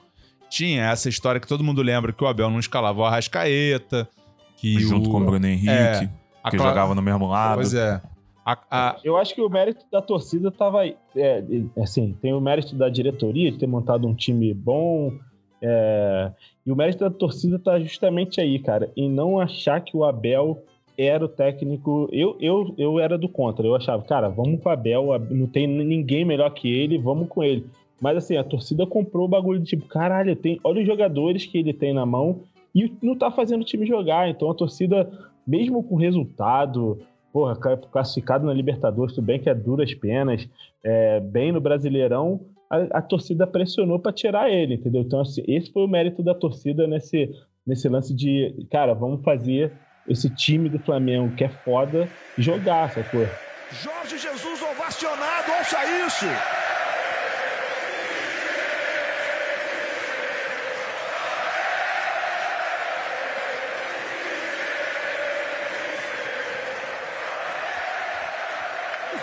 Tinha 0.49 0.85
essa 0.85 1.07
história 1.07 1.39
que 1.39 1.47
todo 1.47 1.63
mundo 1.63 1.83
lembra 1.83 2.11
que 2.11 2.23
o 2.23 2.27
Abel 2.27 2.49
não 2.49 2.59
escalava 2.59 3.01
o 3.01 3.05
Arrascaeta. 3.05 4.09
Que 4.57 4.79
Junto 4.79 5.09
o, 5.09 5.11
com 5.11 5.21
o 5.21 5.25
Bruno 5.25 5.45
Henrique, 5.45 5.69
é, 5.69 6.09
que 6.49 6.57
Cla... 6.57 6.69
jogava 6.69 6.95
no 6.95 7.01
mesmo 7.03 7.27
lado. 7.27 7.55
Pois 7.55 7.73
é. 7.75 8.01
A, 8.43 8.57
a... 8.71 8.97
Eu 9.03 9.15
acho 9.15 9.35
que 9.35 9.41
o 9.41 9.49
mérito 9.49 9.85
da 9.91 10.01
torcida 10.01 10.49
tava. 10.49 10.87
É, 10.87 11.43
assim, 11.81 12.17
tem 12.19 12.33
o 12.33 12.41
mérito 12.41 12.75
da 12.75 12.89
diretoria 12.89 13.51
de 13.51 13.59
ter 13.59 13.67
montado 13.67 14.07
um 14.07 14.15
time 14.15 14.51
bom. 14.53 15.13
É, 15.61 16.31
e 16.65 16.71
o 16.71 16.75
mérito 16.75 16.99
da 16.99 17.11
torcida 17.11 17.59
tá 17.59 17.79
justamente 17.79 18.41
aí, 18.41 18.57
cara. 18.57 18.91
Em 18.97 19.07
não 19.09 19.39
achar 19.39 19.79
que 19.81 19.95
o 19.95 20.03
Abel 20.03 20.63
era 20.99 21.23
o 21.23 21.29
técnico. 21.29 22.09
Eu, 22.11 22.35
eu, 22.41 22.75
eu 22.77 22.99
era 22.99 23.17
do 23.17 23.29
contra. 23.29 23.65
Eu 23.65 23.75
achava, 23.75 24.03
cara, 24.03 24.27
vamos 24.27 24.61
com 24.61 24.67
o 24.67 24.71
Abel, 24.71 25.07
não 25.29 25.47
tem 25.47 25.65
ninguém 25.65 26.25
melhor 26.25 26.49
que 26.51 26.67
ele, 26.67 26.97
vamos 26.97 27.29
com 27.29 27.43
ele. 27.43 27.65
Mas 28.01 28.17
assim, 28.17 28.35
a 28.35 28.43
torcida 28.43 28.85
comprou 28.85 29.25
o 29.25 29.29
bagulho 29.29 29.59
de 29.59 29.65
tipo, 29.65 29.85
caralho, 29.87 30.35
tem, 30.35 30.59
olha 30.63 30.81
os 30.81 30.87
jogadores 30.87 31.45
que 31.45 31.57
ele 31.57 31.73
tem 31.73 31.93
na 31.93 32.05
mão 32.05 32.41
e 32.73 32.91
não 33.01 33.15
tá 33.15 33.31
fazendo 33.31 33.61
o 33.61 33.65
time 33.65 33.85
jogar. 33.85 34.29
Então 34.29 34.49
a 34.49 34.55
torcida, 34.55 35.09
mesmo 35.45 35.83
com 35.83 35.95
resultado, 35.95 36.99
porra, 37.31 37.55
classificado 37.55 38.45
na 38.45 38.53
Libertadores, 38.53 39.13
tudo 39.15 39.25
bem 39.25 39.39
que 39.39 39.49
é 39.49 39.55
duras 39.55 39.93
penas, 39.93 40.47
é, 40.83 41.19
bem 41.19 41.51
no 41.51 41.61
Brasileirão, 41.61 42.41
a, 42.69 42.99
a 42.99 43.01
torcida 43.01 43.47
pressionou 43.47 43.99
para 43.99 44.13
tirar 44.13 44.49
ele, 44.49 44.75
entendeu? 44.75 45.01
Então, 45.01 45.19
assim, 45.21 45.43
esse 45.47 45.71
foi 45.71 45.83
o 45.83 45.87
mérito 45.87 46.21
da 46.23 46.33
torcida 46.33 46.87
nesse, 46.87 47.29
nesse 47.65 47.89
lance 47.89 48.13
de, 48.13 48.65
cara, 48.71 48.93
vamos 48.93 49.23
fazer 49.23 49.73
esse 50.09 50.29
time 50.29 50.67
do 50.67 50.79
Flamengo, 50.79 51.35
que 51.35 51.43
é 51.43 51.49
foda, 51.49 52.09
jogar, 52.37 52.91
sacou? 52.91 53.27
Jorge 53.71 54.17
Jesus 54.17 54.61
ovacionado, 54.63 55.51
ouça 55.51 55.77
isso! 56.07 56.25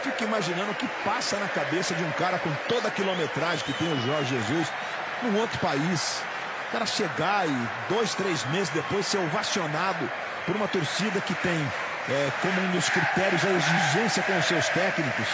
fico 0.03 0.23
imaginando 0.23 0.71
o 0.71 0.75
que 0.75 0.87
passa 1.05 1.37
na 1.37 1.49
cabeça 1.49 1.93
de 1.93 2.05
um 2.05 2.11
cara 2.13 2.39
com 2.39 2.51
toda 2.69 2.87
a 2.87 2.91
quilometragem 2.93 3.65
que 3.65 3.73
tem 3.73 3.93
o 3.93 4.01
Jorge 4.03 4.37
Jesus 4.37 4.69
num 5.23 5.37
outro 5.41 5.59
país. 5.59 6.23
O 6.69 6.73
cara 6.73 6.87
chegar 6.87 7.49
e 7.49 7.69
dois, 7.89 8.15
três 8.15 8.45
meses 8.47 8.69
depois 8.69 9.05
ser 9.05 9.19
ovacionado 9.19 10.09
por 10.47 10.55
uma 10.55 10.69
torcida 10.69 11.21
que 11.21 11.35
tem 11.35 11.59
é, 12.09 12.31
como 12.41 12.61
um 12.61 12.71
dos 12.71 12.89
critérios 12.89 13.45
a 13.45 13.51
exigência 13.51 14.23
com 14.23 14.39
os 14.39 14.45
seus 14.47 14.69
técnicos. 14.69 15.27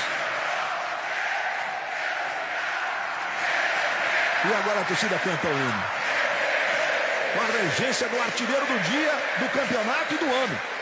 E 4.45 4.55
agora 4.55 4.81
a 4.81 4.85
torcida 4.85 5.19
canta 5.19 5.47
o 5.47 5.51
hino. 5.51 5.85
Com 7.35 7.41
a 7.41 7.63
regência 7.63 8.09
do 8.09 8.21
artilheiro 8.21 8.67
do 8.67 8.79
dia, 8.91 9.13
do 9.39 9.49
campeonato 9.51 10.15
e 10.15 10.19
do 10.19 10.25
ano. 10.25 10.73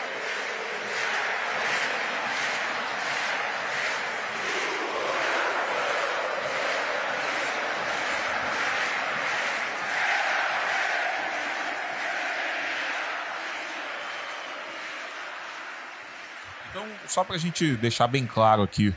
Então, 16.71 16.87
só 17.11 17.23
para 17.25 17.35
a 17.35 17.39
gente 17.39 17.75
deixar 17.75 18.07
bem 18.07 18.25
claro 18.25 18.63
aqui 18.63 18.95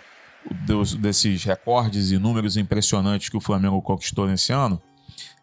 dos, 0.65 0.95
desses 0.95 1.43
recordes 1.43 2.13
e 2.13 2.19
números 2.19 2.57
impressionantes 2.57 3.29
que 3.29 3.37
o 3.37 3.41
Flamengo 3.41 3.83
conquistou 3.83 4.29
nesse 4.29 4.53
ano, 4.53 4.81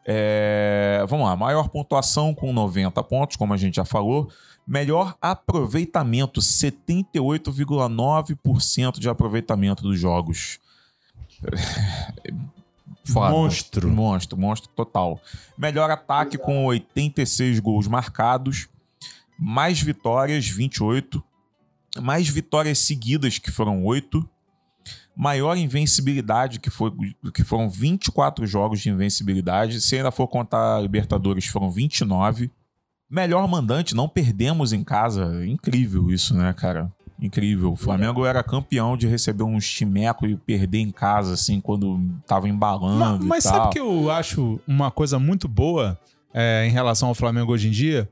é, 0.05 1.03
vamos 1.07 1.27
lá, 1.27 1.36
maior 1.36 1.67
pontuação 1.67 2.34
com 2.34 2.53
90 2.53 3.03
pontos, 3.03 3.36
como 3.36 3.53
a 3.53 3.57
gente 3.57 3.75
já 3.75 3.86
falou. 3.86 4.31
Melhor 4.65 5.17
aproveitamento, 5.21 6.39
78,9% 6.39 8.99
de 8.99 9.10
aproveitamento 9.10 9.84
dos 9.84 9.99
jogos. 9.99 10.62
Foda. 13.03 13.31
Monstro. 13.31 13.89
Monstro, 13.89 14.38
monstro 14.38 14.69
total. 14.69 15.19
Melhor 15.57 15.91
ataque 15.91 16.38
com 16.38 16.67
86 16.67 17.60
gols 17.60 17.88
marcados. 17.88 18.69
Mais 19.38 19.81
vitórias, 19.81 20.47
28. 20.47 21.21
Mais 21.99 22.27
vitórias 22.30 22.80
seguidas, 22.80 23.38
que 23.38 23.51
foram 23.51 23.84
8 23.84 24.27
maior 25.15 25.58
invencibilidade, 25.58 26.60
que, 26.60 26.69
foi, 26.69 26.91
que 27.34 27.43
foram 27.43 27.69
24 27.69 28.45
jogos 28.47 28.80
de 28.80 28.89
invencibilidade. 28.89 29.82
Se 29.82 29.97
ainda 29.97 30.12
for 30.12 30.27
contar 30.27 30.82
Libertadores, 30.82 31.45
foram 31.45 31.69
29. 31.69 32.49
Melhor 33.10 33.45
mandante, 33.47 33.93
não 33.93 34.08
perdemos 34.08 34.71
em 34.71 34.84
casa. 34.84 35.45
Incrível 35.45 36.10
isso, 36.12 36.34
né, 36.34 36.54
cara? 36.54 36.89
Incrível. 37.21 37.73
O 37.73 37.75
Flamengo 37.75 38.25
era 38.25 38.41
campeão 38.41 38.95
de 38.97 39.06
receber 39.06 39.43
um 39.43 39.60
chimeco 39.60 40.25
e 40.25 40.36
perder 40.36 40.80
em 40.80 40.91
casa, 40.91 41.34
assim, 41.34 41.60
quando 41.60 41.99
tava 42.25 42.47
embalando. 42.49 43.25
Mas, 43.25 43.43
mas 43.43 43.43
sabe 43.43 43.73
que 43.73 43.80
eu 43.80 44.10
acho 44.10 44.60
uma 44.65 44.89
coisa 44.89 45.19
muito 45.19 45.47
boa 45.47 45.99
é, 46.34 46.65
em 46.65 46.71
relação 46.71 47.10
ao 47.10 47.13
Flamengo 47.15 47.51
hoje 47.51 47.67
em 47.67 47.71
dia? 47.71 48.10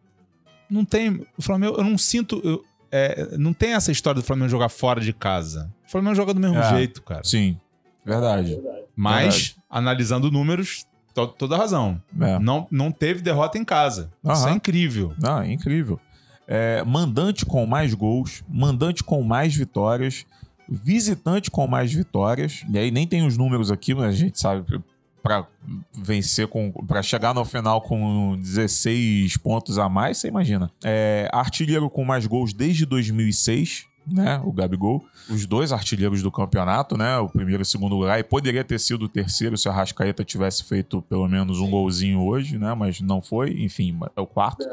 Não 0.70 0.86
tem. 0.86 1.26
O 1.38 1.42
Flamengo, 1.42 1.78
eu 1.78 1.84
não 1.84 1.98
sinto. 1.98 2.40
eu- 2.44 2.64
é, 2.92 3.38
não 3.38 3.54
tem 3.54 3.74
essa 3.74 3.92
história 3.92 4.22
do 4.22 4.26
Flamengo 4.26 4.50
jogar 4.50 4.70
fora 4.70 5.00
de 5.02 5.14
casa. 5.14 5.72
O 5.88 5.92
Flamengo 5.92 6.16
joga 6.16 6.34
do 6.34 6.40
mesmo 6.40 6.58
É. 6.58 6.70
jeito, 6.70 7.02
cara. 7.02 7.24
Sim, 7.24 7.58
verdade. 8.06 8.60
Mas, 8.96 9.24
Verdade. 9.24 9.56
analisando 9.70 10.30
números, 10.32 10.86
to- 11.14 11.28
toda 11.28 11.56
razão. 11.58 12.02
É. 12.20 12.38
Não, 12.40 12.68
não 12.70 12.92
teve 12.92 13.22
derrota 13.22 13.58
em 13.58 13.64
casa. 13.66 14.12
Isso 14.24 14.48
é 14.48 14.52
incrível. 14.52 15.14
Não, 15.22 15.42
é 15.42 15.52
incrível. 15.52 16.00
É, 16.48 16.84
mandante 16.84 17.46
com 17.46 17.66
mais 17.66 17.94
gols, 17.94 18.44
mandante 18.50 19.04
com 19.04 19.22
mais 19.24 19.56
vitórias, 19.56 20.26
visitante 20.68 21.50
com 21.52 21.66
mais 21.68 21.94
vitórias. 21.94 22.64
E 22.70 22.78
aí 22.78 22.92
nem 22.92 23.08
tem 23.08 23.26
os 23.26 23.38
números 23.38 23.72
aqui, 23.72 23.94
mas 23.94 24.06
a 24.16 24.18
gente 24.18 24.40
sabe 24.40 24.82
para 25.22 25.46
vencer 25.94 26.48
com 26.48 26.72
para 26.72 27.02
chegar 27.02 27.34
no 27.34 27.44
final 27.46 27.82
com 27.82 28.36
16 28.38 29.38
pontos 29.38 29.78
a 29.78 29.88
mais, 29.90 30.18
você 30.18 30.28
imagina. 30.28 30.72
É, 30.84 31.30
artilheiro 31.32 31.90
com 31.90 32.04
mais 32.06 32.26
gols 32.26 32.54
desde 32.54 32.86
2006, 32.86 33.86
né, 34.08 34.42
o 34.44 34.52
Gabigol. 34.52 35.04
Os 35.30 35.46
dois 35.46 35.72
artilheiros 35.72 36.24
do 36.24 36.32
campeonato, 36.32 36.98
né, 36.98 37.18
o 37.18 37.30
primeiro 37.30 37.62
e 37.62 37.64
o 37.64 37.66
segundo 37.66 37.96
lugar, 37.96 38.20
e 38.20 38.24
poderia 38.24 38.64
ter 38.64 38.80
sido 38.80 39.04
o 39.06 39.10
terceiro 39.10 39.58
se 39.58 39.70
a 39.70 39.72
Rascaeta 39.72 40.24
tivesse 40.24 40.64
feito 40.64 41.02
pelo 41.04 41.28
menos 41.28 41.60
um 41.60 41.70
golzinho 41.70 42.22
hoje, 42.22 42.58
né, 42.58 42.74
mas 42.74 43.00
não 43.02 43.22
foi. 43.22 43.52
Enfim, 43.64 43.98
é 44.16 44.22
o 44.22 44.26
quarto. 44.28 44.66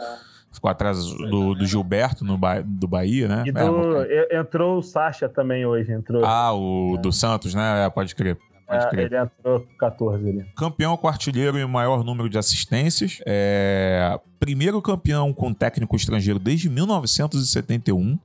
Ficou 0.52 0.70
atrás 0.70 1.04
do, 1.04 1.54
do 1.54 1.66
Gilberto 1.66 2.24
no 2.24 2.38
Ba- 2.38 2.62
do 2.64 2.88
Bahia, 2.88 3.28
né? 3.28 3.44
E 3.46 3.50
É, 3.50 3.52
do- 3.52 4.02
e- 4.04 4.38
entrou 4.40 4.78
o 4.78 4.82
Sacha 4.82 5.28
também 5.28 5.66
hoje, 5.66 5.92
entrou. 5.92 6.24
ah, 6.24 6.54
o 6.54 6.96
do 6.96 7.12
Santos, 7.12 7.52
né? 7.52 7.84
É, 7.84 7.90
pode 7.90 8.14
crer. 8.14 8.38
Pode 8.66 8.84
É, 8.84 8.88
crer. 8.90 9.06
ele 9.12 9.16
entrou 9.22 9.60
com 9.60 9.76
14 9.78 10.28
ali. 10.28 10.44
Campeão 10.56 10.96
com 10.96 11.06
artilheiro 11.08 11.58
e 11.58 11.64
maior 11.66 12.02
número 12.04 12.28
de 12.28 12.36
assistências. 12.38 13.20
É, 13.26 14.18
Primeiro 14.40 14.80
campeão 14.82 15.32
com 15.32 15.52
técnico 15.54 15.94
estrangeiro 15.96 16.38
desde 16.38 16.68
1971. 16.68 18.18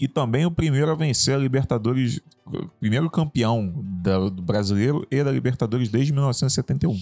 E 0.00 0.08
também 0.08 0.44
o 0.44 0.50
primeiro 0.50 0.90
a 0.90 0.94
vencer 0.94 1.34
a 1.34 1.38
Libertadores. 1.38 2.20
Primeiro 2.80 3.08
campeão 3.08 3.72
da- 4.02 4.28
do 4.28 4.42
brasileiro 4.42 5.06
e 5.10 5.22
da 5.22 5.30
Libertadores 5.30 5.88
desde 5.88 6.12
1971. 6.12 6.96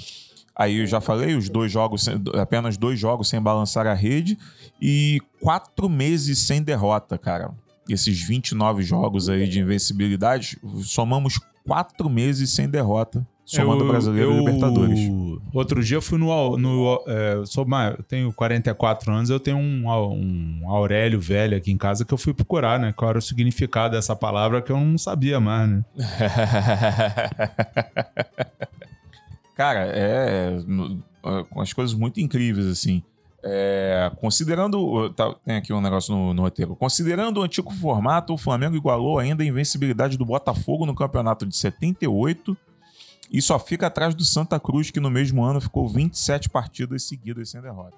Aí 0.55 0.81
eu 0.81 0.87
já 0.87 1.01
falei, 1.01 1.35
os 1.35 1.49
dois 1.49 1.73
jogos, 1.73 2.07
apenas 2.39 2.77
dois 2.77 2.99
jogos 2.99 3.29
sem 3.31 3.41
balançar 3.41 3.87
a 3.87 3.95
rede 3.95 4.37
e 4.83 5.19
quatro 5.41 5.89
meses 5.89 6.41
sem 6.41 6.63
derrota, 6.63 7.17
cara. 7.17 7.53
Esses 7.89 8.21
29 8.21 8.83
jogos 8.83 9.31
aí 9.31 9.49
de 9.49 9.61
invencibilidade, 9.61 10.59
somamos 10.83 11.41
quatro 11.71 12.11
meses 12.11 12.51
sem 12.51 12.69
derrota, 12.69 13.25
somando 13.45 13.87
brasileiro 13.87 14.33
e 14.33 14.39
Libertadores. 14.39 14.99
Outro 15.55 15.85
dia 15.85 15.99
eu 15.99 16.03
fui 16.03 16.19
no. 16.19 16.59
No 16.59 17.01
é, 17.07 17.35
eu 17.35 17.47
sou 17.47 17.65
mais, 17.65 17.97
eu 17.97 18.03
tenho 18.03 18.33
44 18.33 19.13
anos, 19.13 19.31
eu 19.31 19.39
tenho 19.39 19.57
um, 19.57 19.87
um 19.87 20.69
Aurélio 20.69 21.21
velho 21.21 21.57
aqui 21.57 21.71
em 21.71 21.77
casa 21.77 22.05
que 22.05 22.13
eu 22.13 22.19
fui 22.19 22.35
procurar, 22.35 22.81
né? 22.81 22.93
Qual 22.93 23.09
era 23.09 23.21
o 23.21 23.23
significado 23.23 23.95
dessa 23.95 24.17
palavra 24.17 24.61
que 24.61 24.73
eu 24.73 24.81
não 24.81 24.99
sabia 24.99 25.39
mais, 25.39 25.71
né? 25.71 25.85
Cara, 29.55 29.93
é. 29.95 30.59
é, 31.25 31.45
Com 31.51 31.61
as 31.61 31.73
coisas 31.73 31.95
muito 31.95 32.21
incríveis, 32.21 32.67
assim. 32.67 33.01
É, 33.43 34.11
considerando. 34.21 35.11
tá, 35.11 35.35
tem 35.45 35.57
aqui 35.57 35.73
um 35.73 35.81
negócio 35.81 36.15
no, 36.15 36.35
no 36.35 36.43
roteiro. 36.43 36.77
Considerando 36.77 37.39
o 37.39 37.43
antigo 37.43 37.73
formato, 37.73 38.35
o 38.35 38.39
Flamengo 38.39 38.77
igualou 38.77 39.19
ainda 39.19 39.43
a 39.43 39.47
invencibilidade 39.47 40.19
do 40.19 40.27
Botafogo 40.27 40.85
no 40.85 40.95
campeonato 40.95 41.47
de 41.47 41.57
78 41.57 42.57
e 43.31 43.41
só 43.41 43.59
fica 43.59 43.87
atrás 43.87 44.15
do 44.15 44.25
Santa 44.25 44.59
Cruz, 44.59 44.91
que 44.91 45.01
no 45.01 45.11
mesmo 45.11 45.45
ano 45.45 45.61
ficou 45.61 45.89
27 45.89 46.51
partidas 46.51 47.05
seguidas 47.05 47.51
sem 47.51 47.61
derrota. 47.61 47.97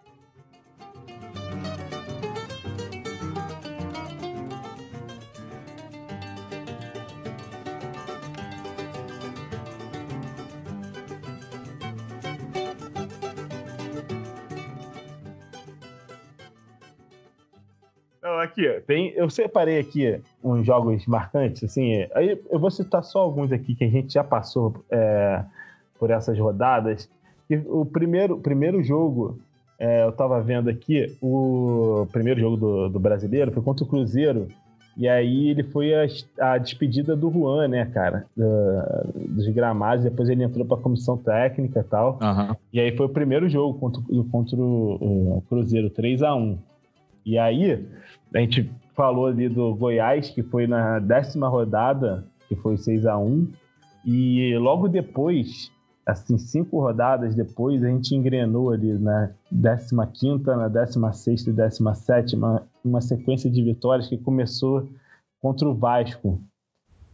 Não, 18.23 18.39
aqui, 18.39 18.63
tem, 18.87 19.13
eu 19.17 19.29
separei 19.29 19.81
aqui 19.81 20.21
uns 20.45 20.65
jogos 20.65 21.05
marcantes, 21.07 21.65
assim, 21.65 22.07
aí 22.15 22.39
eu 22.51 22.59
vou 22.59 22.71
citar 22.71 23.03
só 23.03 23.19
alguns 23.21 23.51
aqui 23.51 23.75
que 23.75 23.83
a 23.85 23.89
gente 23.89 24.13
já 24.15 24.23
passou 24.23 24.75
é, 24.91 25.43
por 25.99 26.11
essas 26.11 26.39
rodadas. 26.39 27.11
E 27.51 27.57
o 27.67 27.85
primeiro, 27.85 28.39
primeiro 28.39 28.81
jogo, 28.83 29.39
é, 29.79 30.05
eu 30.05 30.13
tava 30.13 30.41
vendo 30.41 30.71
aqui, 30.71 31.17
o 31.21 32.07
primeiro 32.13 32.39
jogo 32.39 32.57
do, 32.57 32.89
do 32.91 33.01
brasileiro 33.01 33.51
foi 33.51 33.63
contra 33.63 33.85
o 33.85 33.89
Cruzeiro, 33.89 34.47
e 34.97 35.09
aí 35.09 35.49
ele 35.49 35.65
foi 35.65 35.93
a, 35.95 36.07
a 36.53 36.59
despedida 36.59 37.17
do 37.17 37.31
Juan, 37.31 37.67
né, 37.67 37.87
cara, 37.87 38.27
da- 38.37 39.05
dos 39.17 39.49
gramados, 39.49 40.05
depois 40.05 40.29
ele 40.29 40.45
entrou 40.45 40.65
pra 40.67 40.77
comissão 40.77 41.17
técnica 41.17 41.81
e 41.81 41.85
tal. 41.85 42.19
E 42.73 42.79
aí 42.79 42.95
foi 42.97 43.07
o 43.07 43.09
primeiro 43.09 43.49
jogo 43.49 43.79
contra, 43.81 44.01
o- 44.09 44.25
contra 44.25 44.57
o, 44.57 45.39
o 45.39 45.43
Cruzeiro, 45.49 45.91
3 45.91 46.23
a 46.23 46.35
1 46.37 46.57
E 47.25 47.39
aí, 47.39 47.87
a 48.35 48.39
gente 48.39 48.71
falou 48.95 49.27
ali 49.27 49.49
do 49.49 49.75
Goiás, 49.75 50.31
que 50.31 50.43
foi 50.43 50.67
na 50.67 50.99
décima 50.99 51.49
rodada, 51.49 52.27
que 52.49 52.57
foi 52.57 52.77
6 52.77 53.07
a 53.07 53.17
1 53.19 53.49
E 54.05 54.57
logo 54.59 54.89
depois, 54.89 55.71
assim, 56.05 56.37
cinco 56.39 56.81
rodadas 56.81 57.35
depois, 57.35 57.83
a 57.83 57.89
gente 57.89 58.15
engrenou 58.15 58.71
ali 58.71 58.93
na 58.99 59.31
15ª, 59.53 60.57
na 60.57 60.69
16ª 60.69 61.49
e 61.49 61.53
17ª, 61.53 62.63
uma 62.85 63.01
sequência 63.01 63.51
de 63.51 63.63
vitórias 63.63 64.09
que 64.09 64.19
começou 64.19 64.89
contra 65.41 65.69
o 65.69 65.75
Vasco, 65.75 66.41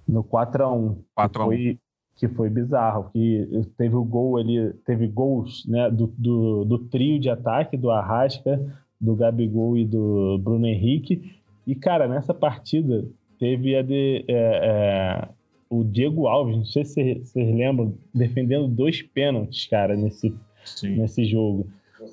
no 0.07 0.25
4 0.25 0.65
a 0.65 0.73
1 0.73 0.97
4 1.15 1.43
a 1.43 1.45
1. 1.45 1.49
foi 1.49 1.79
que 2.19 2.27
foi 2.27 2.51
bizarro, 2.51 3.11
que 3.13 3.49
teve 3.77 3.95
o 3.95 4.03
gol 4.03 4.39
ali, 4.39 4.73
teve 4.85 5.07
gols 5.07 5.65
né, 5.69 5.89
do, 5.89 6.09
do, 6.19 6.65
do 6.65 6.79
trio 6.79 7.21
de 7.21 7.31
ataque, 7.31 7.77
do 7.77 7.93
Arrasca, 7.93 8.61
do 9.01 9.15
Gabigol 9.15 9.77
e 9.77 9.85
do 9.85 10.39
Bruno 10.39 10.67
Henrique. 10.67 11.37
E, 11.67 11.75
cara, 11.75 12.09
nessa 12.09 12.35
partida 12.35 13.05
teve 13.39 13.77
a 13.77 13.83
de. 13.83 14.25
é, 14.29 14.35
é, 14.35 15.29
o 15.71 15.85
Diego 15.85 16.27
Alves, 16.27 16.57
não 16.57 16.65
sei 16.65 16.85
se 16.85 17.21
vocês 17.25 17.55
lembram, 17.55 17.95
defendendo 18.15 18.67
dois 18.67 19.03
pênaltis, 19.03 19.67
cara, 19.67 19.95
nesse, 19.95 20.35
nesse 20.83 21.25
jogo. 21.27 21.67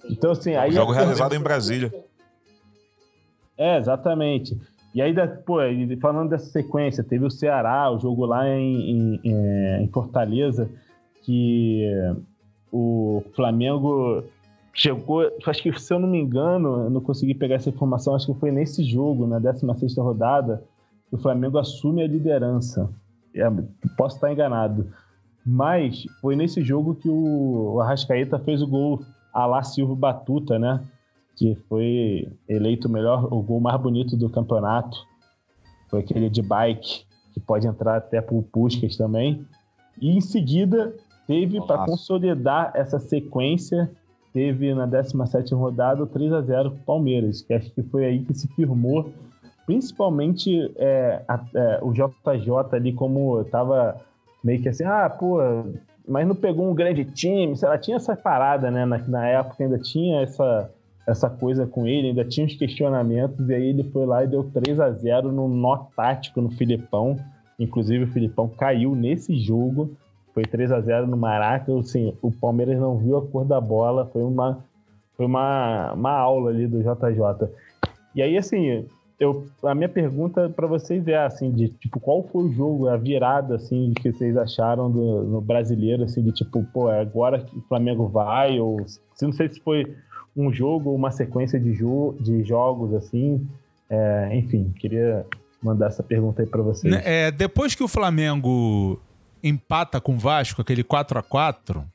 Então, 0.09 0.31
assim. 0.31 0.55
Aí 0.55 0.71
jogo 0.71 0.91
realizado 0.91 1.33
em 1.33 1.39
Brasília. 1.39 1.93
É, 3.57 3.77
exatamente. 3.77 4.57
E 4.93 5.01
aí, 5.01 5.13
pô, 5.45 5.57
falando 6.01 6.29
dessa 6.29 6.45
sequência, 6.47 7.03
teve 7.03 7.25
o 7.25 7.31
Ceará, 7.31 7.89
o 7.91 7.99
jogo 7.99 8.25
lá 8.25 8.47
em, 8.47 9.19
em, 9.23 9.83
em 9.83 9.87
Fortaleza, 9.89 10.69
que 11.23 11.83
o 12.71 13.23
Flamengo 13.35 14.23
chegou, 14.75 15.31
acho 15.47 15.63
que 15.63 15.79
se 15.79 15.93
eu 15.93 15.97
não 15.97 16.07
me 16.07 16.19
engano, 16.19 16.83
eu 16.83 16.89
não 16.89 16.99
consegui 16.99 17.33
pegar 17.33 17.55
essa 17.55 17.69
informação, 17.69 18.13
acho 18.13 18.31
que 18.31 18.39
foi 18.39 18.51
nesse 18.51 18.83
jogo, 18.83 19.25
na 19.25 19.39
16 19.39 19.97
rodada, 19.97 20.61
que 21.09 21.15
o 21.15 21.17
Flamengo 21.17 21.57
assume 21.57 22.03
a 22.03 22.07
liderança. 22.07 22.89
É, 23.33 23.49
posso 23.97 24.17
estar 24.17 24.31
enganado. 24.31 24.91
Mas 25.45 26.05
foi 26.19 26.35
nesse 26.35 26.61
jogo 26.61 26.95
que 26.95 27.07
o 27.07 27.79
Arrascaeta 27.79 28.37
fez 28.37 28.61
o 28.61 28.67
gol 28.67 29.01
a 29.33 29.45
lá 29.45 29.63
Silva 29.63 29.95
Batuta, 29.95 30.59
né? 30.59 30.83
Que 31.35 31.55
foi 31.69 32.27
eleito 32.47 32.87
o 32.87 32.91
melhor, 32.91 33.31
o 33.31 33.41
gol 33.41 33.59
mais 33.59 33.79
bonito 33.79 34.17
do 34.17 34.29
campeonato. 34.29 34.97
Foi 35.89 35.99
aquele 35.99 36.29
de 36.29 36.41
bike, 36.41 37.05
que 37.33 37.39
pode 37.39 37.67
entrar 37.67 37.97
até 37.97 38.21
pro 38.21 38.41
Puskas 38.41 38.97
também. 38.97 39.45
E 40.01 40.17
em 40.17 40.21
seguida 40.21 40.93
teve 41.27 41.61
para 41.65 41.85
consolidar 41.85 42.71
essa 42.73 42.99
sequência, 42.99 43.91
teve 44.35 44.75
na 44.75 44.85
17 44.85 45.55
rodada 45.55 46.03
o 46.03 46.05
3 46.05 46.33
a 46.33 46.41
0 46.41 46.71
pro 46.71 46.79
Palmeiras, 46.81 47.41
que 47.41 47.53
acho 47.53 47.71
que 47.71 47.81
foi 47.83 48.03
aí 48.03 48.19
que 48.19 48.33
se 48.33 48.49
firmou 48.49 49.09
principalmente 49.65 50.71
é, 50.75 51.21
a, 51.25 51.39
é, 51.55 51.79
o 51.81 51.93
JJ 51.93 52.51
ali 52.73 52.91
como 52.91 53.41
tava 53.45 53.95
meio 54.43 54.61
que 54.61 54.67
assim, 54.69 54.83
ah, 54.83 55.09
pô, 55.09 55.39
mas 56.07 56.27
não 56.27 56.35
pegou 56.35 56.69
um 56.69 56.75
grande 56.75 57.05
time, 57.05 57.55
sei 57.55 57.67
lá, 57.67 57.77
tinha 57.77 57.97
essa 57.97 58.15
parada, 58.15 58.69
né? 58.69 58.85
Na, 58.85 58.97
na 58.99 59.27
época 59.27 59.63
ainda 59.63 59.79
tinha 59.79 60.21
essa, 60.21 60.69
essa 61.07 61.29
coisa 61.29 61.65
com 61.65 61.87
ele, 61.87 62.09
ainda 62.09 62.23
tinha 62.23 62.45
os 62.45 62.55
questionamentos, 62.55 63.49
e 63.49 63.53
aí 63.53 63.69
ele 63.69 63.85
foi 63.85 64.05
lá 64.05 64.23
e 64.23 64.27
deu 64.27 64.43
3 64.43 64.79
a 64.81 64.91
0 64.91 65.31
no 65.31 65.47
nó 65.47 65.87
tático 65.95 66.41
no 66.41 66.51
Filipão. 66.51 67.17
Inclusive 67.57 68.03
o 68.03 68.11
Filipão 68.11 68.47
caiu 68.49 68.93
nesse 68.93 69.35
jogo, 69.39 69.95
foi 70.35 70.43
3 70.43 70.69
a 70.73 70.81
0 70.81 71.07
no 71.07 71.15
Maraca, 71.15 71.73
assim, 71.79 72.13
o 72.21 72.29
Palmeiras 72.29 72.77
não 72.77 72.97
viu 72.97 73.17
a 73.17 73.25
cor 73.25 73.45
da 73.45 73.59
bola, 73.61 74.05
foi 74.11 74.21
uma, 74.21 74.59
foi 75.15 75.25
uma, 75.25 75.93
uma 75.93 76.11
aula 76.11 76.49
ali 76.51 76.67
do 76.67 76.79
JJ. 76.79 77.49
E 78.13 78.21
aí, 78.21 78.37
assim, 78.37 78.85
eu, 79.17 79.47
a 79.63 79.73
minha 79.73 79.87
pergunta 79.87 80.49
para 80.49 80.67
vocês 80.67 81.07
é 81.07 81.17
assim, 81.17 81.51
de 81.51 81.69
tipo, 81.69 82.01
qual 82.01 82.21
foi 82.21 82.43
o 82.43 82.51
jogo, 82.51 82.89
a 82.89 82.97
virada 82.97 83.55
assim 83.55 83.93
que 83.93 84.11
vocês 84.11 84.35
acharam 84.35 84.91
do, 84.91 85.23
no 85.23 85.39
brasileiro, 85.39 86.03
assim, 86.03 86.21
de 86.21 86.33
tipo, 86.33 86.65
pô, 86.65 86.91
é 86.91 86.99
agora 86.99 87.39
que 87.39 87.57
o 87.57 87.61
Flamengo 87.61 88.07
vai, 88.07 88.59
ou 88.59 88.85
se 88.85 89.25
não 89.25 89.31
sei 89.31 89.47
se 89.47 89.61
foi 89.61 89.95
um 90.35 90.51
jogo 90.51 90.89
ou 90.89 90.95
uma 90.97 91.11
sequência 91.11 91.57
de, 91.57 91.73
jo 91.73 92.13
de 92.19 92.43
jogos 92.43 92.93
assim. 92.93 93.47
É, 93.89 94.35
enfim, 94.35 94.73
queria 94.77 95.25
mandar 95.63 95.87
essa 95.87 96.03
pergunta 96.03 96.41
aí 96.41 96.47
para 96.47 96.61
vocês. 96.61 96.93
É, 97.05 97.31
depois 97.31 97.73
que 97.73 97.83
o 97.83 97.87
Flamengo 97.87 98.99
empata 99.47 100.01
com 100.01 100.15
o 100.15 100.19
Vasco, 100.19 100.61
aquele 100.61 100.83
4 100.83 101.19
a 101.19 101.23
4 101.23 101.85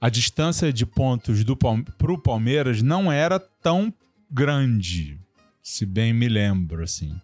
a 0.00 0.10
distância 0.10 0.70
de 0.70 0.84
pontos 0.84 1.44
do 1.44 1.56
pro 1.56 2.18
Palmeiras 2.18 2.82
não 2.82 3.10
era 3.10 3.40
tão 3.40 3.90
grande 4.30 5.18
se 5.62 5.86
bem 5.86 6.12
me 6.12 6.28
lembro, 6.28 6.84
assim. 6.84 7.18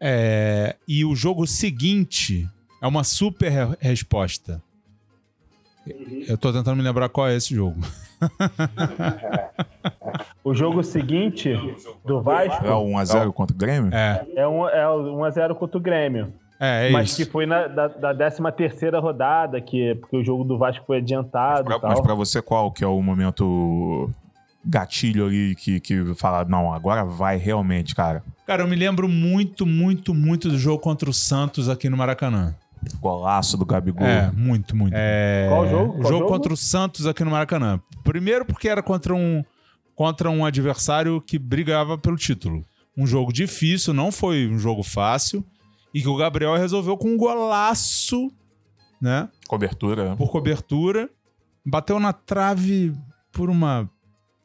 É, 0.00 0.76
e 0.88 1.04
o 1.04 1.14
jogo 1.14 1.46
seguinte 1.46 2.48
é 2.80 2.86
uma 2.86 3.04
super 3.04 3.76
resposta. 3.78 4.62
Eu 6.26 6.38
tô 6.38 6.50
tentando 6.50 6.76
me 6.76 6.82
lembrar 6.82 7.10
qual 7.10 7.28
é 7.28 7.36
esse 7.36 7.54
jogo. 7.54 7.80
o 10.42 10.54
jogo 10.54 10.82
seguinte 10.82 11.52
do 12.02 12.22
Vasco. 12.22 12.64
É 12.64 12.72
o 12.72 12.86
1x0 12.86 13.30
contra 13.32 13.54
o 13.54 13.58
Grêmio? 13.58 13.94
É. 13.94 14.26
É, 14.36 14.48
um, 14.48 14.66
é 14.66 14.88
o 14.88 15.16
1x0 15.18 15.54
contra 15.54 15.76
o 15.76 15.80
Grêmio. 15.80 16.32
É, 16.60 16.88
é 16.88 16.90
mas 16.92 17.08
isso. 17.08 17.16
que 17.16 17.24
foi 17.24 17.46
na, 17.46 17.66
da, 17.66 17.88
da 17.88 18.14
13 18.14 18.42
terceira 18.54 19.00
rodada, 19.00 19.58
que, 19.60 19.94
porque 19.94 20.18
o 20.18 20.22
jogo 20.22 20.44
do 20.44 20.58
Vasco 20.58 20.84
foi 20.86 20.98
adiantado. 20.98 21.64
Mas 21.66 21.78
pra, 21.78 21.88
mas 21.88 22.00
pra 22.00 22.14
você, 22.14 22.42
qual 22.42 22.70
que 22.70 22.84
é 22.84 22.86
o 22.86 23.00
momento 23.00 24.10
gatilho 24.62 25.26
ali 25.26 25.54
que, 25.54 25.80
que 25.80 26.14
fala, 26.14 26.44
não, 26.44 26.72
agora 26.72 27.02
vai 27.02 27.38
realmente, 27.38 27.94
cara? 27.94 28.22
Cara, 28.46 28.62
eu 28.62 28.68
me 28.68 28.76
lembro 28.76 29.08
muito, 29.08 29.64
muito, 29.64 30.14
muito 30.14 30.50
do 30.50 30.58
jogo 30.58 30.82
contra 30.82 31.08
o 31.08 31.14
Santos 31.14 31.68
aqui 31.68 31.88
no 31.88 31.96
Maracanã. 31.96 32.54
Golaço 33.00 33.56
do 33.56 33.64
Gabigol. 33.64 34.06
É, 34.06 34.30
muito, 34.30 34.76
muito. 34.76 34.94
É... 34.94 35.46
Qual 35.48 35.68
jogo? 35.68 35.92
Qual 35.92 35.98
o 35.98 36.02
jogo, 36.02 36.08
jogo 36.08 36.26
contra 36.26 36.52
o 36.52 36.56
Santos 36.56 37.06
aqui 37.06 37.24
no 37.24 37.30
Maracanã. 37.30 37.80
Primeiro 38.04 38.44
porque 38.44 38.68
era 38.68 38.82
contra 38.82 39.14
um, 39.14 39.44
contra 39.94 40.30
um 40.30 40.44
adversário 40.44 41.20
que 41.20 41.38
brigava 41.38 41.96
pelo 41.98 42.16
título. 42.16 42.64
Um 42.96 43.06
jogo 43.06 43.32
difícil, 43.32 43.94
não 43.94 44.10
foi 44.10 44.48
um 44.48 44.58
jogo 44.58 44.82
fácil. 44.82 45.44
E 45.92 46.00
que 46.00 46.08
o 46.08 46.16
Gabriel 46.16 46.56
resolveu 46.56 46.96
com 46.96 47.08
um 47.08 47.16
golaço, 47.16 48.30
né? 49.00 49.28
Cobertura. 49.48 50.14
Por 50.16 50.30
cobertura. 50.30 51.10
Bateu 51.64 52.00
na 52.00 52.12
trave 52.12 52.94
por 53.32 53.50
uma 53.50 53.90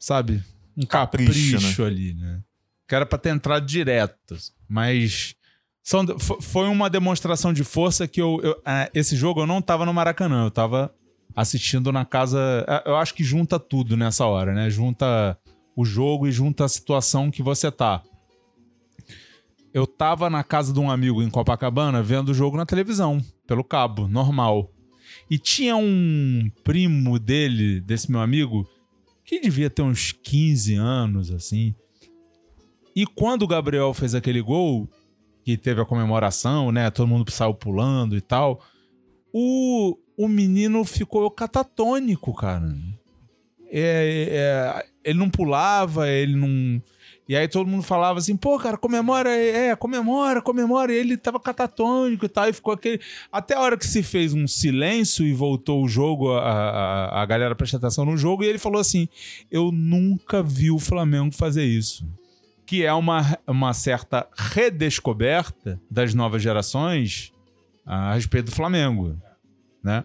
sabe? 0.05 0.43
Um 0.77 0.85
capricho, 0.85 1.53
capricho 1.53 1.81
né? 1.81 1.87
ali, 1.87 2.13
né? 2.13 2.41
Que 2.87 2.95
era 2.95 3.05
pra 3.05 3.17
ter 3.17 3.29
entrado 3.29 3.65
direto. 3.65 4.37
Mas 4.67 5.35
são, 5.83 6.05
foi 6.19 6.67
uma 6.67 6.89
demonstração 6.89 7.51
de 7.51 7.63
força 7.63 8.07
que 8.07 8.21
eu, 8.21 8.39
eu, 8.43 8.61
é, 8.65 8.89
esse 8.93 9.15
jogo 9.15 9.41
eu 9.41 9.47
não 9.47 9.61
tava 9.61 9.85
no 9.85 9.93
Maracanã, 9.93 10.45
eu 10.45 10.51
tava 10.51 10.93
assistindo 11.35 11.91
na 11.91 12.05
casa. 12.05 12.39
É, 12.67 12.89
eu 12.89 12.95
acho 12.95 13.13
que 13.15 13.23
junta 13.23 13.59
tudo 13.59 13.97
nessa 13.97 14.25
hora, 14.25 14.53
né? 14.53 14.69
Junta 14.69 15.37
o 15.75 15.83
jogo 15.83 16.27
e 16.27 16.31
junta 16.31 16.65
a 16.65 16.69
situação 16.69 17.31
que 17.31 17.41
você 17.41 17.71
tá. 17.71 18.03
Eu 19.75 19.85
tava 19.85 20.29
na 20.29 20.41
casa 20.41 20.71
de 20.71 20.79
um 20.79 20.89
amigo 20.89 21.21
em 21.21 21.29
Copacabana 21.29 22.01
vendo 22.01 22.29
o 22.29 22.33
jogo 22.33 22.55
na 22.55 22.65
televisão, 22.65 23.21
pelo 23.45 23.61
cabo, 23.61 24.07
normal. 24.07 24.71
E 25.29 25.37
tinha 25.37 25.75
um 25.75 26.49
primo 26.63 27.19
dele, 27.19 27.81
desse 27.81 28.09
meu 28.09 28.21
amigo, 28.21 28.65
que 29.25 29.37
devia 29.37 29.69
ter 29.69 29.81
uns 29.81 30.13
15 30.13 30.75
anos, 30.75 31.29
assim. 31.29 31.75
E 32.95 33.05
quando 33.05 33.41
o 33.43 33.47
Gabriel 33.47 33.93
fez 33.93 34.15
aquele 34.15 34.41
gol, 34.41 34.89
que 35.43 35.57
teve 35.57 35.81
a 35.81 35.85
comemoração, 35.85 36.71
né? 36.71 36.89
Todo 36.89 37.09
mundo 37.09 37.29
saiu 37.29 37.53
pulando 37.53 38.15
e 38.15 38.21
tal. 38.21 38.63
O, 39.33 39.97
o 40.15 40.29
menino 40.29 40.85
ficou 40.85 41.29
catatônico, 41.29 42.33
cara. 42.33 42.73
É, 43.69 44.29
é, 44.31 44.85
ele 45.03 45.19
não 45.19 45.29
pulava, 45.29 46.07
ele 46.09 46.33
não 46.33 46.81
e 47.27 47.35
aí 47.35 47.47
todo 47.47 47.67
mundo 47.67 47.81
falava 47.81 48.19
assim, 48.19 48.37
pô, 48.37 48.59
cara, 48.59 48.77
comemora, 48.77 49.29
é, 49.29 49.75
comemora, 49.75 50.41
comemora. 50.43 50.93
E 50.93 50.97
ele 50.97 51.17
tava 51.17 51.39
catatônico 51.39 52.25
e 52.25 52.29
tal, 52.29 52.47
e 52.47 52.53
ficou 52.53 52.73
aquele. 52.73 53.01
Até 53.31 53.55
a 53.55 53.61
hora 53.61 53.77
que 53.77 53.85
se 53.85 54.03
fez 54.03 54.33
um 54.33 54.47
silêncio 54.47 55.25
e 55.25 55.33
voltou 55.33 55.83
o 55.83 55.87
jogo, 55.87 56.31
a, 56.31 56.39
a, 56.39 57.21
a 57.23 57.25
galera 57.25 57.55
prestou 57.55 57.79
atenção 57.79 58.05
no 58.05 58.15
jogo, 58.15 58.43
e 58.43 58.47
ele 58.47 58.59
falou 58.59 58.79
assim: 58.79 59.09
Eu 59.49 59.71
nunca 59.71 60.43
vi 60.43 60.69
o 60.69 60.77
Flamengo 60.77 61.33
fazer 61.33 61.65
isso. 61.65 62.07
Que 62.63 62.83
é 62.83 62.93
uma, 62.93 63.37
uma 63.47 63.73
certa 63.73 64.27
redescoberta 64.35 65.79
das 65.89 66.13
novas 66.13 66.41
gerações 66.41 67.31
a 67.85 68.13
respeito 68.13 68.45
do 68.45 68.55
Flamengo, 68.55 69.15
né? 69.83 70.03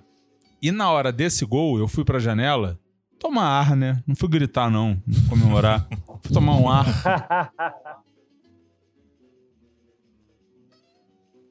E 0.62 0.70
na 0.70 0.90
hora 0.90 1.10
desse 1.10 1.44
gol, 1.44 1.78
eu 1.78 1.88
fui 1.88 2.04
pra 2.04 2.18
janela 2.18 2.78
tomar 3.18 3.44
ar, 3.44 3.76
né? 3.76 4.02
Não 4.06 4.14
fui 4.14 4.28
gritar, 4.28 4.70
não, 4.70 5.02
comemorar. 5.28 5.86
tomar 6.32 6.56
um 6.56 6.68
ar. 6.68 6.86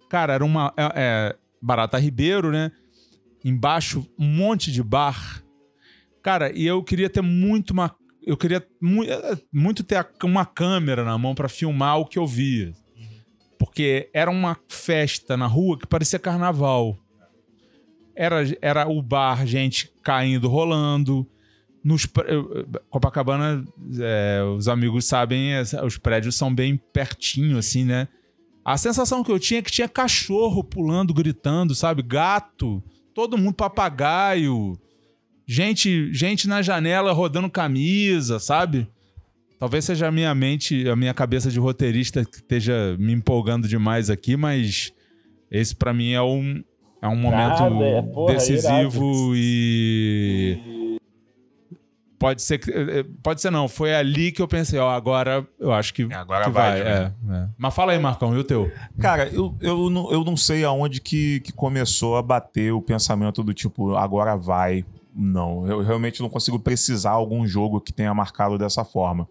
Cara, 0.09 0.33
era 0.33 0.43
uma. 0.43 0.73
É, 0.75 0.91
é, 0.95 1.35
Barata 1.61 1.99
Ribeiro, 1.99 2.51
né? 2.51 2.71
Embaixo, 3.45 4.05
um 4.17 4.25
monte 4.25 4.71
de 4.71 4.81
bar. 4.81 5.43
Cara, 6.21 6.51
e 6.51 6.65
eu 6.65 6.83
queria 6.83 7.09
ter 7.09 7.21
muito 7.21 7.71
uma. 7.71 7.95
Eu 8.25 8.35
queria 8.35 8.65
mu 8.81 9.03
é, 9.03 9.37
muito 9.53 9.83
ter 9.83 10.05
uma 10.23 10.45
câmera 10.45 11.03
na 11.03 11.17
mão 11.17 11.35
para 11.35 11.47
filmar 11.47 11.99
o 11.99 12.05
que 12.05 12.17
eu 12.17 12.25
via. 12.25 12.73
Porque 13.57 14.09
era 14.13 14.31
uma 14.31 14.57
festa 14.67 15.37
na 15.37 15.45
rua 15.45 15.77
que 15.77 15.85
parecia 15.85 16.17
carnaval. 16.17 16.97
Era, 18.15 18.43
era 18.61 18.87
o 18.87 19.01
bar, 19.01 19.45
gente 19.45 19.93
caindo, 20.01 20.49
rolando 20.49 21.29
nos 21.83 22.07
Copacabana, 22.89 23.63
é, 23.99 24.43
os 24.55 24.67
amigos 24.67 25.05
sabem, 25.05 25.53
é, 25.53 25.63
os 25.83 25.97
prédios 25.97 26.35
são 26.35 26.53
bem 26.53 26.77
pertinho, 26.77 27.57
assim, 27.57 27.85
né? 27.85 28.07
A 28.63 28.77
sensação 28.77 29.23
que 29.23 29.31
eu 29.31 29.39
tinha 29.39 29.59
é 29.59 29.63
que 29.63 29.71
tinha 29.71 29.87
cachorro 29.87 30.63
pulando, 30.63 31.13
gritando, 31.13 31.73
sabe? 31.73 32.03
Gato, 32.03 32.83
todo 33.13 33.37
mundo 33.37 33.55
papagaio, 33.55 34.77
gente, 35.47 36.13
gente 36.13 36.47
na 36.47 36.61
janela 36.61 37.11
rodando 37.11 37.49
camisa, 37.49 38.39
sabe? 38.39 38.87
Talvez 39.57 39.85
seja 39.85 40.07
a 40.07 40.11
minha 40.11 40.33
mente, 40.35 40.87
a 40.87 40.95
minha 40.95 41.13
cabeça 41.13 41.49
de 41.49 41.59
roteirista 41.59 42.23
que 42.23 42.37
esteja 42.37 42.95
me 42.99 43.11
empolgando 43.11 43.67
demais 43.67 44.09
aqui, 44.09 44.37
mas 44.37 44.93
esse 45.51 45.75
para 45.75 45.93
mim 45.93 46.11
é 46.11 46.21
um, 46.21 46.63
É 47.01 47.07
um 47.07 47.15
momento 47.15 47.61
Nada, 47.61 47.83
é, 47.85 48.01
porra, 48.01 48.33
decisivo 48.33 49.33
e. 49.35 50.57
Pode 52.19 52.41
ser 52.41 52.57
que. 52.59 52.69
eh, 52.69 53.05
Pode 53.23 53.39
ser 53.41 53.49
não. 53.49 53.67
Foi 53.69 53.95
ali 53.95 54.31
que 54.31 54.41
eu 54.41 54.47
pensei, 54.47 54.77
ó, 54.77 54.89
agora 54.89 55.47
eu 55.57 55.71
acho 55.71 55.93
que, 55.93 56.03
Agora 56.13 56.43
que 56.43 56.51
vai, 56.51 56.83
vai. 56.83 56.91
é, 56.91 57.13
é. 57.31 57.47
Mas 57.57 57.73
fala 57.73 57.93
aí, 57.93 57.99
Marcão, 57.99 58.35
e 58.35 58.37
o 58.39 58.43
teu? 58.43 58.69
Cara, 58.99 59.27
eu, 59.29 59.55
eu, 59.61 59.89
não, 59.89 60.11
eu 60.11 60.23
não 60.25 60.35
sei 60.35 60.63
aonde 60.65 60.99
que, 60.99 61.39
que 61.39 61.53
começou 61.53 62.17
a 62.17 62.21
bater 62.21 62.73
o 62.73 62.81
pensamento 62.81 63.41
do 63.41 63.53
tipo, 63.53 63.95
agora 63.95 64.35
vai. 64.35 64.83
Não, 65.15 65.65
eu 65.65 65.81
realmente 65.81 66.21
não 66.21 66.29
consigo 66.29 66.59
precisar 66.59 67.11
algum 67.11 67.47
jogo 67.47 67.81
que 67.81 67.91
tenha 67.91 68.13
marcado 68.13 68.57
dessa 68.57 68.83
forma. 68.85 69.27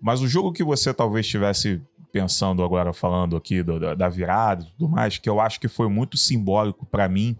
Mas 0.00 0.20
o 0.20 0.28
jogo 0.28 0.52
que 0.52 0.62
você 0.62 0.94
talvez 0.94 1.26
estivesse 1.26 1.80
pensando 2.12 2.62
agora, 2.62 2.92
falando 2.92 3.36
aqui 3.36 3.62
do- 3.62 3.78
da, 3.80 3.94
da 3.94 4.08
virada 4.08 4.62
e 4.64 4.66
tudo 4.78 4.88
mais, 4.88 5.18
que 5.18 5.28
eu 5.28 5.40
acho 5.40 5.58
que 5.60 5.68
foi 5.68 5.88
muito 5.88 6.16
simbólico 6.16 6.86
pra 6.86 7.08
mim, 7.08 7.36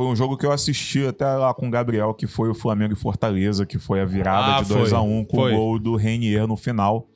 foi 0.00 0.06
um 0.06 0.16
jogo 0.16 0.34
que 0.34 0.46
eu 0.46 0.50
assisti 0.52 1.04
até 1.04 1.26
lá 1.26 1.52
com 1.52 1.68
o 1.68 1.70
Gabriel, 1.70 2.14
que 2.14 2.26
foi 2.26 2.48
o 2.48 2.54
Flamengo 2.54 2.94
e 2.94 2.96
Fortaleza, 2.96 3.66
que 3.66 3.78
foi 3.78 4.00
a 4.00 4.06
virada 4.06 4.56
Ah, 4.56 4.62
de 4.62 4.68
2 4.70 4.88
foi, 4.88 4.98
a 4.98 5.02
1 5.02 5.24
com 5.26 5.36
foi. 5.36 5.52
o 5.52 5.56
gol 5.56 5.78
do 5.78 5.94
Renier 5.94 6.46
no 6.46 6.56
final 6.56 7.06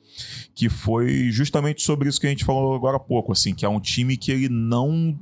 que 0.53 0.69
foi 0.69 1.29
justamente 1.31 1.81
sobre 1.81 2.07
isso 2.07 2.21
que 2.21 2.27
a 2.27 2.29
gente 2.29 2.45
falou 2.45 2.75
agora 2.75 2.97
há 2.97 2.99
pouco, 2.99 3.31
assim, 3.31 3.55
que 3.55 3.65
é 3.65 3.69
um 3.69 3.79
time 3.79 4.15
que 4.15 4.31
ele 4.31 4.47
não 4.49 5.17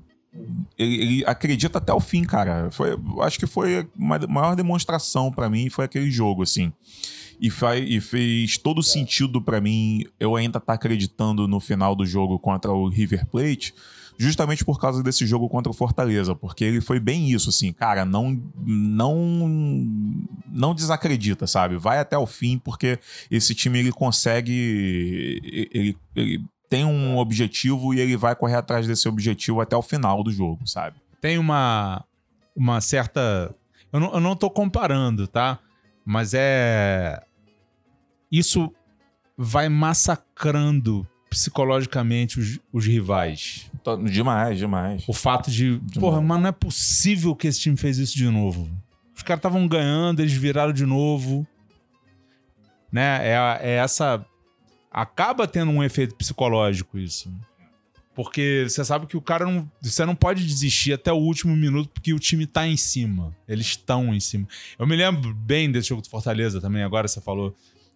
ele, 0.78 1.02
ele 1.02 1.24
acredita 1.26 1.78
até 1.78 1.94
o 1.94 2.02
fim, 2.02 2.26
cara. 2.26 2.70
Foi, 2.70 3.00
acho 3.22 3.40
que 3.40 3.48
foi 3.48 3.88
uma 3.98 4.20
maior 4.28 4.56
demonstração 4.58 5.32
pra 5.32 5.50
mim 5.50 5.70
foi 5.70 5.86
aquele 5.86 6.12
jogo, 6.12 6.44
assim. 6.44 6.74
E, 7.40 7.50
faz, 7.50 7.82
e 7.88 8.02
fez 8.02 8.58
todo 8.58 8.84
sentido 8.84 9.42
pra 9.42 9.62
mim 9.62 10.06
eu 10.20 10.36
ainda 10.36 10.58
estar 10.58 10.74
acreditando 10.74 11.48
no 11.48 11.62
final 11.62 11.96
do 11.96 12.06
jogo 12.06 12.38
contra 12.38 12.74
o 12.74 12.90
River 12.90 13.26
Plate, 13.26 13.74
justamente 14.24 14.66
por 14.66 14.80
causa 14.80 15.04
desse 15.04 15.26
jogo 15.26 15.50
contra 15.50 15.70
o 15.70 15.74
Fortaleza, 15.76 16.36
porque 16.36 16.64
ele 16.64 16.82
foi 16.82 17.00
bem 17.00 17.32
isso, 17.32 17.50
assim, 17.50 17.72
cara, 17.72 18.06
não 18.06 18.42
não 18.66 19.86
não 20.52 20.74
desacredita, 20.74 21.46
sabe? 21.48 21.78
Vai 21.78 22.00
até 22.00 22.18
o 22.18 22.26
fim, 22.26 22.58
porque 22.58 23.00
esse 23.30 23.54
time 23.54 23.80
ele 23.80 23.92
consegue 23.92 25.42
ele, 25.74 25.98
ele 26.16 26.44
tem 26.74 26.84
um 26.84 27.18
objetivo 27.20 27.94
e 27.94 28.00
ele 28.00 28.18
vai 28.18 28.36
correr 28.36 28.56
atrás 28.56 28.88
desse 28.88 29.08
objetivo 29.08 29.62
até 29.62 29.76
o 29.76 29.82
final 29.84 30.24
do 30.24 30.32
jogo, 30.32 30.66
sabe? 30.66 30.96
Tem 31.22 31.38
uma, 31.38 32.04
uma 32.56 32.82
certa. 32.82 33.54
Eu 33.92 34.00
não, 34.00 34.14
eu 34.16 34.20
não 34.20 34.36
tô 34.36 34.50
comparando, 34.50 35.28
tá? 35.28 35.60
Mas 36.04 36.34
é. 36.34 37.24
Isso 38.32 38.74
vai 39.38 39.70
massacrando 39.70 41.08
psicologicamente 41.30 42.40
os, 42.40 42.60
os 42.72 42.88
rivais. 42.88 43.70
Demais, 44.10 44.58
demais. 44.58 45.04
O 45.08 45.14
fato 45.14 45.52
de. 45.52 45.82
Porra, 46.00 46.22
mas 46.22 46.42
não 46.42 46.50
é 46.50 46.52
possível 46.52 47.36
que 47.36 47.48
esse 47.48 47.60
time 47.60 47.78
fez 47.78 47.98
isso 47.98 48.16
de 48.16 48.30
novo. 48.30 48.70
Os 49.16 49.22
caras 49.22 49.40
estavam 49.40 49.68
ganhando, 49.68 50.22
eles 50.22 50.34
viraram 50.34 50.74
de 50.74 50.86
novo. 50.86 51.46
Né? 52.92 53.30
É, 53.30 53.60
é 53.62 53.72
essa. 53.76 54.26
Acaba 54.92 55.48
tendo 55.48 55.72
um 55.72 55.84
efeito 55.84 56.16
psicológico 56.16 56.98
isso. 56.98 57.32
Porque 58.16 58.66
você 58.70 58.86
sabe 58.86 59.08
que 59.08 59.18
o 59.18 59.22
cara 59.22 59.46
não. 59.46 59.70
Você 59.82 60.06
não 60.06 60.16
pode 60.16 60.46
desistir 60.46 60.94
até 60.94 61.12
o 61.12 61.18
último 61.18 61.56
minuto 61.56 61.90
porque 61.90 62.14
o 62.14 62.20
time 62.20 62.46
tá 62.46 62.68
em 62.68 62.78
cima. 62.78 63.36
Eles 63.48 63.68
estão 63.68 64.14
em 64.14 64.20
cima. 64.20 64.48
Eu 64.78 64.86
me 64.86 64.96
lembro 64.96 65.34
bem 65.34 65.72
desse 65.72 65.90
jogo 65.90 66.02
do 66.02 66.10
Fortaleza 66.10 66.62
também, 66.62 66.84
agora 66.84 67.08
você 67.08 67.20
falou. 67.20 67.56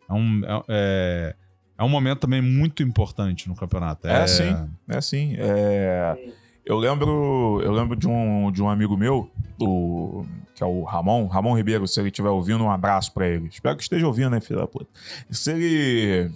É 0.10 0.14
um, 0.14 0.42
é, 0.44 0.64
é, 0.70 1.36
é 1.78 1.84
um 1.84 1.90
momento 1.90 2.20
também 2.20 2.42
muito 2.42 2.82
importante 2.82 3.48
no 3.48 3.56
campeonato. 3.56 4.08
É, 4.08 4.26
sim. 4.26 4.70
É 4.88 4.98
assim. 4.98 5.36
É... 5.38 6.34
Eu 6.66 6.78
lembro, 6.78 7.62
eu 7.64 7.72
lembro 7.72 7.96
de 7.96 8.08
um, 8.10 8.52
de 8.52 8.62
um 8.62 8.70
amigo 8.70 8.98
meu, 8.98 9.32
o, 9.62 10.26
que 10.54 10.62
é 10.62 10.66
o 10.66 10.84
Ramon, 10.84 11.26
Ramon 11.28 11.56
Ribeiro, 11.56 11.88
se 11.88 11.98
ele 11.98 12.10
estiver 12.10 12.30
ouvindo, 12.30 12.62
um 12.62 12.70
abraço 12.70 13.14
pra 13.14 13.26
ele. 13.26 13.48
Espero 13.48 13.78
que 13.78 13.84
esteja 13.84 14.06
ouvindo, 14.06 14.32
né, 14.32 14.42
filho 14.42 14.60
da 14.60 14.68
puta. 14.68 14.88
Se 15.30 15.52
ele. 15.52 16.30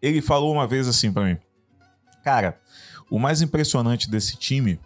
Ele 0.00 0.22
falou 0.22 0.52
uma 0.52 0.66
vez 0.66 0.88
assim 0.88 1.12
pra 1.12 1.24
mim. 1.24 1.36
Cara, 2.22 2.58
o 3.10 3.18
mais 3.18 3.42
impressionante 3.42 4.10
desse 4.10 4.36
time 4.36 4.78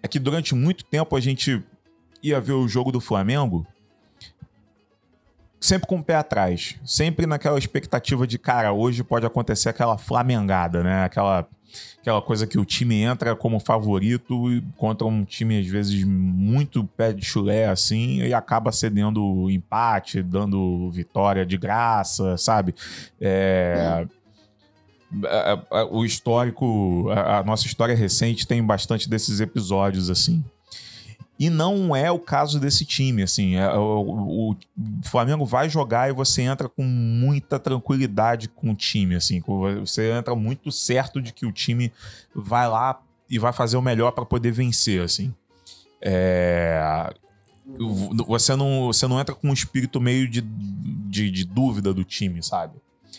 é 0.00 0.06
que 0.06 0.18
durante 0.18 0.54
muito 0.54 0.84
tempo 0.84 1.16
a 1.16 1.20
gente 1.20 1.62
ia 2.22 2.40
ver 2.40 2.52
o 2.52 2.68
jogo 2.68 2.92
do 2.92 3.00
Flamengo 3.00 3.66
sempre 5.60 5.86
com 5.88 5.96
o 5.96 6.02
pé 6.04 6.14
atrás, 6.16 6.76
sempre 6.84 7.26
naquela 7.26 7.58
expectativa 7.58 8.26
de, 8.26 8.38
cara, 8.38 8.72
hoje 8.72 9.02
pode 9.02 9.26
acontecer 9.26 9.68
aquela 9.68 9.98
flamengada, 9.98 10.82
né? 10.82 11.04
Aquela, 11.04 11.48
aquela 12.00 12.22
coisa 12.22 12.46
que 12.46 12.58
o 12.58 12.64
time 12.64 13.02
entra 13.02 13.34
como 13.36 13.58
favorito 13.60 14.44
contra 14.76 15.06
um 15.06 15.24
time, 15.24 15.58
às 15.60 15.66
vezes, 15.66 16.04
muito 16.04 16.84
pé 16.84 17.12
de 17.12 17.24
chulé, 17.24 17.66
assim, 17.68 18.18
e 18.22 18.32
acaba 18.32 18.70
cedendo 18.72 19.50
empate, 19.50 20.22
dando 20.22 20.90
vitória 20.90 21.44
de 21.44 21.56
graça, 21.58 22.36
sabe? 22.36 22.74
É, 23.20 24.06
a- 25.24 25.62
a- 25.70 25.84
o 25.86 26.04
histórico, 26.04 27.06
a 27.10 27.42
nossa 27.42 27.66
história 27.66 27.94
recente 27.96 28.46
tem 28.46 28.62
bastante 28.62 29.08
desses 29.08 29.40
episódios, 29.40 30.10
assim. 30.10 30.44
E 31.38 31.48
não 31.48 31.94
é 31.94 32.10
o 32.10 32.18
caso 32.18 32.58
desse 32.58 32.84
time, 32.84 33.22
assim. 33.22 33.54
É, 33.54 33.72
o, 33.74 34.50
o- 34.50 34.56
Flamengo 35.04 35.44
vai 35.46 35.68
jogar 35.68 36.08
e 36.08 36.12
você 36.12 36.42
entra 36.42 36.68
com 36.68 36.82
muita 36.82 37.58
tranquilidade 37.60 38.48
com 38.48 38.70
o 38.72 38.74
time, 38.74 39.14
assim. 39.14 39.40
Você 39.80 40.10
entra 40.10 40.34
muito 40.34 40.72
certo 40.72 41.22
de 41.22 41.32
que 41.32 41.46
o 41.46 41.52
time 41.52 41.92
vai 42.34 42.68
lá 42.68 43.00
e 43.30 43.38
vai 43.38 43.52
fazer 43.52 43.76
o 43.76 43.82
melhor 43.82 44.10
para 44.12 44.24
poder 44.24 44.50
vencer, 44.50 45.00
assim. 45.02 45.32
É, 46.02 47.12
Você 48.26 48.56
não, 48.56 48.86
você 48.86 49.06
não 49.06 49.20
entra 49.20 49.34
com 49.34 49.48
um 49.48 49.52
espírito 49.52 50.00
meio 50.00 50.28
de, 50.28 50.40
de, 50.40 51.30
de 51.30 51.44
dúvida 51.44 51.92
do 51.94 52.02
time, 52.04 52.42
sabe? 52.42 52.74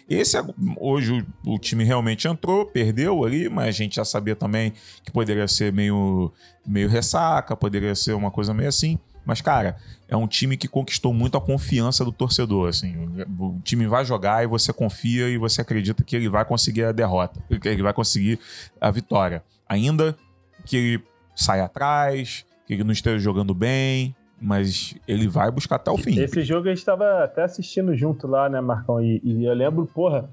Esse 0.10 0.38
é- 0.38 0.43
hoje 0.78 1.26
o, 1.45 1.53
o 1.53 1.60
time 1.60 1.84
realmente 1.84 2.28
entrou, 2.28 2.66
perdeu 2.66 3.24
ali, 3.24 3.47
mas 3.47 3.68
a 3.68 3.72
gente 3.72 3.97
já 3.97 4.05
sabia 4.05 4.36
também 4.36 4.74
que 5.03 5.12
poderia 5.12 5.47
ser 5.47 5.72
meio, 5.72 6.32
meio 6.66 6.89
ressaca, 6.89 7.55
poderia 7.55 7.93
ser 7.93 8.14
uma 8.14 8.32
coisa 8.32 8.53
meio 8.53 8.70
assim. 8.70 8.97
Mas, 9.26 9.41
cara, 9.41 9.78
é 10.07 10.18
um 10.18 10.26
time 10.28 10.57
que 10.57 10.68
conquistou 10.68 11.14
muito 11.14 11.38
a 11.38 11.41
confiança 11.41 12.03
do 12.03 12.12
torcedor. 12.12 12.70
Assim. 12.70 12.95
O 13.38 13.60
time 13.64 13.86
vai 13.86 14.03
jogar 14.03 14.43
e 14.43 14.47
você 14.47 14.74
confia 14.74 15.30
e 15.30 15.38
você 15.38 15.62
acredita 15.62 16.03
que 16.03 16.16
ele 16.16 16.28
vai 16.28 16.43
conseguir 16.43 16.86
a 16.86 16.91
derrota, 16.91 17.39
que 17.62 17.68
ele 17.68 17.84
vai 17.84 17.93
conseguir 17.93 18.39
a 18.82 18.89
vitória. 18.89 19.43
Ainda 19.68 20.18
que 20.66 20.76
ele 20.76 21.03
saia 21.36 21.66
atrás, 21.66 22.43
que 22.66 22.74
ele 22.74 22.84
não 22.84 22.91
esteja 22.91 23.20
jogando 23.20 23.53
bem, 23.53 24.16
mas 24.42 24.96
ele 25.08 25.28
vai 25.28 25.52
buscar 25.52 25.76
até 25.76 25.92
o 25.92 25.98
fim. 25.98 26.18
Esse 26.20 26.42
jogo 26.44 26.68
a 26.68 26.74
gente 26.74 26.86
tava 26.86 27.24
até 27.24 27.44
assistindo 27.44 27.96
junto 27.96 28.28
lá, 28.28 28.48
né, 28.50 28.62
Marcão? 28.62 29.02
E, 29.02 29.22
e 29.24 29.46
eu 29.46 29.54
lembro, 29.54 29.86
porra, 29.86 30.30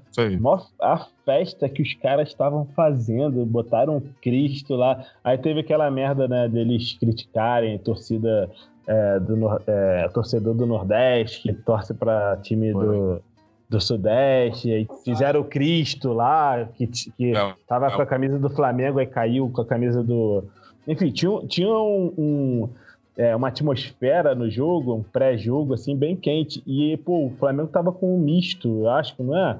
a 0.81 1.05
festa 1.25 1.67
que 1.67 1.81
os 1.81 1.93
caras 1.95 2.29
estavam 2.29 2.65
fazendo, 2.75 3.45
botaram 3.45 4.01
Cristo 4.21 4.75
lá. 4.75 5.03
Aí 5.23 5.37
teve 5.37 5.59
aquela 5.59 5.89
merda, 5.91 6.27
né, 6.27 6.47
deles 6.47 6.93
criticarem 6.99 7.75
a 7.75 7.79
torcida 7.79 8.49
é, 8.87 9.19
do 9.19 9.35
é, 9.67 10.07
torcedor 10.13 10.53
do 10.55 10.65
Nordeste, 10.65 11.41
que 11.43 11.53
torce 11.53 11.93
pra 11.93 12.37
time 12.37 12.71
do, 12.71 13.21
do 13.69 13.81
Sudeste. 13.81 14.71
Aí 14.71 14.87
fizeram 15.03 15.41
o 15.41 15.43
Cristo 15.43 16.13
lá, 16.13 16.67
que, 16.75 16.87
que 16.87 17.31
Não, 17.31 17.53
tava 17.67 17.89
não. 17.89 17.95
com 17.97 18.01
a 18.01 18.05
camisa 18.05 18.39
do 18.39 18.49
Flamengo, 18.49 18.99
aí 18.99 19.05
caiu 19.05 19.49
com 19.49 19.61
a 19.61 19.65
camisa 19.65 20.01
do. 20.01 20.45
Enfim, 20.87 21.11
tinha, 21.11 21.41
tinha 21.47 21.67
um- 21.67 22.13
um, 22.17 22.69
é, 23.17 23.35
uma 23.35 23.47
atmosfera 23.47 24.35
no 24.35 24.49
jogo, 24.49 24.93
um 24.93 25.03
pré-jogo, 25.03 25.73
assim, 25.73 25.95
bem 25.95 26.15
quente. 26.15 26.61
E, 26.65 26.95
pô, 26.97 27.25
o 27.25 27.31
Flamengo 27.31 27.67
tava 27.69 27.91
com 27.91 28.15
um 28.15 28.19
misto, 28.19 28.67
eu 28.83 28.89
acho, 28.89 29.15
não 29.21 29.35
é? 29.35 29.59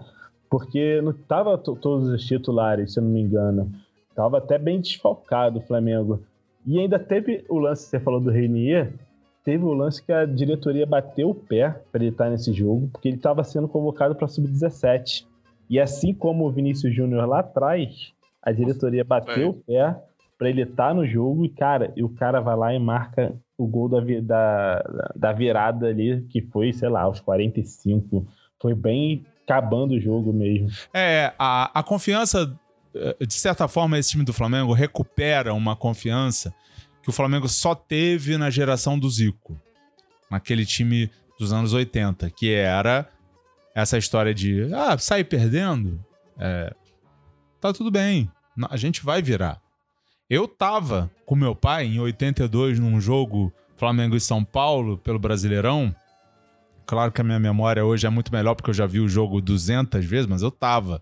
Porque 0.50 1.02
não 1.02 1.12
tava 1.12 1.58
to- 1.58 1.76
todos 1.76 2.08
os 2.08 2.24
titulares, 2.26 2.94
se 2.94 3.00
eu 3.00 3.04
não 3.04 3.10
me 3.12 3.22
engano. 3.22 3.70
Tava 4.16 4.38
até 4.38 4.58
bem 4.58 4.80
desfalcado 4.80 5.60
o 5.60 5.62
Flamengo. 5.62 6.22
E 6.66 6.80
ainda 6.80 7.00
teve 7.00 7.44
o 7.50 7.58
lance 7.58 7.86
que 7.86 7.90
você 7.90 8.00
falou 8.00 8.20
do 8.20 8.30
Reinier, 8.30 8.94
teve 9.44 9.64
o 9.64 9.74
lance 9.74 10.04
que 10.04 10.12
a 10.12 10.26
diretoria 10.26 10.86
bateu 10.86 11.30
o 11.32 11.36
pé 11.36 11.82
para 11.92 12.02
ele 12.04 12.12
estar 12.12 12.30
nesse 12.30 12.54
jogo, 12.54 12.90
porque 12.92 13.08
ele 13.08 13.18
estava 13.18 13.44
sendo 13.44 13.68
convocado 13.68 14.14
para 14.16 14.28
sub-17. 14.28 15.26
E 15.70 15.80
assim 15.80 16.14
como 16.14 16.46
o 16.46 16.52
Vinícius 16.52 16.96
Júnior 16.96 17.28
lá 17.28 17.40
atrás, 17.40 18.14
a 18.42 18.52
diretoria 18.52 19.04
bateu 19.04 19.50
o 19.50 19.54
pé 19.54 19.98
para 20.38 20.50
ele 20.50 20.62
estar 20.62 20.94
no 20.94 21.06
jogo 21.06 21.44
e, 21.44 21.50
cara, 21.50 21.92
e 21.96 22.04
o 22.04 22.10
cara 22.10 22.40
vai 22.40 22.56
lá 22.56 22.74
e 22.74 22.80
marca 22.80 23.34
o 23.58 23.66
gol 23.66 23.90
da, 23.90 24.00
da, 24.22 25.12
da 25.16 25.34
virada 25.34 25.88
ali, 25.88 26.22
que 26.30 26.42
foi, 26.42 26.72
sei 26.72 26.90
lá, 26.90 27.02
aos 27.02 27.20
45. 27.20 28.26
Foi 28.62 28.76
bem 28.76 29.26
acabando 29.44 29.96
o 29.96 30.00
jogo 30.00 30.32
mesmo. 30.32 30.70
É, 30.94 31.34
a, 31.40 31.80
a 31.80 31.82
confiança, 31.82 32.54
eh, 32.94 33.26
de 33.26 33.34
certa 33.34 33.68
forma, 33.68 33.98
esse 33.98 34.12
time 34.12 34.24
do 34.24 34.34
Flamengo 34.34 34.74
recupera 34.74 35.54
uma 35.54 35.76
confiança 35.76 36.54
que 37.02 37.10
o 37.10 37.14
Flamengo 37.14 37.48
só 37.48 37.74
teve 37.74 38.38
na 38.38 38.50
geração 38.50 39.00
do 39.00 39.10
Zico. 39.10 39.58
Naquele 40.30 40.66
time 40.66 41.10
dos 41.40 41.54
anos 41.54 41.74
80, 41.74 42.30
que 42.32 42.54
era 42.54 43.10
essa 43.74 43.98
história 43.98 44.34
de, 44.34 44.74
ah, 44.74 44.98
sai 44.98 45.24
perdendo, 45.24 46.04
é, 46.38 46.74
tá 47.62 47.72
tudo 47.72 47.90
bem, 47.90 48.30
a 48.70 48.76
gente 48.76 49.04
vai 49.04 49.22
virar. 49.22 49.62
Eu 50.30 50.48
tava 50.48 51.10
com 51.26 51.36
meu 51.36 51.56
pai 51.56 51.86
em 51.86 52.00
82 52.00 52.80
num 52.80 53.00
jogo 53.00 53.52
Flamengo 53.78 54.16
e 54.16 54.20
São 54.20 54.44
Paulo 54.44 54.98
pelo 54.98 55.18
Brasileirão. 55.18 55.96
Claro 56.86 57.12
que 57.12 57.22
a 57.22 57.24
minha 57.24 57.40
memória 57.40 57.86
hoje 57.86 58.06
é 58.06 58.10
muito 58.10 58.32
melhor 58.32 58.56
porque 58.56 58.70
eu 58.70 58.74
já 58.74 58.86
vi 58.86 59.00
o 59.00 59.08
jogo 59.08 59.42
200 59.42 60.04
vezes, 60.04 60.26
mas 60.26 60.42
eu 60.42 60.52
tava. 60.52 61.02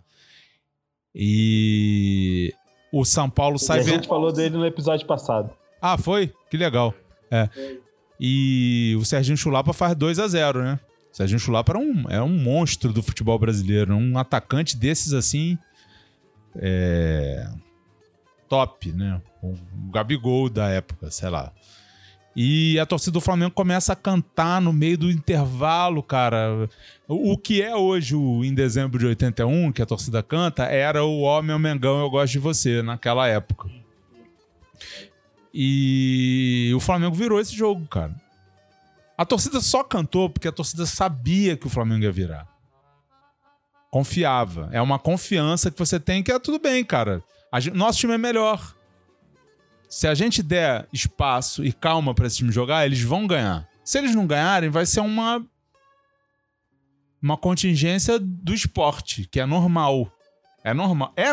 E 1.14 2.54
o 2.92 3.04
São 3.04 3.30
Paulo 3.30 3.58
sai 3.58 3.80
a 3.80 3.84
gente 3.84 4.08
falou 4.08 4.32
dele 4.32 4.58
no 4.58 4.66
episódio 4.66 5.08
passado. 5.08 5.50
Ah, 5.82 5.98
foi? 5.98 6.32
Que 6.50 6.58
legal. 6.58 6.94
É. 7.32 7.50
E 8.20 8.96
o 9.00 9.06
Serginho 9.06 9.38
Chulapa 9.38 9.74
faz 9.74 9.96
2 9.96 10.20
a 10.20 10.28
0 10.28 10.64
né? 10.64 10.80
O 11.12 11.16
Serginho 11.16 11.40
Chulapa 11.40 11.72
era 11.72 11.80
um, 11.80 12.04
era 12.10 12.24
um 12.24 12.38
monstro 12.38 12.94
do 12.94 13.02
futebol 13.02 13.40
brasileiro. 13.40 13.96
Um 13.96 14.18
atacante 14.18 14.78
desses 14.78 15.14
assim. 15.14 15.58
É... 16.58 17.48
Top, 18.48 18.92
né? 18.92 19.22
O 19.42 19.56
Gabigol 19.92 20.50
da 20.50 20.70
época, 20.70 21.10
sei 21.12 21.30
lá. 21.30 21.52
E 22.36 22.78
a 22.80 22.86
torcida 22.86 23.14
do 23.14 23.22
Flamengo 23.22 23.52
começa 23.52 23.94
a 23.94 23.96
cantar 23.96 24.60
no 24.60 24.74
meio 24.74 24.98
do 24.98 25.10
intervalo, 25.10 26.04
cara. 26.04 26.70
O 27.08 27.38
que 27.38 27.62
é 27.62 27.74
hoje, 27.74 28.16
em 28.16 28.54
dezembro 28.54 29.00
de 29.00 29.06
81, 29.06 29.72
que 29.72 29.82
a 29.82 29.86
torcida 29.86 30.22
canta, 30.22 30.66
era 30.66 31.06
o 31.06 31.22
Ó, 31.22 31.42
meu 31.42 31.58
Mengão, 31.58 32.02
eu 32.02 32.10
gosto 32.10 32.34
de 32.34 32.40
você, 32.40 32.82
naquela 32.82 33.26
época. 33.28 33.70
E 35.54 36.74
o 36.76 36.80
Flamengo 36.82 37.16
virou 37.16 37.40
esse 37.40 37.56
jogo, 37.56 37.88
cara. 37.88 38.14
A 39.18 39.24
torcida 39.24 39.62
só 39.62 39.82
cantou 39.82 40.30
porque 40.30 40.50
a 40.50 40.52
torcida 40.52 40.86
sabia 40.86 41.56
que 41.56 41.68
o 41.68 41.70
Flamengo 41.70 42.04
ia 42.04 42.12
virar. 42.12 42.46
Confiava. 43.90 44.68
É 44.74 44.82
uma 44.82 45.00
confiança 45.00 45.72
que 45.72 45.80
você 45.80 45.98
tem 45.98 46.22
que 46.22 46.34
é 46.34 46.38
tudo 46.38 46.60
bem, 46.60 46.84
cara. 46.84 47.24
A 47.56 47.60
gen- 47.62 47.74
nosso 47.74 48.00
time 48.00 48.14
é 48.14 48.18
melhor. 48.18 48.76
Se 49.88 50.08
a 50.10 50.14
gente 50.14 50.44
der 50.44 50.90
espaço 50.92 51.64
e 51.64 51.72
calma 51.72 52.14
pra 52.14 52.28
esse 52.28 52.36
time 52.38 52.52
jogar, 52.52 52.86
eles 52.86 53.02
vão 53.02 53.26
ganhar. 53.26 53.66
Se 53.82 53.98
eles 53.98 54.14
não 54.14 54.28
ganharem, 54.28 54.70
vai 54.70 54.86
ser 54.86 55.00
uma 55.00 55.42
uma 57.22 57.38
contingência 57.38 58.20
do 58.20 58.54
esporte, 58.54 59.26
que 59.32 59.40
é 59.40 59.46
normal. 59.46 60.12
É 60.66 60.74
normal. 60.74 61.14
É, 61.16 61.32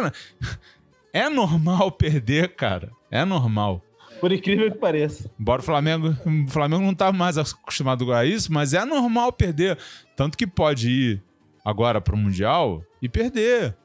é 1.24 1.28
normal 1.28 1.90
perder, 1.90 2.54
cara. 2.54 2.92
É 3.10 3.24
normal. 3.24 3.82
Por 4.20 4.30
incrível 4.30 4.70
que 4.70 4.78
pareça. 4.78 5.28
Embora 5.40 5.60
o 5.60 5.64
Flamengo, 5.64 6.16
o 6.24 6.48
Flamengo 6.48 6.82
não 6.84 6.94
tá 6.94 7.10
mais 7.10 7.36
acostumado 7.36 8.12
a 8.12 8.24
isso, 8.24 8.52
mas 8.52 8.72
é 8.74 8.84
normal 8.84 9.32
perder. 9.32 9.76
Tanto 10.14 10.38
que 10.38 10.46
pode 10.46 10.88
ir 10.88 11.22
agora 11.64 12.00
pro 12.00 12.16
Mundial 12.16 12.80
e 13.02 13.08
perder. 13.08 13.76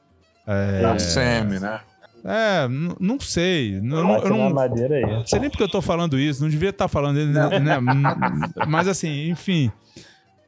É, 0.46 0.82
Na 0.84 1.00
semi, 1.00 1.60
né? 1.60 1.82
É 2.26 2.68
não 3.00 3.20
sei. 3.20 3.80
Não, 3.82 4.18
eu 4.18 4.30
não, 4.30 4.50
madeira 4.54 4.96
aí. 4.96 5.02
não 5.06 5.26
sei 5.26 5.40
nem 5.40 5.50
porque 5.50 5.64
eu 5.64 5.70
tô 5.70 5.82
falando 5.82 6.20
isso, 6.20 6.42
não 6.42 6.50
devia 6.50 6.70
estar 6.70 6.88
falando 6.88 7.18
ele, 7.20 7.32
né? 7.32 7.80
Mas 8.68 8.88
assim, 8.88 9.30
enfim. 9.30 9.72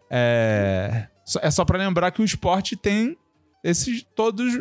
É, 0.10 1.08
só- 1.24 1.40
é 1.42 1.52
só 1.52 1.64
pra 1.66 1.78
lembrar 1.78 2.12
que 2.12 2.22
o 2.22 2.26
esporte 2.26 2.76
tem 2.76 3.16
esses 3.64 4.04
todos, 4.16 4.54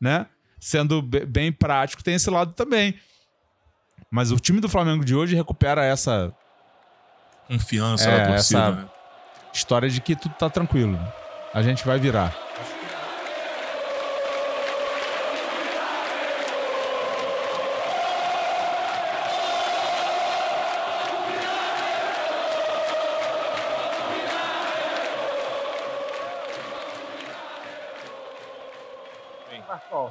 né? 0.00 0.26
Sendo 0.58 1.02
be- 1.02 1.26
bem 1.26 1.52
prático, 1.52 2.02
tem 2.02 2.14
esse 2.14 2.30
lado 2.30 2.52
também. 2.52 2.94
Mas 4.10 4.30
o 4.30 4.36
time 4.38 4.60
do 4.60 4.68
Flamengo 4.68 5.04
de 5.04 5.14
hoje 5.14 5.34
recupera 5.36 5.84
essa 5.84 6.32
Confiança 7.46 8.08
É, 8.08 8.18
da 8.20 8.26
torcida, 8.28 8.58
essa- 8.60 8.70
né? 8.72 8.88
história 9.52 9.90
de 9.90 10.00
que 10.00 10.16
tudo 10.16 10.34
tá 10.36 10.48
tranquilo. 10.48 10.98
A 11.52 11.60
gente 11.62 11.84
vai 11.84 11.98
virar. 11.98 12.34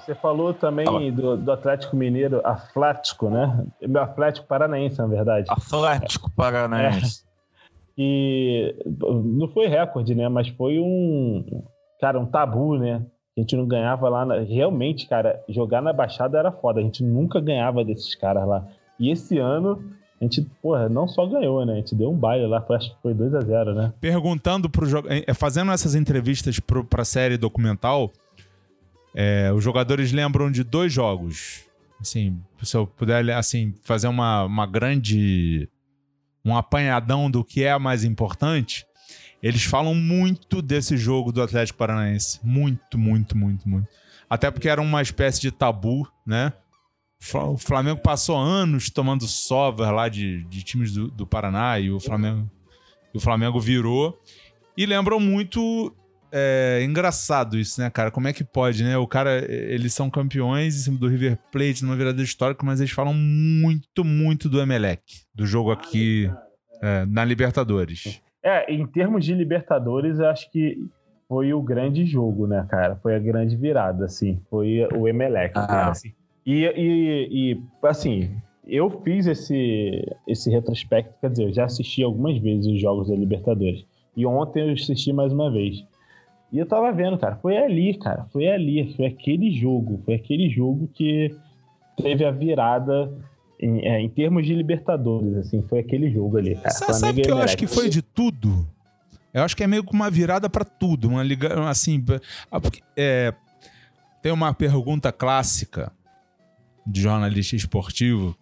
Você 0.05 0.15
falou 0.15 0.53
também 0.53 1.11
do, 1.11 1.37
do 1.37 1.51
Atlético 1.51 1.95
Mineiro, 1.95 2.41
Atlético, 2.45 3.29
né? 3.29 3.65
Meu 3.81 4.01
Atlético 4.01 4.47
Paranaense, 4.47 4.97
na 4.97 5.07
verdade. 5.07 5.49
Atlético 5.49 6.29
Paranaense. 6.31 7.23
E 7.97 8.75
não 8.89 9.47
foi 9.49 9.67
recorde, 9.67 10.15
né? 10.15 10.27
Mas 10.29 10.47
foi 10.49 10.79
um, 10.79 11.63
cara, 12.01 12.19
um 12.19 12.25
tabu, 12.25 12.77
né? 12.77 13.05
A 13.37 13.41
gente 13.41 13.55
não 13.55 13.65
ganhava 13.67 14.09
lá. 14.09 14.25
na- 14.25 14.39
Realmente, 14.39 15.07
cara, 15.07 15.41
jogar 15.49 15.81
na 15.81 15.93
Baixada 15.93 16.37
era 16.37 16.51
foda. 16.51 16.79
A 16.79 16.83
gente 16.83 17.03
nunca 17.03 17.39
ganhava 17.39 17.83
desses 17.83 18.15
caras 18.15 18.47
lá. 18.47 18.65
E 18.99 19.09
esse 19.11 19.37
ano, 19.37 19.83
a 20.19 20.23
gente, 20.23 20.41
porra, 20.61 20.87
não 20.89 21.07
só 21.07 21.25
ganhou, 21.25 21.65
né? 21.65 21.73
A 21.73 21.75
gente 21.77 21.95
deu 21.95 22.11
um 22.11 22.17
baile 22.17 22.45
lá, 22.47 22.61
foi, 22.61 22.75
acho 22.77 22.89
que 22.95 23.01
foi 23.01 23.13
2 23.13 23.33
a 23.35 23.41
0 23.41 23.73
né? 23.73 23.93
perguntando 23.99 24.69
pro 24.69 24.85
jogo, 24.85 25.07
fazendo 25.35 25.71
essas 25.71 25.95
entrevistas 25.95 26.59
pro, 26.59 26.83
pra 26.85 27.03
série 27.03 27.37
documental, 27.37 28.11
é, 29.15 29.51
os 29.53 29.63
jogadores 29.63 30.11
lembram 30.11 30.51
de 30.51 30.63
dois 30.63 30.91
jogos. 30.91 31.65
Assim, 31.99 32.41
se 32.61 32.75
eu 32.75 32.85
puder 32.85 33.29
assim 33.31 33.73
fazer 33.83 34.07
uma, 34.07 34.43
uma 34.43 34.65
grande 34.65 35.69
um 36.43 36.55
apanhadão 36.55 37.31
do 37.31 37.43
que 37.43 37.63
é 37.63 37.77
mais 37.77 38.03
importante, 38.03 38.85
eles 39.41 39.63
falam 39.63 39.95
muito 39.95 40.61
desse 40.61 40.97
jogo 40.97 41.31
do 41.31 41.41
Atlético 41.41 41.79
Paranaense, 41.79 42.39
muito, 42.43 42.97
muito, 42.97 43.37
muito, 43.37 43.67
muito. 43.67 43.87
Até 44.29 44.51
porque 44.51 44.67
era 44.67 44.81
uma 44.81 45.01
espécie 45.01 45.39
de 45.39 45.51
tabu, 45.51 46.07
né? 46.25 46.51
O 47.33 47.57
Flamengo 47.57 48.01
passou 48.01 48.37
anos 48.37 48.89
tomando 48.89 49.25
sova 49.25 49.89
lá 49.91 50.09
de, 50.09 50.43
de 50.45 50.61
times 50.63 50.91
do, 50.91 51.07
do 51.09 51.25
Paraná 51.25 51.79
e 51.79 51.89
o 51.89 51.99
Flamengo 51.99 52.49
o 53.13 53.19
Flamengo 53.19 53.59
virou. 53.59 54.19
E 54.75 54.85
lembram 54.85 55.19
muito. 55.19 55.95
É 56.35 56.83
engraçado 56.83 57.57
isso, 57.59 57.79
né, 57.79 57.89
cara? 57.91 58.09
Como 58.09 58.27
é 58.27 58.33
que 58.33 58.43
pode, 58.43 58.83
né? 58.83 58.97
O 58.97 59.05
cara, 59.05 59.45
eles 59.51 59.93
são 59.93 60.09
campeões 60.09 60.75
em 60.75 60.79
cima 60.79 60.97
do 60.97 61.07
River 61.07 61.37
Plate 61.51 61.83
numa 61.83 61.95
virada 61.95 62.21
histórica, 62.23 62.65
mas 62.65 62.79
eles 62.79 62.91
falam 62.91 63.13
muito, 63.13 64.03
muito 64.03 64.49
do 64.49 64.59
Emelec, 64.59 65.03
do 65.35 65.45
jogo 65.45 65.69
aqui 65.71 66.31
é, 66.81 67.05
na 67.05 67.23
Libertadores. 67.23 68.19
É, 68.41 68.73
em 68.73 68.85
termos 68.87 69.23
de 69.23 69.33
Libertadores, 69.35 70.17
eu 70.19 70.27
acho 70.27 70.51
que 70.51 70.77
foi 71.27 71.53
o 71.53 71.61
grande 71.61 72.03
jogo, 72.05 72.47
né, 72.47 72.65
cara? 72.67 72.95
Foi 72.95 73.15
a 73.15 73.19
grande 73.19 73.55
virada, 73.55 74.05
assim. 74.05 74.41
Foi 74.49 74.87
o 74.95 75.07
Emelec, 75.07 75.53
Ah. 75.55 75.67
cara. 75.67 75.91
Assim. 75.91 76.13
E, 76.45 76.65
e, 76.65 77.27
e, 77.53 77.61
assim, 77.87 78.35
eu 78.67 79.01
fiz 79.03 79.27
esse, 79.27 80.03
esse 80.27 80.49
retrospecto, 80.49 81.13
quer 81.21 81.29
dizer, 81.29 81.43
eu 81.43 81.53
já 81.53 81.65
assisti 81.65 82.01
algumas 82.03 82.37
vezes 82.39 82.65
os 82.65 82.81
jogos 82.81 83.07
da 83.07 83.15
Libertadores. 83.15 83.85
E 84.17 84.25
ontem 84.25 84.67
eu 84.67 84.73
assisti 84.73 85.13
mais 85.13 85.31
uma 85.31 85.51
vez. 85.51 85.83
E 86.53 86.59
eu 86.59 86.67
tava 86.67 86.91
vendo, 86.91 87.17
cara, 87.17 87.35
foi 87.37 87.57
ali, 87.57 87.97
cara, 87.97 88.27
foi 88.31 88.47
ali, 88.47 88.93
foi 88.95 89.07
aquele 89.07 89.51
jogo, 89.51 89.99
foi 90.05 90.13
aquele 90.13 90.47
jogo 90.51 90.87
que 90.93 91.35
teve 91.97 92.23
a 92.23 92.29
virada 92.29 93.11
em, 93.59 93.79
é, 93.79 93.99
em 93.99 94.07
termos 94.07 94.45
de 94.45 94.53
Libertadores, 94.53 95.35
assim, 95.35 95.63
foi 95.63 95.79
aquele 95.79 96.11
jogo 96.11 96.37
ali, 96.37 96.53
cara. 96.55 96.69
Sabe 96.69 97.21
e 97.21 97.23
que 97.23 97.31
eu 97.31 97.39
acho 97.39 97.57
que 97.57 97.65
foi 97.65 97.89
de 97.89 98.03
tudo? 98.03 98.67
Eu 99.33 99.41
acho 99.41 99.57
que 99.57 99.63
é 99.63 99.67
meio 99.67 99.83
que 99.83 99.95
uma 99.95 100.11
virada 100.11 100.47
pra 100.47 100.63
tudo, 100.63 101.09
uma 101.09 101.23
liga, 101.23 101.67
assim, 101.67 102.05
ah, 102.51 102.61
é, 102.95 103.33
tem 104.21 104.31
uma 104.31 104.53
pergunta 104.53 105.11
clássica 105.11 105.91
de 106.85 107.01
jornalista 107.01 107.55
esportivo. 107.55 108.37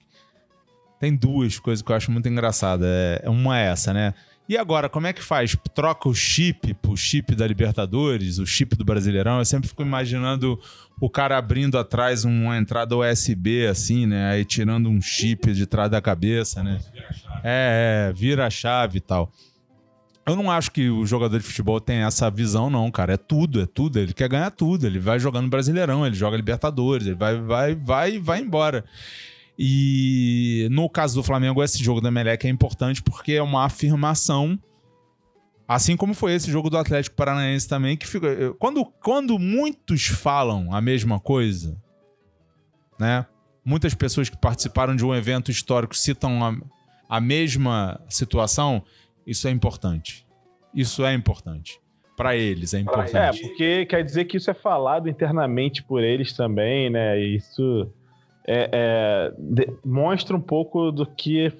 Tem 1.00 1.16
duas 1.16 1.58
coisas 1.60 1.82
que 1.82 1.90
eu 1.90 1.96
acho 1.96 2.12
muito 2.12 2.28
engraçada. 2.28 2.86
É, 3.24 3.30
uma 3.30 3.58
é 3.58 3.68
essa, 3.68 3.94
né? 3.94 4.14
E 4.52 4.58
agora, 4.58 4.90
como 4.90 5.08
é 5.08 5.14
que 5.14 5.24
faz? 5.24 5.56
Troca 5.74 6.10
o 6.10 6.14
chip 6.14 6.74
pro 6.74 6.98
chip 6.98 7.34
da 7.36 7.48
Libertadores, 7.48 8.38
o 8.38 8.46
chip 8.46 8.76
do 8.76 8.84
Brasileirão? 8.84 9.40
Eu 9.40 9.46
sempre 9.46 9.70
fico 9.70 9.82
imaginando 9.82 10.60
o 11.00 11.10
cara 11.10 11.38
abrindo 11.38 11.78
atrás 11.78 12.26
uma 12.26 12.58
entrada 12.58 12.98
USB, 12.98 13.66
assim, 13.66 14.06
né? 14.06 14.30
Aí 14.32 14.44
tirando 14.44 14.90
um 14.90 15.02
chip 15.02 15.54
de 15.54 15.66
trás 15.66 15.90
da 15.90 16.02
cabeça, 16.02 16.62
né? 16.62 16.82
É, 17.42 18.10
é, 18.10 18.14
vira 18.14 18.46
a 18.46 18.50
chave 18.50 18.98
e 18.98 19.00
tal. 19.00 19.32
Eu 20.28 20.36
não 20.36 20.52
acho 20.52 20.70
que 20.70 20.90
o 20.90 21.06
jogador 21.06 21.38
de 21.40 21.46
futebol 21.46 21.80
tem 21.80 22.00
essa 22.00 22.30
visão, 22.30 22.70
não, 22.70 22.92
cara. 22.92 23.14
É 23.14 23.18
tudo, 23.18 23.62
é 23.62 23.66
tudo. 23.66 24.00
Ele 24.00 24.12
quer 24.12 24.28
ganhar 24.28 24.52
tudo. 24.52 24.86
Ele 24.86 25.00
vai 25.00 25.18
jogando 25.18 25.50
Brasileirão, 25.50 26.06
ele 26.06 26.16
joga 26.18 26.36
Libertadores, 26.36 27.08
ele 27.08 27.16
vai, 27.16 27.40
vai, 27.40 27.74
vai, 27.74 28.20
vai 28.20 28.42
embora. 28.42 28.84
E 29.58 30.68
no 30.72 30.90
caso 30.90 31.16
do 31.16 31.24
Flamengo, 31.24 31.64
esse 31.64 31.84
jogo 31.84 32.02
da 32.02 32.10
Meleca 32.12 32.48
é 32.48 32.50
importante 32.50 33.02
porque 33.02 33.34
é 33.34 33.42
uma 33.44 33.66
afirmação. 33.66 34.58
Assim 35.68 35.96
como 35.96 36.14
foi 36.14 36.34
esse 36.34 36.52
jogo 36.52 36.70
do 36.70 36.78
Atlético 36.78 37.16
Paranaense 37.16 37.68
também, 37.68 37.96
que 37.96 38.08
fica. 38.08 38.28
eu- 38.28 38.56
Quando, 38.56 38.84
quando 38.86 39.38
muitos 39.40 40.08
falam 40.08 40.74
a 40.74 40.82
mesma 40.82 41.20
coisa, 41.20 41.78
né? 43.00 43.26
Muitas 43.64 43.94
pessoas 43.94 44.28
que 44.30 44.36
participaram 44.38 44.96
de 44.96 45.06
um 45.06 45.14
evento 45.14 45.52
histórico 45.52 45.96
citam 45.96 46.44
a, 46.44 46.58
a 47.18 47.22
mesma 47.22 48.02
situação, 48.10 48.84
isso 49.26 49.48
é 49.48 49.52
importante. 49.52 50.26
Isso 50.74 51.06
é 51.06 51.14
importante. 51.14 51.80
Para 52.18 52.36
eles 52.36 52.74
é 52.74 52.78
É, 52.78 52.82
importante. 52.82 53.42
porque 53.42 53.86
quer 53.86 54.04
dizer 54.04 54.26
que 54.26 54.38
isso 54.38 54.50
é 54.50 54.54
falado 54.54 55.08
internamente 55.08 55.84
por 55.84 56.04
eles 56.04 56.34
também, 56.34 56.90
né? 56.90 57.20
Isso 57.20 57.90
é, 58.48 58.70
é, 58.72 59.34
de, 59.38 59.68
mostra 59.86 60.36
um 60.36 60.42
pouco 60.42 60.92
do 60.92 61.06
que 61.06 61.52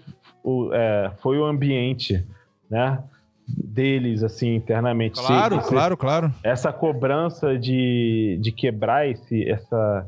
o, 0.44 0.74
é, 0.74 1.12
foi 1.22 1.38
o 1.38 1.46
ambiente, 1.46 2.26
né? 2.70 3.00
Deles, 3.48 4.24
assim, 4.24 4.56
internamente. 4.56 5.20
Claro, 5.20 5.58
Esse- 5.58 5.70
claro, 5.70 5.98
claro. 5.98 6.34
essa 6.44 6.72
cobrança 6.72 7.58
de, 7.58 8.38
de 8.42 8.52
quebrar 8.52 9.08
esse, 9.10 9.50
essa, 9.50 10.08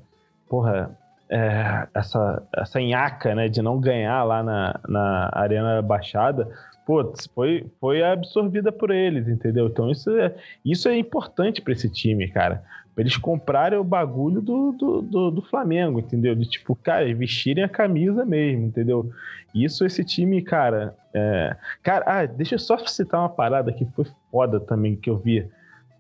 porra, 0.50 0.98
é, 1.30 1.88
essa, 1.94 2.44
essa 2.56 2.80
nhaca, 2.80 3.36
né, 3.36 3.50
de 3.50 3.62
não 3.62 3.80
ganhar 3.80 4.24
lá 4.24 4.42
na, 4.44 4.80
na 4.88 5.30
Arena 5.34 5.82
Baixada, 5.82 6.50
putz, 6.86 7.28
foi, 7.34 7.66
foi 7.80 8.04
absorvida 8.04 8.72
por 8.72 8.92
eles, 8.92 9.28
entendeu? 9.28 9.68
Então 9.68 9.90
isso 9.90 10.10
é, 10.12 10.34
isso 10.64 10.88
é 10.88 10.98
importante 10.98 11.62
para 11.62 11.74
esse 11.74 11.90
time, 11.90 12.28
cara. 12.30 12.64
Eles 12.98 13.18
comprarem 13.18 13.80
o 13.80 13.84
bagulho 13.84 14.40
do, 14.42 14.72
do, 14.74 15.02
do, 15.02 15.32
do 15.32 15.42
Flamengo, 15.42 16.00
entendeu? 16.00 16.36
De 16.36 16.46
tipo, 16.48 16.76
cara, 16.76 17.12
vestirem 17.16 17.64
a 17.64 17.70
camisa 17.70 18.24
mesmo, 18.24 18.66
entendeu? 18.68 19.10
Isso, 19.54 19.84
esse 19.86 20.04
time, 20.04 20.42
cara. 20.42 20.96
é, 21.14 21.56
Cara, 21.82 22.04
ah, 22.08 22.26
deixa 22.26 22.56
eu 22.56 22.60
só 22.60 22.78
citar 22.86 23.20
uma 23.22 23.30
parada 23.30 23.72
que 23.74 23.86
foi 23.96 24.06
foda 24.32 24.60
também 24.60 24.96
que 24.96 25.10
eu 25.10 25.18
vi 25.18 25.48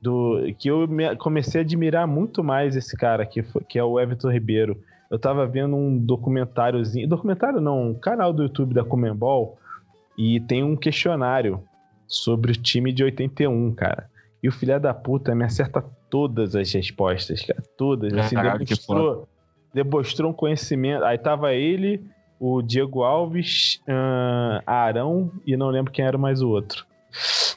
do 0.01 0.41
que 0.59 0.67
eu 0.69 0.87
me- 0.87 1.15
comecei 1.15 1.61
a 1.61 1.63
admirar 1.63 2.05
muito 2.05 2.43
mais 2.43 2.75
esse 2.75 2.95
cara 2.97 3.25
que, 3.25 3.41
foi- 3.41 3.63
que 3.63 3.79
é 3.79 3.83
o 3.83 3.99
Everton 3.99 4.29
Ribeiro. 4.29 4.77
Eu 5.09 5.17
tava 5.17 5.45
vendo 5.47 5.75
um 5.75 5.97
documentáriozinho, 5.97 7.07
documentário 7.07 7.61
não, 7.61 7.89
um 7.89 7.93
canal 7.93 8.33
do 8.33 8.43
YouTube 8.43 8.73
da 8.73 8.83
Comembol 8.83 9.57
e 10.17 10.39
tem 10.41 10.63
um 10.63 10.75
questionário 10.75 11.63
sobre 12.07 12.51
o 12.51 12.55
time 12.55 12.91
de 12.91 13.03
81, 13.03 13.73
cara. 13.73 14.09
E 14.41 14.49
o 14.49 14.51
filho 14.51 14.77
da 14.79 14.93
puta 14.93 15.33
me 15.33 15.45
acerta 15.45 15.83
todas 16.13 16.55
as 16.55 16.71
respostas, 16.71 17.41
cara, 17.41 17.59
todas, 17.75 18.13
assim, 18.13 18.35
demonstrou, 18.35 19.27
demonstrou 19.73 20.29
um 20.29 20.33
conhecimento. 20.33 21.03
Aí 21.03 21.17
tava 21.17 21.55
ele, 21.55 22.05
o 22.39 22.61
Diego 22.61 23.01
Alves, 23.01 23.81
ahn, 23.87 24.61
Arão 24.63 25.31
e 25.43 25.57
não 25.57 25.69
lembro 25.69 25.91
quem 25.91 26.05
era 26.05 26.15
mais 26.15 26.39
o 26.43 26.49
outro. 26.49 26.85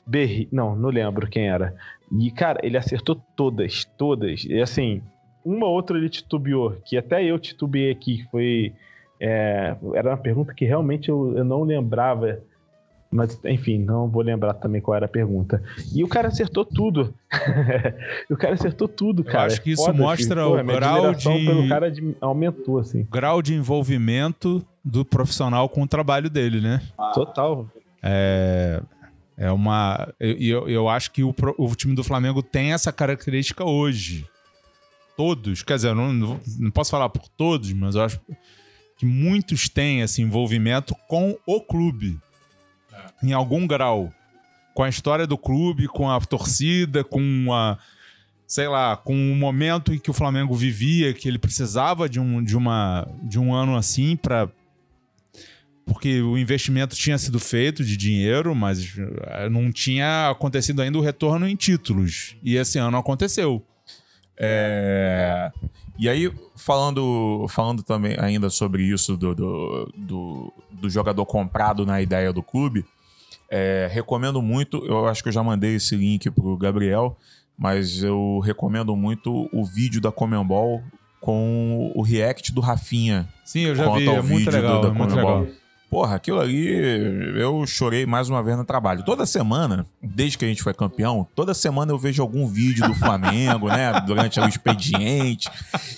Berri, 0.07 0.49
não, 0.51 0.75
não 0.75 0.89
lembro 0.89 1.29
quem 1.29 1.51
era. 1.51 1.75
E, 2.11 2.31
cara, 2.31 2.59
ele 2.63 2.79
acertou 2.79 3.21
todas, 3.37 3.85
todas. 3.99 4.47
E 4.47 4.59
assim, 4.59 5.03
uma 5.45 5.67
outra 5.67 5.99
ele 5.99 6.09
titubeou, 6.09 6.79
que 6.83 6.97
até 6.97 7.23
eu 7.23 7.39
titubeei 7.39 7.91
aqui, 7.91 8.23
que 8.23 8.31
foi. 8.31 8.73
é, 9.21 9.77
era 9.93 10.13
uma 10.13 10.17
pergunta 10.17 10.55
que 10.55 10.65
realmente 10.65 11.11
eu, 11.11 11.37
eu 11.37 11.45
não 11.45 11.63
lembrava. 11.63 12.41
Mas, 13.11 13.39
enfim, 13.45 13.79
não 13.79 14.09
vou 14.09 14.21
lembrar 14.23 14.55
também 14.55 14.81
qual 14.81 14.97
era 14.97 15.07
a 15.07 15.09
pergunta. 15.09 15.63
E 15.95 16.03
o 16.03 16.09
cara 16.09 16.29
acertou 16.29 16.65
tudo. 16.65 17.15
O 18.31 18.37
cara 18.37 18.55
acertou 18.55 18.89
tudo, 18.89 19.23
Eu 19.23 19.27
cara. 19.27 19.47
acho 19.47 19.63
que 19.63 19.71
É 19.71 19.73
isso 19.75 19.85
foda, 19.85 19.97
mostra 19.99 20.43
assim. 20.43 20.53
o 20.53 20.57
Pô, 20.57 20.73
grau 20.75 21.15
de- 21.15 21.25
pelo 21.47 21.69
cara 21.69 21.91
de- 21.91 22.17
aumentou, 22.21 22.79
assim. 22.79 23.07
Grau 23.11 23.41
de 23.41 23.55
envolvimento 23.55 24.65
do 24.85 25.05
profissional 25.05 25.69
com 25.69 25.83
o 25.83 25.87
trabalho 25.87 26.29
dele, 26.29 26.61
né? 26.61 26.83
Total. 27.15 27.69
É, 28.03 28.83
é 29.37 29.51
uma. 29.53 30.13
Eu, 30.19 30.37
eu, 30.39 30.69
eu 30.69 30.89
acho 30.89 31.11
que 31.13 31.23
o, 31.23 31.33
pro- 31.33 31.55
o 31.59 31.75
time 31.75 31.95
do 31.95 32.03
Flamengo 32.05 32.43
tem 32.43 32.73
essa 32.73 32.93
característica 32.93 33.65
hoje. 33.65 34.27
Todos, 35.17 35.63
quer 35.63 35.77
dizer, 35.77 35.89
eu 35.89 35.95
não, 35.95 36.13
não 36.13 36.41
não 36.59 36.71
posso 36.71 36.91
falar 36.91 37.09
por 37.09 37.27
todos, 37.29 37.73
mas 37.73 37.95
eu 37.95 38.03
acho 38.03 38.21
que 38.99 39.07
muitos 39.07 39.69
têm 39.69 40.01
esse 40.03 40.21
envolvimento 40.21 40.95
com 41.09 41.37
o 41.47 41.61
clube. 41.61 42.19
Em 43.23 43.33
algum 43.33 43.67
grau. 43.67 44.13
Com 44.75 44.83
a 44.83 44.89
história 44.89 45.27
do 45.27 45.39
clube, 45.39 45.89
com 45.89 46.11
a 46.11 46.21
torcida, 46.21 47.03
com 47.03 47.53
a. 47.53 47.79
Sei 48.47 48.69
lá, 48.69 48.97
com 48.97 49.15
o 49.15 49.35
momento 49.35 49.93
em 49.93 49.99
que 49.99 50.11
o 50.11 50.15
Flamengo 50.15 50.55
vivia, 50.55 51.13
que 51.13 51.27
ele 51.27 51.39
precisava 51.39 52.09
de 52.09 52.21
um, 52.21 52.45
de 52.45 52.57
uma, 52.57 53.09
de 53.23 53.41
um 53.41 53.53
ano 53.53 53.77
assim 53.77 54.15
para 54.17 54.49
porque 55.87 56.21
o 56.21 56.37
investimento 56.37 56.97
tinha 56.97 57.17
sido 57.17 57.39
feito 57.39 57.85
de 57.85 57.97
dinheiro, 57.97 58.55
mas 58.57 58.99
eh, 58.99 59.49
não 59.49 59.71
tinha 59.71 60.31
acontecido 60.31 60.83
ainda 60.83 60.99
o 60.99 61.01
retorno 61.01 61.49
em 61.49 61.55
títulos. 61.55 62.37
E 62.43 62.57
esse 62.57 62.77
ano 62.77 62.97
aconteceu. 62.99 63.65
É, 64.37 65.51
E 65.99 66.09
aí, 66.09 66.31
falando, 66.57 67.47
falando 67.49 67.83
também 67.83 68.17
ainda 68.19 68.51
sobre 68.51 68.83
isso 68.83 69.17
do, 69.17 69.35
do, 69.35 69.93
do, 69.97 70.53
do 70.71 70.91
jogador 70.91 71.25
comprado 71.25 71.87
na 71.87 72.03
ideia 72.03 72.33
do 72.33 72.43
clube, 72.43 72.85
é, 73.51 73.89
recomendo 73.91 74.41
muito, 74.43 74.85
eu 74.87 75.07
acho 75.07 75.23
que 75.23 75.29
eu 75.29 75.33
já 75.33 75.43
mandei 75.43 75.75
esse 75.77 75.95
link 75.97 76.31
pro 76.31 76.57
Gabriel, 76.57 77.17
mas 77.59 78.03
eu 78.03 78.41
recomendo 78.45 78.95
muito 78.97 79.49
o 79.53 79.65
vídeo 79.65 80.01
da 80.01 80.11
Comembol 80.13 80.83
com 81.21 81.91
o 81.95 82.03
react 82.03 82.53
do 82.53 82.61
Rafinha. 82.61 83.29
Sim, 83.45 83.61
eu 83.61 83.75
já 83.75 83.89
vi, 83.91 84.07
é 84.09 84.21
muito 84.23 84.29
vídeo 84.45 84.53
legal, 84.53 84.81
do- 84.81 84.87
é 84.87 84.91
da 84.91 84.95
muito 84.97 85.11
Comebol. 85.11 85.41
legal. 85.41 85.55
Porra, 85.89 86.17
aquilo 86.17 86.41
ali 86.41 86.69
eu 87.41 87.65
chorei 87.67 88.05
mais 88.07 88.29
uma 88.29 88.43
vez 88.43 88.57
no 88.57 88.65
trabalho. 88.65 89.05
Toda 89.05 89.25
semana, 89.25 89.87
desde 90.03 90.37
que 90.37 90.45
a 90.45 90.49
gente 90.49 90.63
foi 90.63 90.75
campeão, 90.75 91.27
toda 91.35 91.55
semana 91.55 91.93
eu 91.93 91.99
vejo 91.99 92.21
algum 92.21 92.47
vídeo 92.47 92.87
do 92.89 92.95
Flamengo, 92.95 93.69
né? 93.69 93.99
Durante 94.05 94.41
o 94.41 94.49
expediente. 94.49 95.49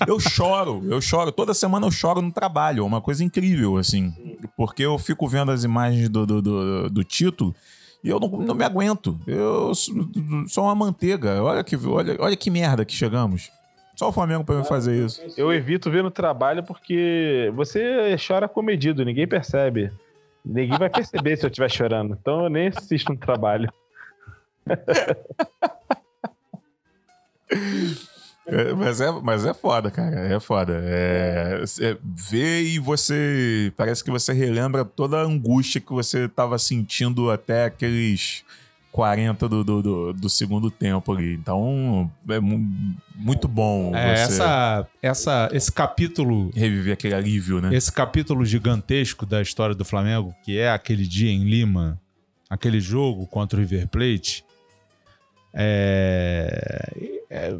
Eu 0.06 0.20
choro, 0.20 0.82
eu 0.88 1.00
choro. 1.00 1.32
Toda 1.32 1.54
semana 1.54 1.86
eu 1.86 1.90
choro 1.90 2.20
no 2.20 2.30
trabalho. 2.30 2.82
É 2.82 2.86
uma 2.86 3.00
coisa 3.00 3.24
incrível, 3.24 3.78
assim. 3.78 4.14
Porque 4.56 4.82
eu 4.82 4.98
fico 4.98 5.26
vendo 5.26 5.50
as 5.50 5.64
imagens 5.64 6.08
do, 6.08 6.26
do, 6.26 6.42
do, 6.42 6.90
do 6.90 7.04
título 7.04 7.54
e 8.02 8.08
eu 8.08 8.20
não, 8.20 8.28
não 8.28 8.54
me 8.54 8.64
aguento. 8.64 9.18
Eu 9.26 9.72
sou 9.74 10.64
uma 10.64 10.74
manteiga. 10.74 11.42
Olha 11.42 11.64
que, 11.64 11.76
olha, 11.76 12.16
olha 12.20 12.36
que 12.36 12.50
merda 12.50 12.84
que 12.84 12.94
chegamos. 12.94 13.50
Só 13.98 14.10
o 14.10 14.12
Flamengo 14.12 14.44
pra 14.44 14.54
me 14.54 14.64
fazer 14.64 15.04
isso. 15.04 15.20
Eu 15.36 15.52
evito 15.52 15.90
ver 15.90 16.04
no 16.04 16.10
trabalho 16.10 16.62
porque 16.62 17.50
você 17.56 18.14
chora 18.24 18.48
comedido, 18.48 19.04
ninguém 19.04 19.26
percebe. 19.26 19.90
Ninguém 20.44 20.78
vai 20.78 20.88
perceber 20.88 21.36
se 21.36 21.44
eu 21.44 21.48
estiver 21.48 21.68
chorando. 21.68 22.16
Então 22.20 22.44
eu 22.44 22.48
nem 22.48 22.68
assisto 22.68 23.12
no 23.12 23.18
trabalho. 23.18 23.68
É, 28.50 28.72
mas, 28.72 28.98
é, 28.98 29.10
mas 29.10 29.44
é 29.44 29.52
foda, 29.52 29.90
cara. 29.90 30.20
É 30.20 30.40
foda. 30.40 30.80
É, 30.82 31.62
é, 31.82 31.98
ver 32.02 32.62
e 32.62 32.78
você. 32.78 33.70
Parece 33.76 34.02
que 34.02 34.10
você 34.10 34.32
relembra 34.32 34.86
toda 34.86 35.18
a 35.18 35.22
angústia 35.22 35.82
que 35.82 35.92
você 35.92 36.26
tava 36.28 36.58
sentindo 36.58 37.30
até 37.30 37.66
aqueles 37.66 38.42
40 38.98 39.48
do, 39.48 39.62
do, 39.62 39.80
do, 39.82 40.12
do 40.12 40.28
segundo 40.28 40.72
tempo 40.72 41.12
ali. 41.12 41.32
Então, 41.34 42.10
é 42.28 42.40
mu- 42.40 42.66
muito 43.14 43.46
bom 43.46 43.94
É, 43.94 44.16
você 44.26 44.32
essa, 44.34 44.88
essa, 45.00 45.48
esse 45.52 45.70
capítulo 45.70 46.50
reviver 46.52 46.94
aquele 46.94 47.14
alívio, 47.14 47.60
né? 47.60 47.72
Esse 47.72 47.92
capítulo 47.92 48.44
gigantesco 48.44 49.24
da 49.24 49.40
história 49.40 49.72
do 49.72 49.84
Flamengo, 49.84 50.34
que 50.42 50.58
é 50.58 50.68
aquele 50.72 51.06
dia 51.06 51.30
em 51.30 51.44
Lima, 51.44 51.96
aquele 52.50 52.80
jogo 52.80 53.24
contra 53.28 53.56
o 53.56 53.60
River 53.62 53.86
Plate, 53.86 54.44
é, 55.54 56.90
é- 57.30 57.56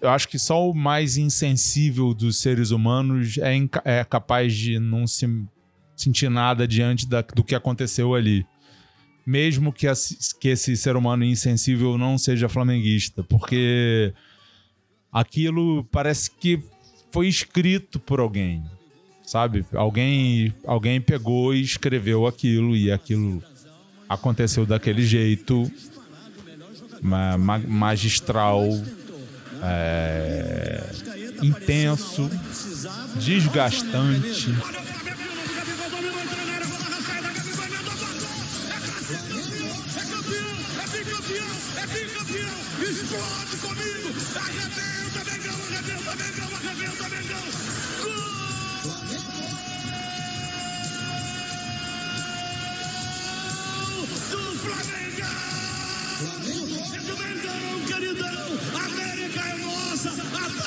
eu 0.00 0.08
acho 0.10 0.28
que 0.28 0.38
só 0.38 0.70
o 0.70 0.72
mais 0.72 1.16
insensível 1.16 2.14
dos 2.14 2.36
seres 2.40 2.70
humanos 2.70 3.38
é, 3.38 3.56
é 4.00 4.04
capaz 4.04 4.54
de 4.54 4.78
não 4.78 5.04
se 5.04 5.26
sentir 5.96 6.30
nada 6.30 6.66
diante 6.68 7.08
da- 7.08 7.22
do 7.22 7.42
que 7.42 7.56
aconteceu 7.56 8.14
ali. 8.14 8.46
Mesmo 9.26 9.72
que, 9.72 9.86
esse- 9.86 10.34
que 10.38 10.48
esse 10.48 10.76
ser 10.76 10.96
humano 10.96 11.24
insensível 11.24 11.96
não 11.96 12.18
seja 12.18 12.48
flamenguista, 12.48 13.22
porque 13.22 14.12
aquilo 15.12 15.84
parece 15.90 16.30
que 16.30 16.60
foi 17.10 17.28
escrito 17.28 17.98
por 18.00 18.20
alguém 18.20 18.62
sabe? 19.26 19.64
Alguém, 19.72 20.52
alguém 20.66 21.00
pegou 21.00 21.54
e 21.54 21.62
escreveu 21.62 22.26
aquilo 22.26 22.76
e 22.76 22.92
aquilo 22.92 23.42
aconteceu 24.06 24.66
daquele 24.66 25.02
jeito 25.06 25.70
ma- 27.00 27.38
magistral, 27.38 28.62
é, 29.62 30.84
intenso, 31.42 32.30
desgastante. 33.18 34.50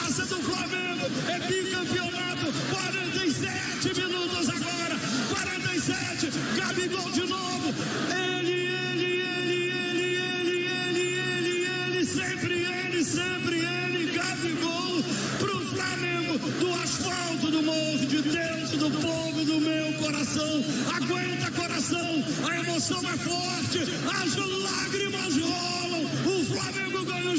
taça 0.07 0.25
do 0.25 0.41
Flamengo, 0.41 1.05
é 1.27 1.39
bicampeonato, 1.47 2.45
47 2.69 3.93
minutos 3.99 4.49
agora, 4.49 4.95
47, 5.29 6.31
Gabigol 6.55 7.11
de 7.11 7.23
novo, 7.27 7.73
ele, 8.09 8.53
ele, 8.53 9.03
ele, 9.03 9.69
ele, 9.69 10.15
ele, 10.15 10.63
ele, 10.63 11.09
ele, 11.19 11.65
ele, 11.97 12.05
sempre 12.05 12.63
ele, 12.63 13.03
sempre 13.03 13.59
ele, 13.59 14.11
Gabigol 14.13 15.03
pro 15.39 15.75
Flamengo, 15.75 16.37
do 16.37 16.73
asfalto 16.81 17.51
do 17.51 17.61
morro, 17.63 18.05
de 18.05 18.21
dentro 18.21 18.77
do 18.77 19.01
povo, 19.01 19.43
do 19.43 19.59
meu 19.59 19.93
coração, 19.99 20.63
aguenta 20.95 21.51
coração, 21.51 22.23
a 22.49 22.55
emoção 22.55 23.01
é 23.09 23.17
forte, 23.17 23.79
as 24.23 24.35
lágrimas 24.37 25.35
rolam, 25.35 26.05
o 26.25 26.45
Flamengo 26.45 26.96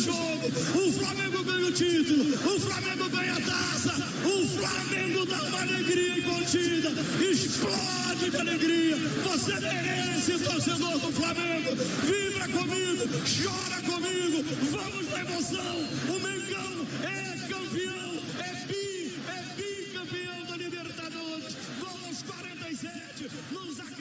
jogo, 0.08 0.46
o 0.48 0.92
Flamengo 0.92 1.44
ganha 1.44 1.66
o 1.66 1.72
título, 1.72 2.24
o 2.34 2.60
Flamengo 2.60 3.08
ganha 3.10 3.32
a 3.34 3.40
taça, 3.40 3.94
o 4.24 4.48
Flamengo 4.56 5.26
dá 5.26 5.42
uma 5.42 5.60
alegria 5.60 6.18
incontida, 6.18 6.90
explode 7.20 8.30
de 8.30 8.36
alegria. 8.36 8.96
Você 8.96 9.60
merece, 9.60 10.38
torcedor 10.38 10.98
do 10.98 11.12
Flamengo. 11.12 11.76
Vibra 12.08 12.48
comigo, 12.48 13.04
chora 13.36 13.82
comigo, 13.82 14.44
vamos 14.72 15.10
na 15.10 15.20
emoção. 15.20 15.76
O 16.08 16.18
Mengão 16.26 16.86
é 17.04 17.48
campeão, 17.48 18.12
é 18.40 18.66
bi, 18.66 19.14
é 19.28 19.42
bicampeão 19.56 20.44
da 20.48 20.56
Libertadores. 20.56 21.56
Aos 21.86 22.22
47, 22.22 23.30
nos 23.52 23.80
acréscimos. 23.80 23.97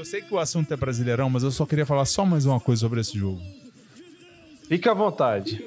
Eu 0.00 0.04
sei 0.06 0.22
que 0.22 0.32
o 0.32 0.38
assunto 0.38 0.72
é 0.72 0.76
brasileirão, 0.78 1.28
mas 1.28 1.42
eu 1.42 1.50
só 1.50 1.66
queria 1.66 1.84
falar 1.84 2.06
só 2.06 2.24
mais 2.24 2.46
uma 2.46 2.58
coisa 2.58 2.80
sobre 2.80 3.02
esse 3.02 3.18
jogo. 3.18 3.38
Fica 4.66 4.92
à 4.92 4.94
vontade. 4.94 5.62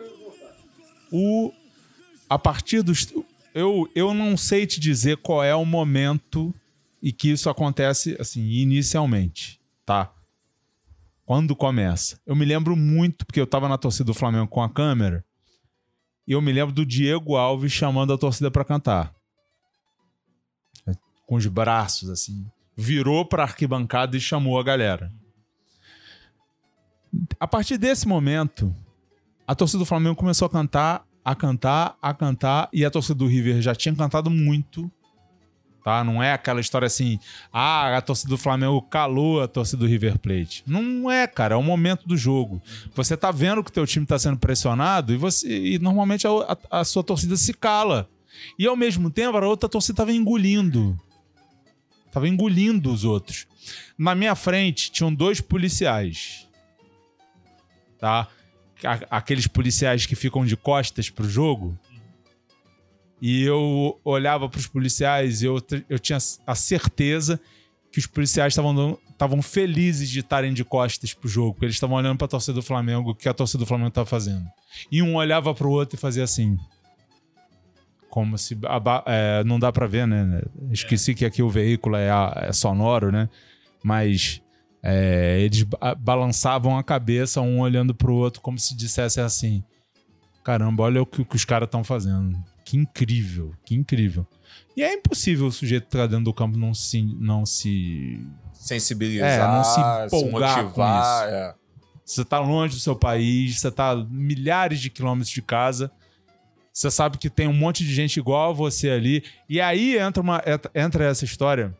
O 1.11 1.53
a 2.27 2.39
partir 2.39 2.81
dos 2.81 3.13
eu, 3.53 3.87
eu 3.93 4.11
não 4.11 4.35
sei 4.35 4.65
te 4.65 4.79
dizer 4.79 5.17
qual 5.17 5.43
é 5.43 5.53
o 5.53 5.63
momento 5.63 6.51
e 6.99 7.13
que 7.13 7.29
isso 7.29 7.47
acontece 7.47 8.17
assim 8.19 8.41
inicialmente, 8.41 9.61
tá? 9.85 10.11
Quando 11.27 11.55
começa. 11.55 12.19
Eu 12.25 12.35
me 12.35 12.43
lembro 12.43 12.75
muito 12.75 13.27
porque 13.27 13.39
eu 13.39 13.45
tava 13.45 13.69
na 13.69 13.77
torcida 13.77 14.05
do 14.05 14.15
Flamengo 14.15 14.47
com 14.47 14.63
a 14.63 14.69
câmera 14.69 15.23
e 16.27 16.31
eu 16.31 16.41
me 16.41 16.51
lembro 16.51 16.73
do 16.73 16.83
Diego 16.83 17.35
Alves 17.35 17.71
chamando 17.71 18.11
a 18.11 18.17
torcida 18.17 18.49
para 18.49 18.65
cantar. 18.65 19.13
Com 21.27 21.35
os 21.35 21.45
braços 21.45 22.09
assim, 22.09 22.47
virou 22.75 23.25
para 23.25 23.43
arquibancada 23.43 24.15
e 24.17 24.19
chamou 24.19 24.59
a 24.59 24.63
galera. 24.63 25.11
A 27.39 27.47
partir 27.47 27.77
desse 27.77 28.07
momento, 28.07 28.73
a 29.47 29.53
torcida 29.53 29.79
do 29.79 29.85
Flamengo 29.85 30.15
começou 30.15 30.45
a 30.45 30.49
cantar, 30.49 31.05
a 31.23 31.35
cantar, 31.35 31.95
a 32.01 32.13
cantar, 32.13 32.69
e 32.73 32.83
a 32.83 32.89
torcida 32.89 33.15
do 33.15 33.27
River 33.27 33.61
já 33.61 33.75
tinha 33.75 33.95
cantado 33.95 34.29
muito. 34.29 34.91
Tá? 35.83 36.01
Não 36.03 36.23
é 36.23 36.31
aquela 36.31 36.61
história 36.61 36.85
assim, 36.85 37.19
ah, 37.51 37.97
a 37.97 38.01
torcida 38.01 38.29
do 38.29 38.37
Flamengo 38.37 38.81
calou 38.83 39.41
a 39.43 39.47
torcida 39.49 39.81
do 39.81 39.85
River 39.85 40.17
Plate. 40.17 40.63
Não 40.65 41.11
é, 41.11 41.27
cara, 41.27 41.55
é 41.55 41.57
o 41.57 41.61
momento 41.61 42.07
do 42.07 42.15
jogo. 42.15 42.61
Você 42.95 43.17
tá 43.17 43.31
vendo 43.31 43.61
que 43.63 43.71
teu 43.71 43.85
time 43.85 44.05
tá 44.05 44.17
sendo 44.17 44.37
pressionado 44.37 45.13
e 45.13 45.17
você 45.17 45.47
e 45.47 45.79
normalmente 45.79 46.25
a, 46.25 46.29
a- 46.71 46.79
a 46.79 46.83
sua 46.85 47.03
torcida 47.03 47.35
se 47.35 47.53
cala. 47.53 48.09
E 48.57 48.65
ao 48.65 48.77
mesmo 48.77 49.09
tempo, 49.11 49.37
a 49.37 49.45
outra 49.45 49.67
torcida 49.67 49.97
tava 49.97 50.13
engolindo. 50.13 50.97
Tava 52.13 52.27
engolindo 52.29 52.93
os 52.93 53.03
outros. 53.03 53.47
Na 53.97 54.13
minha 54.13 54.35
frente 54.35 54.91
tinham 54.91 55.13
dois 55.13 55.41
policiais. 55.41 56.47
Tá? 57.99 58.27
A- 58.83 59.17
aqueles 59.17 59.47
policiais 59.47 60.05
que 60.05 60.15
ficam 60.15 60.45
de 60.45 60.55
costas 60.55 61.09
pro 61.09 61.27
jogo. 61.27 61.77
E 63.21 63.41
eu 63.43 63.99
olhava 64.03 64.47
pros 64.49 64.67
policiais 64.67 65.41
e 65.41 65.45
eu, 65.45 65.57
eu 65.89 65.97
tinha 65.97 66.17
a 66.45 66.55
certeza 66.55 67.39
que 67.91 67.97
os 67.99 68.05
policiais 68.05 68.53
estavam 68.53 69.41
felizes 69.41 70.09
de 70.09 70.19
estarem 70.19 70.53
de 70.53 70.63
costas 70.65 71.13
pro 71.13 71.29
jogo, 71.29 71.53
porque 71.53 71.65
eles 71.65 71.75
estavam 71.75 71.95
olhando 71.95 72.17
pra 72.17 72.27
torcida 72.27 72.53
do 72.55 72.61
Flamengo, 72.61 73.11
o 73.11 73.15
que 73.15 73.29
a 73.29 73.33
torcida 73.33 73.59
do 73.63 73.67
Flamengo 73.67 73.91
tava 73.91 74.05
fazendo. 74.07 74.45
E 74.91 75.01
um 75.01 75.15
olhava 75.15 75.53
pro 75.53 75.69
outro 75.69 75.95
e 75.95 75.99
fazia 75.99 76.23
assim. 76.23 76.57
Como 78.13 78.37
se. 78.37 78.55
é, 79.07 79.43
não 79.43 79.57
dá 79.57 79.71
pra 79.71 79.87
ver, 79.87 80.05
né? 80.05 80.39
Esqueci 80.69 81.15
que 81.15 81.25
aqui 81.25 81.41
o 81.41 81.49
veículo 81.49 81.95
é, 81.95 82.11
a- 82.11 82.43
é 82.47 82.53
sonoro, 82.53 83.11
né? 83.11 83.27
Mas 83.83 84.39
é, 84.83 85.39
eles 85.41 85.63
ba- 85.63 85.95
balançavam 85.95 86.77
a 86.77 86.83
cabeça, 86.83 87.41
um 87.41 87.59
olhando 87.59 87.95
pro 87.95 88.13
outro, 88.13 88.39
como 88.39 88.59
se 88.59 88.75
dissesse 88.77 89.19
assim: 89.19 89.63
caramba, 90.43 90.83
olha 90.83 91.01
o 91.01 91.07
que, 91.07 91.21
o 91.21 91.25
que 91.25 91.35
os 91.35 91.43
caras 91.43 91.65
estão 91.65 91.83
fazendo. 91.83 92.37
Que 92.63 92.77
incrível, 92.77 93.51
que 93.65 93.73
incrível. 93.73 94.27
E 94.77 94.83
é 94.83 94.93
impossível 94.93 95.47
o 95.47 95.51
sujeito 95.51 95.85
que 95.85 95.97
tá 95.97 96.05
dentro 96.05 96.25
do 96.25 96.33
campo 96.35 96.55
não 96.55 96.71
se. 96.71 97.01
Não 97.19 97.47
se 97.47 98.19
Sensibilizar, 98.53 99.27
É, 99.27 99.47
não 99.57 99.63
se 99.63 99.73
se 99.73 100.15
empolgar 100.15 100.57
com 100.57 100.63
motivar. 100.65 101.01
isso. 101.27 101.35
é. 101.35 101.55
Você 102.05 102.23
tá 102.23 102.37
longe 102.39 102.75
do 102.75 102.79
seu 102.79 102.95
país, 102.95 103.59
você 103.59 103.71
tá 103.71 103.95
milhares 104.07 104.79
de 104.79 104.91
quilômetros 104.91 105.33
de 105.33 105.41
casa. 105.41 105.89
Você 106.73 106.89
sabe 106.89 107.19
que 107.19 107.29
tem 107.29 107.47
um 107.47 107.53
monte 107.53 107.83
de 107.83 107.93
gente 107.93 108.17
igual 108.17 108.49
a 108.49 108.53
você 108.53 108.89
ali. 108.89 109.23
E 109.47 109.61
aí 109.61 109.95
entra, 109.95 110.23
uma, 110.23 110.41
entra 110.73 111.05
essa 111.05 111.23
história 111.23 111.77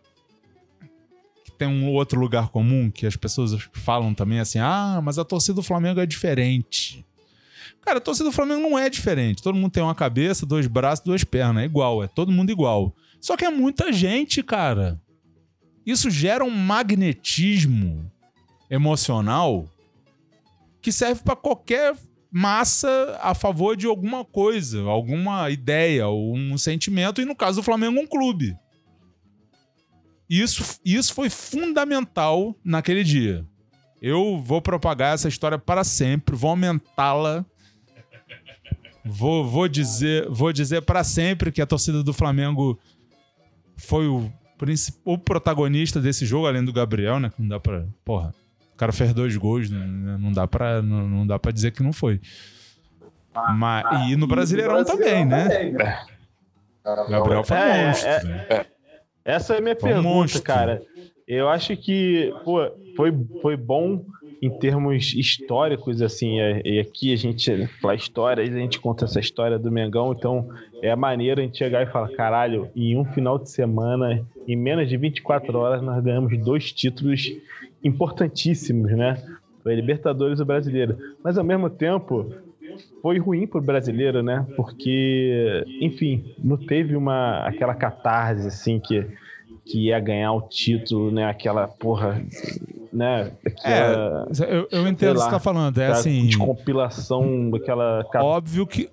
que 1.43 1.51
tem 1.51 1.67
um 1.67 1.89
outro 1.89 2.19
lugar 2.19 2.49
comum 2.49 2.91
que 2.91 3.07
as 3.07 3.15
pessoas 3.15 3.57
falam 3.73 4.13
também 4.13 4.39
assim: 4.39 4.59
ah, 4.59 5.01
mas 5.03 5.17
a 5.17 5.25
torcida 5.25 5.55
do 5.55 5.63
Flamengo 5.63 5.99
é 5.99 6.05
diferente. 6.05 7.03
Cara, 7.81 7.97
a 7.97 8.01
torcida 8.01 8.29
do 8.29 8.31
Flamengo 8.31 8.61
não 8.61 8.77
é 8.77 8.87
diferente. 8.87 9.41
Todo 9.41 9.55
mundo 9.55 9.71
tem 9.71 9.81
uma 9.83 9.95
cabeça, 9.95 10.45
dois 10.45 10.67
braços, 10.67 11.03
duas 11.03 11.23
pernas. 11.23 11.63
É 11.63 11.65
igual, 11.65 12.03
é 12.03 12.07
todo 12.07 12.31
mundo 12.31 12.51
igual. 12.51 12.95
Só 13.19 13.35
que 13.35 13.43
é 13.43 13.49
muita 13.49 13.91
gente, 13.91 14.43
cara. 14.43 15.01
Isso 15.85 16.09
gera 16.09 16.45
um 16.45 16.51
magnetismo 16.51 18.09
emocional 18.69 19.65
que 20.81 20.91
serve 20.91 21.23
para 21.23 21.35
qualquer 21.35 21.95
massa 22.36 23.19
a 23.21 23.36
favor 23.36 23.77
de 23.77 23.86
alguma 23.86 24.25
coisa, 24.25 24.81
alguma 24.81 25.51
ideia, 25.51 26.09
um 26.09 26.57
sentimento, 26.57 27.21
e 27.21 27.25
no 27.25 27.36
caso 27.36 27.61
do 27.61 27.63
Flamengo, 27.63 27.99
um 27.99 28.07
clube. 28.07 28.57
Isso, 30.27 30.79
isso 30.84 31.13
foi 31.13 31.29
fundamental 31.29 32.55
naquele 32.65 33.03
dia. 33.03 33.45
Eu 34.01 34.41
vou 34.43 34.59
propagar 34.63 35.13
essa 35.13 35.27
história 35.27 35.59
para 35.59 35.84
sempre, 35.84 36.36
vou 36.36 36.49
aumentá-la. 36.49 37.45
Vou, 39.05 39.45
vou 39.45 39.67
dizer, 39.67 40.27
vou 40.29 40.51
dizer 40.51 40.81
para 40.81 41.03
sempre 41.03 41.51
que 41.51 41.61
a 41.61 41.67
torcida 41.67 42.01
do 42.01 42.13
Flamengo 42.13 42.79
foi 43.77 44.07
o, 44.07 44.31
o 45.05 45.17
protagonista 45.19 46.01
desse 46.01 46.25
jogo, 46.25 46.47
além 46.47 46.63
do 46.63 46.73
Gabriel, 46.73 47.19
né? 47.19 47.29
Que 47.29 47.41
não 47.41 47.49
dá 47.49 47.59
pra. 47.59 47.86
Porra, 48.03 48.34
cara 48.84 48.91
fez 48.91 49.13
dois 49.13 49.36
gols, 49.38 49.69
né? 49.69 50.17
não 50.19 50.31
dá 50.31 50.45
pra, 50.47 50.81
não, 50.81 51.07
não 51.07 51.27
dá 51.27 51.39
pra 51.39 51.51
dizer 51.51 51.71
que 51.71 51.81
não 51.81 51.93
foi. 51.93 52.19
Mas, 53.55 54.09
e 54.09 54.15
no 54.15 54.27
Brasileirão 54.27 54.84
também, 54.84 55.25
né? 55.25 55.47
O 56.84 57.09
Gabriel 57.09 57.43
foi 57.43 57.57
um 57.57 57.59
É, 57.61 57.88
monstro. 57.88 58.09
é- 58.09 58.23
né? 58.23 58.65
Essa 59.25 59.55
é 59.55 59.57
a 59.59 59.61
minha 59.61 59.75
Foi 59.75 59.89
um 59.89 59.93
pergunta, 59.93 60.09
monstro. 60.09 60.43
cara. 60.43 60.84
Eu 61.25 61.47
acho 61.47 61.75
que 61.77 62.34
pô, 62.43 62.69
foi, 62.95 63.13
foi 63.41 63.55
bom 63.55 64.03
em 64.41 64.49
termos 64.49 65.13
históricos, 65.13 66.01
assim, 66.01 66.41
é- 66.41 66.61
e 66.65 66.79
aqui 66.79 67.13
a 67.13 67.15
gente 67.15 67.65
fala 67.81 67.95
histórias, 67.95 68.53
a 68.53 68.59
gente 68.59 68.79
conta 68.81 69.05
essa 69.05 69.19
história 69.21 69.57
do 69.57 69.71
Mengão, 69.71 70.11
então 70.11 70.49
é 70.81 70.91
a 70.91 70.97
maneira 70.97 71.39
a 71.41 71.45
gente 71.45 71.57
chegar 71.57 71.81
e 71.81 71.89
falar, 71.89 72.09
caralho, 72.09 72.69
em 72.75 72.97
um 72.97 73.05
final 73.05 73.39
de 73.39 73.49
semana, 73.49 74.21
em 74.45 74.57
menos 74.57 74.89
de 74.89 74.97
24 74.97 75.57
horas, 75.57 75.81
nós 75.81 76.03
ganhamos 76.03 76.38
dois 76.43 76.73
títulos 76.73 77.31
importantíssimos, 77.84 78.91
né? 78.91 79.21
Foi 79.61 79.75
Libertadores 79.75 80.39
e 80.39 80.41
o 80.41 80.45
Brasileiro. 80.45 80.97
Mas 81.23 81.38
ao 81.38 81.43
mesmo 81.43 81.69
tempo, 81.69 82.34
foi 83.01 83.17
ruim 83.19 83.47
pro 83.47 83.61
brasileiro, 83.61 84.21
né? 84.23 84.45
Porque, 84.55 85.63
enfim, 85.79 86.23
não 86.38 86.57
teve 86.57 86.95
uma 86.95 87.39
aquela 87.47 87.73
catarse 87.75 88.47
assim 88.47 88.79
que 88.79 89.05
que 89.65 89.86
ia 89.86 89.97
ganhar 89.97 90.34
o 90.34 90.41
título, 90.41 91.09
né? 91.09 91.23
Aquela 91.25 91.69
porra, 91.69 92.21
né? 92.91 93.31
Aquela, 93.45 94.27
Eu, 94.49 94.67
eu 94.69 94.88
entendo 94.89 95.11
o 95.11 95.19
que 95.19 95.23
você 95.23 95.29
tá 95.31 95.39
falando. 95.39 95.77
É 95.77 95.88
assim. 95.88 96.27
de 96.27 96.38
compilação, 96.38 97.49
aquela 97.55 98.05
Óbvio 98.15 98.67
que, 98.67 98.89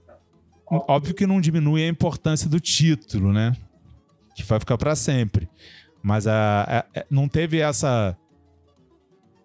óbvio 0.71 1.13
que 1.13 1.27
não 1.27 1.41
diminui 1.41 1.83
a 1.83 1.89
importância 1.89 2.49
do 2.49 2.61
título, 2.61 3.33
né? 3.33 3.53
Que 4.37 4.45
vai 4.45 4.61
ficar 4.61 4.79
pra 4.79 4.95
sempre. 4.95 5.49
Mas 6.01 6.29
a, 6.29 6.63
a- 6.63 7.01
a- 7.01 7.05
não 7.11 7.27
teve 7.27 7.59
essa 7.59 8.17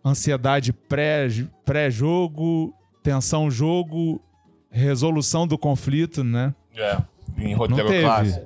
ansiedade 0.05 0.71
pré- 0.71 1.27
pré-jogo, 1.65 2.73
tensão 3.01 3.49
jogo, 3.49 4.21
resolução 4.69 5.47
do 5.47 5.57
conflito, 5.57 6.23
né? 6.23 6.53
É, 6.75 6.97
em 7.37 7.51
Não 7.51 7.57
roteiro 7.59 7.87
teve. 7.89 8.03
clássico. 8.03 8.45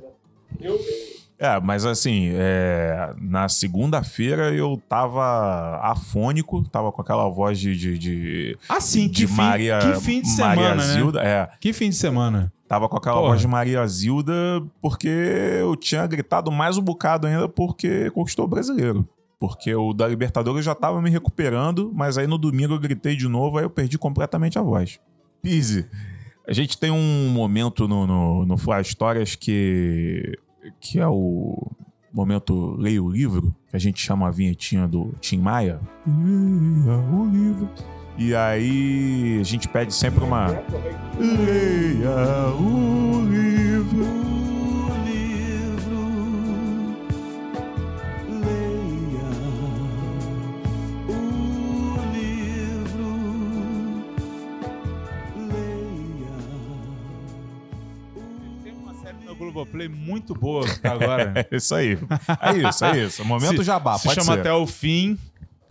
É, 1.41 1.57
mas 1.62 1.86
assim, 1.86 2.32
é, 2.34 3.14
na 3.18 3.47
segunda-feira 3.47 4.53
eu 4.53 4.82
tava 4.89 5.80
afônico, 5.82 6.62
tava 6.70 6.91
com 6.91 7.01
aquela 7.01 7.30
voz 7.30 7.57
de, 7.57 7.78
de, 7.78 7.97
de, 7.97 8.57
Assim, 8.68 9.07
de 9.07 9.22
que, 9.22 9.28
fim, 9.28 9.36
Maria, 9.38 9.80
que 9.80 10.01
fim 10.01 10.22
de 10.22 10.28
Maria 10.38 10.64
semana, 10.64 10.76
né? 10.88 10.93
Zilda. 10.93 11.22
É, 11.24 11.49
Que 11.62 11.72
fim 11.72 11.89
de 11.89 11.95
semana. 11.95 12.51
tava 12.68 12.89
com 12.89 12.97
aquela 12.97 13.16
Porra. 13.18 13.30
voz 13.30 13.39
de 13.41 13.47
Maria 13.47 13.88
Zilda 13.88 14.34
porque 14.82 15.07
eu 15.07 15.78
tinha 15.78 16.05
gritado 16.05 16.51
mais 16.51 16.78
um 16.78 16.82
bocado 16.82 17.26
ainda 17.26 17.47
porque 17.47 18.10
conquistou 18.12 18.43
o 18.43 18.47
brasileiro. 18.49 19.07
Porque 19.40 19.74
o 19.74 19.94
da 19.94 20.08
Libertadores 20.08 20.66
já 20.66 20.76
tava 20.76 21.02
me 21.02 21.10
recuperando, 21.10 21.92
mas 21.94 22.18
aí 22.18 22.28
no 22.28 22.38
domingo 22.38 22.74
eu 22.74 22.80
gritei 22.80 23.16
de 23.16 23.28
novo, 23.28 23.58
aí 23.58 23.64
eu 23.64 23.70
perdi 23.70 23.98
completamente 23.98 24.60
a 24.60 24.62
voz. 24.62 25.00
Pise, 25.42 25.88
a 26.46 26.52
gente 26.52 26.78
tem 26.78 26.92
um 26.92 27.30
momento 27.30 27.88
no, 27.88 28.06
no, 28.06 28.46
no 28.46 28.58
Fly 28.58 28.82
Histórias 28.82 29.36
que, 29.36 30.38
que 30.82 31.00
é 31.00 31.08
o, 31.08 31.72
momento 32.14 32.76
leia 32.78 33.02
o 33.02 33.10
livro, 33.10 33.56
que 33.70 33.76
a 33.76 33.80
gente 33.80 34.00
chama 34.00 34.28
a 34.28 34.32
vinhetinha 34.32 34.88
do 34.88 35.14
Tim 35.20 35.40
Maia. 35.40 35.80
Leia 36.06 36.98
o 36.98 37.30
livro. 37.32 37.70
E 38.18 38.36
aí 38.36 39.38
a 39.40 39.44
gente 39.44 39.68
pede 39.68 39.94
sempre 39.94 40.24
uma. 40.24 40.48
Leia 41.18 42.54
o 42.56 43.26
livro. 43.26 44.29
Globoplay 59.52 59.88
muito 59.88 60.34
boa 60.34 60.66
agora. 60.84 61.34
É 61.52 61.56
isso 61.56 61.74
aí. 61.76 61.97
É 62.41 62.70
isso, 62.70 62.86
é 62.86 63.06
isso. 63.06 63.26
Momento 63.26 63.58
se, 63.58 63.64
jabá, 63.64 63.97
se 63.97 64.06
pode 64.08 64.16
chama 64.22 64.34
ser. 64.34 64.39
Até 64.41 64.54
o 64.54 64.66
Fim. 64.68 65.18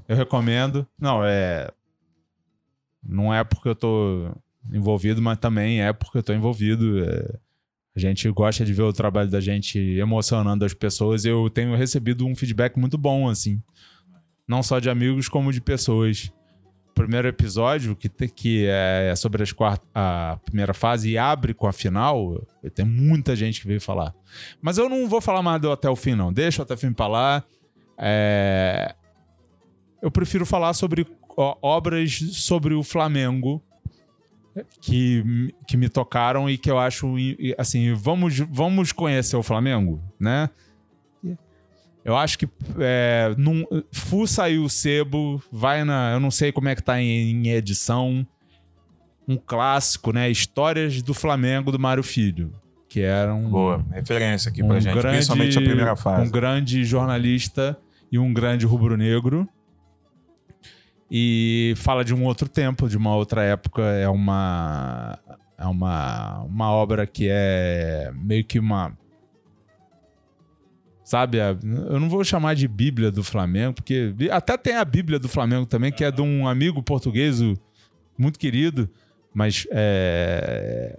Eu 0.09 0.17
recomendo. 0.17 0.87
Não, 0.99 1.25
é. 1.25 1.71
Não 3.07 3.33
é 3.33 3.45
porque 3.45 3.69
eu 3.69 3.75
tô 3.75 4.31
envolvido, 4.73 5.21
mas 5.23 5.39
também 5.39 5.83
é 5.83 5.93
porque 5.93 6.19
eu 6.19 6.23
tô 6.23 6.33
envolvido. 6.33 7.05
É, 7.05 7.39
A 7.97 7.99
gente 8.01 8.29
gosta 8.31 8.65
de 8.65 8.73
ver 8.73 8.83
o 8.83 8.93
trabalho 8.93 9.31
da 9.31 9.41
gente 9.41 9.79
emocionando 9.79 10.65
as 10.65 10.75
pessoas. 10.75 11.25
Eu 11.25 11.49
tenho 11.51 11.77
recebido 11.77 12.27
um 12.27 12.35
feedback 12.35 12.77
muito 12.79 12.97
bom, 12.99 13.29
assim. 13.29 13.63
Não 14.47 14.63
só 14.63 14.79
de 14.79 14.89
amigos, 14.89 15.29
como 15.29 15.53
de 15.53 15.61
pessoas. 15.61 16.33
Primeiro 16.99 17.29
episódio, 17.29 17.95
que, 17.95 18.09
que 18.09 18.67
é 18.69 19.15
sobre 19.17 19.43
as 19.43 19.53
quart- 19.53 19.83
a 19.95 20.39
primeira 20.45 20.75
fase 20.75 21.11
e 21.11 21.17
abre 21.19 21.55
com 21.55 21.67
a 21.67 21.73
final, 21.73 22.45
tem 22.75 22.85
muita 22.85 23.35
gente 23.37 23.61
que 23.61 23.67
veio 23.69 23.81
falar. 23.81 24.13
Mas 24.61 24.79
eu 24.79 24.89
não 24.89 25.09
vou 25.09 25.21
falar 25.21 25.41
mais 25.43 25.61
do 25.61 25.71
até 25.71 25.89
o 25.89 25.95
fim, 25.97 26.15
não. 26.15 26.33
Deixa 26.33 26.61
o 26.61 26.65
até 26.65 26.75
o 26.75 26.77
fim 26.79 26.93
pra 26.93 27.07
lá. 27.07 27.45
É, 27.97 28.95
Eu 30.03 30.11
prefiro 30.11 30.45
falar 30.45 30.73
sobre 30.75 31.07
ó, 31.37 31.57
obras 31.63 32.19
sobre 32.33 32.75
o 32.75 32.83
Flamengo 32.83 33.63
que, 34.81 35.55
que 35.69 35.77
me 35.77 35.89
tocaram 35.89 36.51
e 36.51 36.59
que 36.59 36.71
eu 36.71 36.79
acho 36.79 37.15
assim 37.57 37.93
vamos 37.95 38.39
vamos 38.39 38.91
conhecer 38.93 39.37
o 39.37 39.43
Flamengo 39.43 40.03
né 40.19 40.51
eu 42.09 42.17
acho 42.17 42.39
que 42.39 42.49
é, 42.79 43.35
num, 43.37 43.65
aí 44.43 44.59
o 44.59 44.69
sebo 44.69 45.43
vai 45.53 45.85
na 45.85 46.13
eu 46.13 46.21
não 46.21 46.31
sei 46.31 46.51
como 46.51 46.69
é 46.69 46.75
que 46.75 46.83
tá 46.83 47.01
em, 47.01 47.31
em 47.31 47.49
edição 47.51 48.27
um 49.27 49.37
clássico 49.37 50.11
né 50.11 50.31
histórias 50.31 51.03
do 51.03 51.13
Flamengo 51.13 51.71
do 51.71 51.79
Mário 51.79 52.03
Filho 52.03 52.53
que 52.89 53.03
era 53.03 53.35
um 53.35 53.51
Boa, 53.51 53.85
referência 53.93 54.49
aqui 54.49 54.65
pra 54.65 54.81
gente, 54.81 54.99
principalmente 54.99 55.59
a 55.59 55.61
primeira 55.61 55.95
fase. 55.95 56.27
um 56.27 56.31
grande 56.31 56.83
jornalista 56.85 57.79
e 58.11 58.19
um 58.19 58.33
grande 58.33 58.65
rubro-negro. 58.65 59.47
E 61.11 61.75
fala 61.77 62.03
de 62.03 62.15
um 62.15 62.25
outro 62.25 62.49
tempo, 62.49 62.89
de 62.89 62.97
uma 62.97 63.15
outra 63.15 63.43
época. 63.43 63.83
É 63.83 64.09
uma 64.09 65.19
é 65.59 65.67
uma, 65.67 66.43
uma 66.45 66.71
obra 66.71 67.07
que 67.07 67.29
é 67.31 68.11
meio 68.15 68.45
que 68.45 68.59
uma 68.59 68.97
sabe, 71.09 71.39
eu 71.39 71.99
não 71.99 72.09
vou 72.09 72.23
chamar 72.23 72.55
de 72.55 72.69
Bíblia 72.69 73.11
do 73.11 73.25
Flamengo, 73.25 73.75
porque 73.75 74.15
até 74.31 74.59
tem 74.59 74.77
a 74.77 74.85
Bíblia 74.85 75.19
do 75.19 75.29
Flamengo 75.29 75.65
também, 75.65 75.91
que 75.91 76.05
é 76.05 76.11
de 76.11 76.21
um 76.21 76.47
amigo 76.47 76.83
português 76.83 77.41
muito 78.19 78.39
querido, 78.39 78.91
mas 79.33 79.67
é 79.71 80.99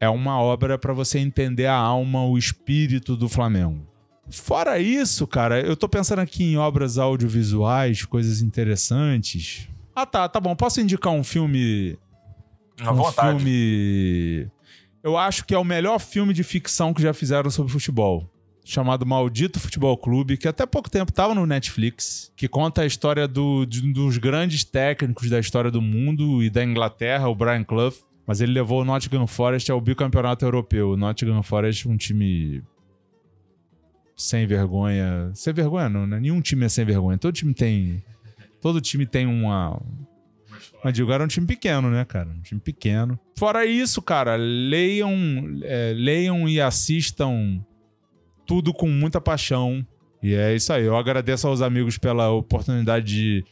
é 0.00 0.08
uma 0.08 0.40
obra 0.40 0.78
para 0.78 0.92
você 0.92 1.18
entender 1.18 1.66
a 1.66 1.74
alma, 1.74 2.24
o 2.24 2.38
espírito 2.38 3.16
do 3.16 3.28
Flamengo. 3.28 3.86
Fora 4.30 4.78
isso, 4.78 5.26
cara, 5.26 5.60
eu 5.60 5.76
tô 5.76 5.88
pensando 5.88 6.20
aqui 6.20 6.44
em 6.44 6.56
obras 6.56 6.98
audiovisuais, 6.98 8.04
coisas 8.04 8.40
interessantes. 8.40 9.68
Ah, 9.94 10.04
tá, 10.04 10.28
tá 10.28 10.40
bom. 10.40 10.54
Posso 10.54 10.80
indicar 10.80 11.12
um 11.12 11.22
filme. 11.22 11.98
À 12.80 12.92
um 12.92 12.96
vontade. 12.96 13.38
filme. 13.38 14.50
Eu 15.02 15.16
acho 15.16 15.44
que 15.44 15.54
é 15.54 15.58
o 15.58 15.64
melhor 15.64 15.98
filme 15.98 16.34
de 16.34 16.42
ficção 16.42 16.92
que 16.92 17.00
já 17.00 17.14
fizeram 17.14 17.50
sobre 17.50 17.72
futebol. 17.72 18.28
Chamado 18.68 19.06
Maldito 19.06 19.60
Futebol 19.60 19.96
Clube, 19.96 20.36
que 20.36 20.48
até 20.48 20.66
pouco 20.66 20.90
tempo 20.90 21.12
estava 21.12 21.32
no 21.36 21.46
Netflix, 21.46 22.32
que 22.36 22.48
conta 22.48 22.82
a 22.82 22.86
história 22.86 23.28
do- 23.28 23.64
de 23.64 23.80
dos 23.92 24.18
grandes 24.18 24.64
técnicos 24.64 25.30
da 25.30 25.38
história 25.38 25.70
do 25.70 25.80
mundo 25.80 26.42
e 26.42 26.50
da 26.50 26.64
Inglaterra, 26.64 27.28
o 27.28 27.34
Brian 27.34 27.62
Clough. 27.62 27.94
Mas 28.26 28.40
ele 28.40 28.50
levou 28.50 28.82
o 28.82 28.84
Nottingham 28.84 29.24
Forest 29.28 29.70
ao 29.70 29.80
bicampeonato 29.80 30.44
europeu. 30.44 30.90
O 30.90 30.96
Nottingham 30.96 31.44
Forest, 31.44 31.88
um 31.88 31.96
time 31.96 32.60
sem 34.16 34.48
vergonha. 34.48 35.30
Sem 35.32 35.52
vergonha, 35.54 35.88
não, 35.88 36.04
né? 36.04 36.18
Nenhum 36.18 36.40
time 36.40 36.64
é 36.64 36.68
sem 36.68 36.84
vergonha. 36.84 37.16
Todo 37.18 37.32
time 37.34 37.54
tem. 37.54 38.02
Todo 38.60 38.80
time 38.80 39.06
tem 39.06 39.26
uma. 39.26 39.80
Mas 40.82 40.92
digo, 40.92 41.12
era 41.12 41.22
um 41.22 41.28
time 41.28 41.46
pequeno, 41.46 41.88
né, 41.88 42.04
cara? 42.04 42.28
Um 42.28 42.40
time 42.40 42.60
pequeno. 42.60 43.16
Fora 43.38 43.64
isso, 43.64 44.02
cara, 44.02 44.34
leiam, 44.34 45.12
é, 45.62 45.92
leiam 45.94 46.48
e 46.48 46.60
assistam 46.60 47.64
tudo 48.46 48.72
com 48.72 48.88
muita 48.88 49.20
paixão. 49.20 49.84
E 50.22 50.34
é 50.34 50.54
isso 50.54 50.72
aí. 50.72 50.84
Eu 50.84 50.96
agradeço 50.96 51.46
aos 51.46 51.60
amigos 51.60 51.98
pela 51.98 52.30
oportunidade 52.30 53.04
de, 53.06 53.44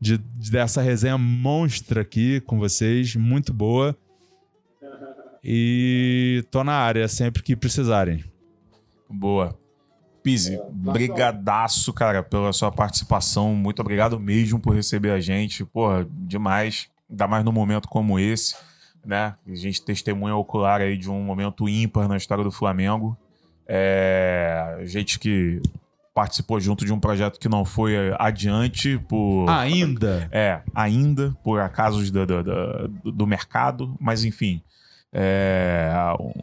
de- 0.00 0.18
de- 0.18 0.50
dessa 0.50 0.82
resenha 0.82 1.16
monstra 1.18 2.00
aqui 2.00 2.40
com 2.40 2.58
vocês. 2.58 3.14
Muito 3.16 3.52
boa. 3.52 3.96
E 5.42 6.44
tô 6.50 6.64
na 6.64 6.72
área 6.72 7.06
sempre 7.08 7.42
que 7.42 7.54
precisarem. 7.54 8.24
Boa. 9.08 9.58
Pizzi, 10.22 10.60
brigadaço, 10.70 11.92
cara, 11.92 12.22
pela 12.22 12.52
sua 12.52 12.70
participação. 12.72 13.54
Muito 13.54 13.80
obrigado 13.80 14.18
mesmo 14.18 14.58
por 14.58 14.74
receber 14.74 15.10
a 15.12 15.20
gente. 15.20 15.64
Porra, 15.64 16.06
demais. 16.10 16.88
Ainda 17.08 17.26
mais 17.26 17.44
num 17.44 17.52
momento 17.52 17.88
como 17.88 18.18
esse, 18.18 18.54
né? 19.06 19.34
A 19.46 19.54
gente 19.54 19.82
testemunha 19.82 20.34
ocular 20.34 20.80
aí 20.82 20.98
de 20.98 21.08
um 21.08 21.22
momento 21.22 21.66
ímpar 21.68 22.06
na 22.08 22.16
história 22.16 22.44
do 22.44 22.50
Flamengo. 22.50 23.16
É... 23.68 24.78
Gente 24.84 25.18
que 25.18 25.60
participou 26.14 26.58
junto 26.58 26.84
de 26.84 26.92
um 26.92 26.98
projeto 26.98 27.38
que 27.38 27.48
não 27.48 27.64
foi 27.64 27.94
adiante 28.18 28.98
por... 29.08 29.46
Ainda. 29.48 30.28
É, 30.32 30.60
ainda, 30.74 31.32
por 31.44 31.60
acasos 31.60 32.10
do, 32.10 32.26
do, 32.26 32.42
do- 32.42 33.12
do 33.12 33.26
mercado, 33.26 33.94
mas 34.00 34.24
enfim. 34.24 34.60
É, 35.12 35.90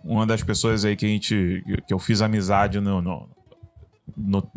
uma 0.03 0.25
das 0.25 0.41
pessoas 0.43 0.85
aí 0.85 0.95
que 0.95 1.05
a 1.05 1.09
gente. 1.09 1.63
que 1.87 1.93
eu 1.93 1.99
fiz 1.99 2.21
amizade 2.21 2.79
no, 2.79 3.01
no- 3.01 3.29
no- 4.15 4.49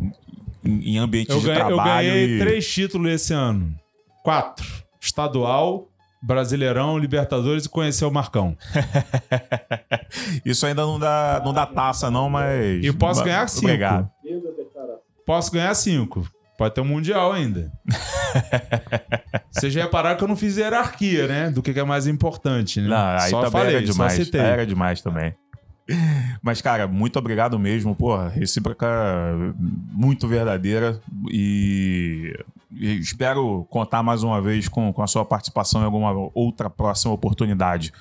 em 0.63 0.97
ambientes 0.97 1.35
Eu, 1.35 1.41
de 1.41 1.47
ganhei, 1.47 1.61
eu 1.61 1.67
trabalho. 1.67 2.07
ganhei 2.07 2.35
e- 2.35 2.39
três 2.39 2.67
títulos 2.73 3.11
esse 3.11 3.33
ano. 3.33 3.75
Quatro. 4.23 4.65
Estadual, 5.01 5.87
Brasileirão, 6.21 6.97
Libertadores 6.97 7.65
e 7.65 7.69
conhecer 7.69 8.05
o 8.05 8.11
Marcão. 8.11 8.57
Isso 10.43 10.65
ainda 10.65 10.81
não 10.81 10.99
dá, 10.99 11.41
não 11.43 11.53
dá 11.53 11.65
taça, 11.65 12.11
não, 12.11 12.29
mas. 12.29 12.83
E 12.83 12.87
eu 12.87 12.93
posso 12.93 13.23
ganhar 13.23 13.47
cinco. 13.47 13.65
Obrigado. 13.65 14.09
Posso 15.25 15.51
ganhar 15.51 15.73
cinco. 15.75 16.27
Pode 16.57 16.75
ter 16.75 16.81
um 16.81 16.85
Mundial 16.85 17.31
ainda. 17.31 17.71
Vocês 19.49 19.71
já 19.71 19.83
repararam 19.83 20.17
que 20.17 20.23
eu 20.23 20.27
não 20.27 20.35
fiz 20.35 20.57
hierarquia, 20.57 21.25
né? 21.25 21.49
Do 21.49 21.61
que 21.61 21.79
é 21.79 21.83
mais 21.85 22.05
importante, 22.05 22.81
né? 22.81 22.89
Não, 22.89 22.97
aí 22.97 23.29
só 23.29 23.37
também 23.37 23.51
falei, 23.51 23.75
era 23.77 23.85
só 23.85 23.93
demais. 23.93 24.13
citei. 24.13 24.41
Era 24.41 24.65
demais 24.65 25.01
também. 25.01 25.33
Mas, 26.41 26.61
cara, 26.61 26.85
muito 26.85 27.17
obrigado 27.17 27.57
mesmo. 27.57 27.95
Porra, 27.95 28.27
recíproca 28.27 28.87
muito 29.91 30.27
verdadeira. 30.27 30.99
E 31.31 32.33
espero 32.71 33.65
contar 33.69 34.03
mais 34.03 34.23
uma 34.23 34.41
vez 34.41 34.67
com, 34.67 34.91
com 34.93 35.01
a 35.01 35.07
sua 35.07 35.25
participação 35.25 35.81
em 35.81 35.85
alguma 35.85 36.31
outra 36.33 36.69
próxima 36.69 37.13
oportunidade. 37.13 37.91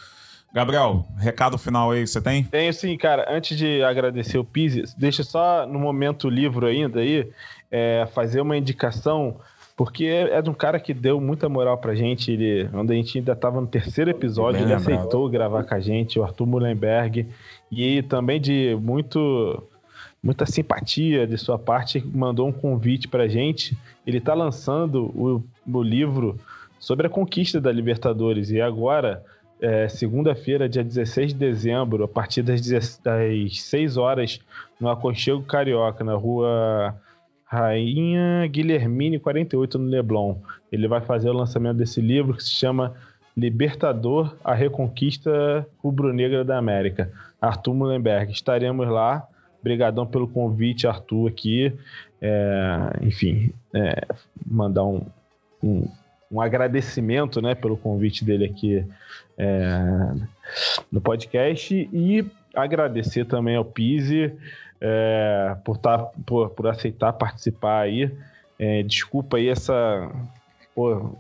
Gabriel, 0.53 1.07
recado 1.19 1.59
final 1.59 1.91
aí 1.91 2.01
que 2.01 2.07
você 2.07 2.21
tem? 2.21 2.45
Tenho 2.45 2.73
sim, 2.73 2.97
cara. 2.97 3.27
Antes 3.29 3.57
de 3.57 3.83
agradecer 3.83 4.39
o 4.39 4.45
Pizzi, 4.45 4.83
deixa 4.97 5.23
só 5.23 5.67
no 5.67 5.79
momento 5.79 6.29
livro 6.29 6.67
ainda 6.67 7.01
aí, 7.01 7.31
é, 7.71 8.09
fazer 8.15 8.41
uma 8.41 8.57
indicação, 8.57 9.37
porque 9.77 10.07
é, 10.07 10.39
é 10.39 10.43
de 10.43 10.49
um 10.49 10.55
cara 10.55 10.81
que 10.81 10.95
deu 10.95 11.21
muita 11.21 11.49
moral 11.49 11.77
pra 11.77 11.95
gente. 11.95 12.33
Ele, 12.33 12.69
onde 12.73 12.93
a 12.93 12.97
gente 12.97 13.19
ainda 13.19 13.37
tava 13.37 13.61
no 13.61 13.67
terceiro 13.67 14.11
episódio, 14.11 14.61
Bem 14.61 14.65
ele 14.65 14.75
aceitou 14.75 15.29
gravar 15.29 15.65
com 15.65 15.75
a 15.75 15.81
gente, 15.81 16.19
o 16.19 16.25
Arthur 16.25 16.47
Mullenberg. 16.47 17.29
E 17.71 18.03
também 18.03 18.41
de 18.41 18.75
muito 18.81 19.63
muita 20.23 20.47
simpatia 20.47 21.27
de 21.27 21.39
sua 21.39 21.59
parte, 21.59 22.05
mandou 22.05 22.49
um 22.49 22.53
convite 22.53 23.09
pra 23.09 23.29
gente. 23.29 23.77
Ele 24.07 24.21
tá 24.21 24.35
lançando 24.35 25.07
o, 25.15 25.43
o 25.73 25.83
livro 25.83 26.39
sobre 26.79 27.07
a 27.07 27.11
conquista 27.11 27.61
da 27.61 27.73
Libertadores. 27.73 28.51
E 28.51 28.61
agora, 28.61 29.25
é, 29.61 29.89
segunda-feira, 29.89 30.69
dia 30.69 30.85
16 30.85 31.33
de 31.33 31.39
dezembro, 31.39 32.05
a 32.05 32.09
partir 32.09 32.43
das, 32.43 32.61
10 32.61 32.99
das 32.99 33.61
6 33.61 33.97
horas, 33.97 34.41
no 34.81 34.89
Aconchego 34.89 35.43
Carioca, 35.43 36.05
na 36.05 36.15
rua 36.15 36.97
Rainha 37.45 38.47
Guilhermine 38.47 39.19
48, 39.19 39.79
no 39.79 39.89
Leblon. 39.89 40.37
Ele 40.71 40.87
vai 40.87 41.01
fazer 41.01 41.31
o 41.31 41.33
lançamento 41.33 41.79
desse 41.79 42.01
livro 42.01 42.35
que 42.35 42.43
se 42.43 42.51
chama 42.51 42.95
Libertador, 43.37 44.37
a 44.45 44.53
Reconquista 44.53 45.67
Rubro-Negra 45.79 46.45
da 46.45 46.59
América. 46.59 47.11
Arthur 47.41 47.73
Mullenberg. 47.73 48.33
Estaremos 48.33 48.89
lá. 48.89 49.27
Obrigadão 49.69 50.07
pelo 50.07 50.27
convite, 50.27 50.87
Arthur, 50.87 51.29
aqui. 51.29 51.71
É, 52.23 52.91
enfim, 53.03 53.53
é, 53.75 54.07
mandar 54.47 54.83
um, 54.85 55.05
um, 55.63 55.87
um, 56.33 56.41
agradecimento 56.41 57.43
né, 57.43 57.55
pelo 57.55 57.77
convite 57.77 58.25
dele 58.25 58.47
aqui 58.47 58.83
é, 59.37 59.79
no 60.91 61.03
podcast 61.03 61.75
e 61.93 62.25
agradecer 62.55 63.27
também 63.27 63.57
ao 63.57 63.65
Pise 63.65 64.33
é, 64.81 65.55
por, 65.63 65.77
tá, 65.77 65.99
por, 66.25 66.49
por 66.49 66.67
aceitar 66.67 67.13
participar 67.13 67.83
aí. 67.83 68.11
É, 68.59 68.83
desculpa 68.83 69.37
aí 69.37 69.49
essa. 69.49 70.11
Pô, 70.75 71.15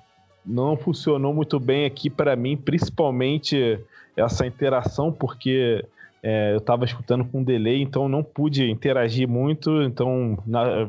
não 0.45 0.75
funcionou 0.75 1.35
muito 1.35 1.61
bem 1.61 1.85
aqui 1.85 2.09
para 2.09 2.35
mim, 2.35 2.57
principalmente 2.57 3.79
essa 4.17 4.47
interação, 4.47 5.13
porque 5.13 5.85
é, 6.23 6.53
eu 6.53 6.59
estava 6.59 6.85
escutando 6.85 7.25
com 7.25 7.43
delay, 7.43 7.81
então 7.83 8.09
não 8.09 8.23
pude 8.23 8.71
interagir 8.71 9.29
muito. 9.29 9.83
Então 9.83 10.39
na, 10.47 10.89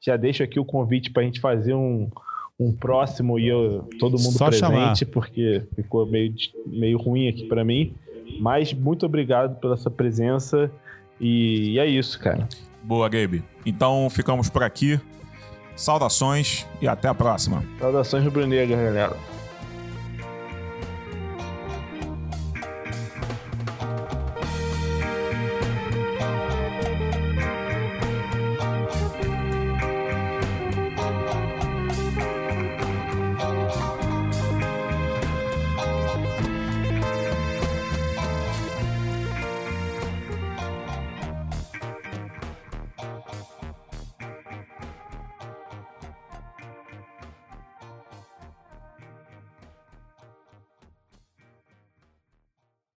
já 0.00 0.16
deixo 0.16 0.42
aqui 0.42 0.58
o 0.58 0.64
convite 0.64 1.10
para 1.10 1.22
a 1.22 1.24
gente 1.24 1.40
fazer 1.40 1.74
um, 1.74 2.08
um 2.58 2.72
próximo 2.72 3.38
e 3.38 3.48
eu, 3.48 3.88
todo 3.98 4.18
mundo 4.18 4.36
Só 4.36 4.46
presente, 4.46 4.66
chamar. 4.66 4.94
porque 5.12 5.62
ficou 5.74 6.06
meio, 6.06 6.34
meio 6.66 6.98
ruim 6.98 7.28
aqui 7.28 7.46
para 7.46 7.64
mim. 7.64 7.94
Mas 8.38 8.72
muito 8.72 9.04
obrigado 9.04 9.58
pela 9.60 9.76
sua 9.76 9.90
presença 9.90 10.70
e, 11.20 11.72
e 11.72 11.78
é 11.78 11.86
isso, 11.86 12.18
cara. 12.18 12.48
Boa, 12.82 13.08
Gabe. 13.08 13.42
Então 13.66 14.08
ficamos 14.10 14.48
por 14.48 14.62
aqui. 14.62 14.98
Saudações 15.76 16.66
e 16.80 16.86
até 16.86 17.08
a 17.08 17.14
próxima. 17.14 17.64
Saudações 17.78 18.24
rubro-negra, 18.24 18.76
galera. 18.76 19.39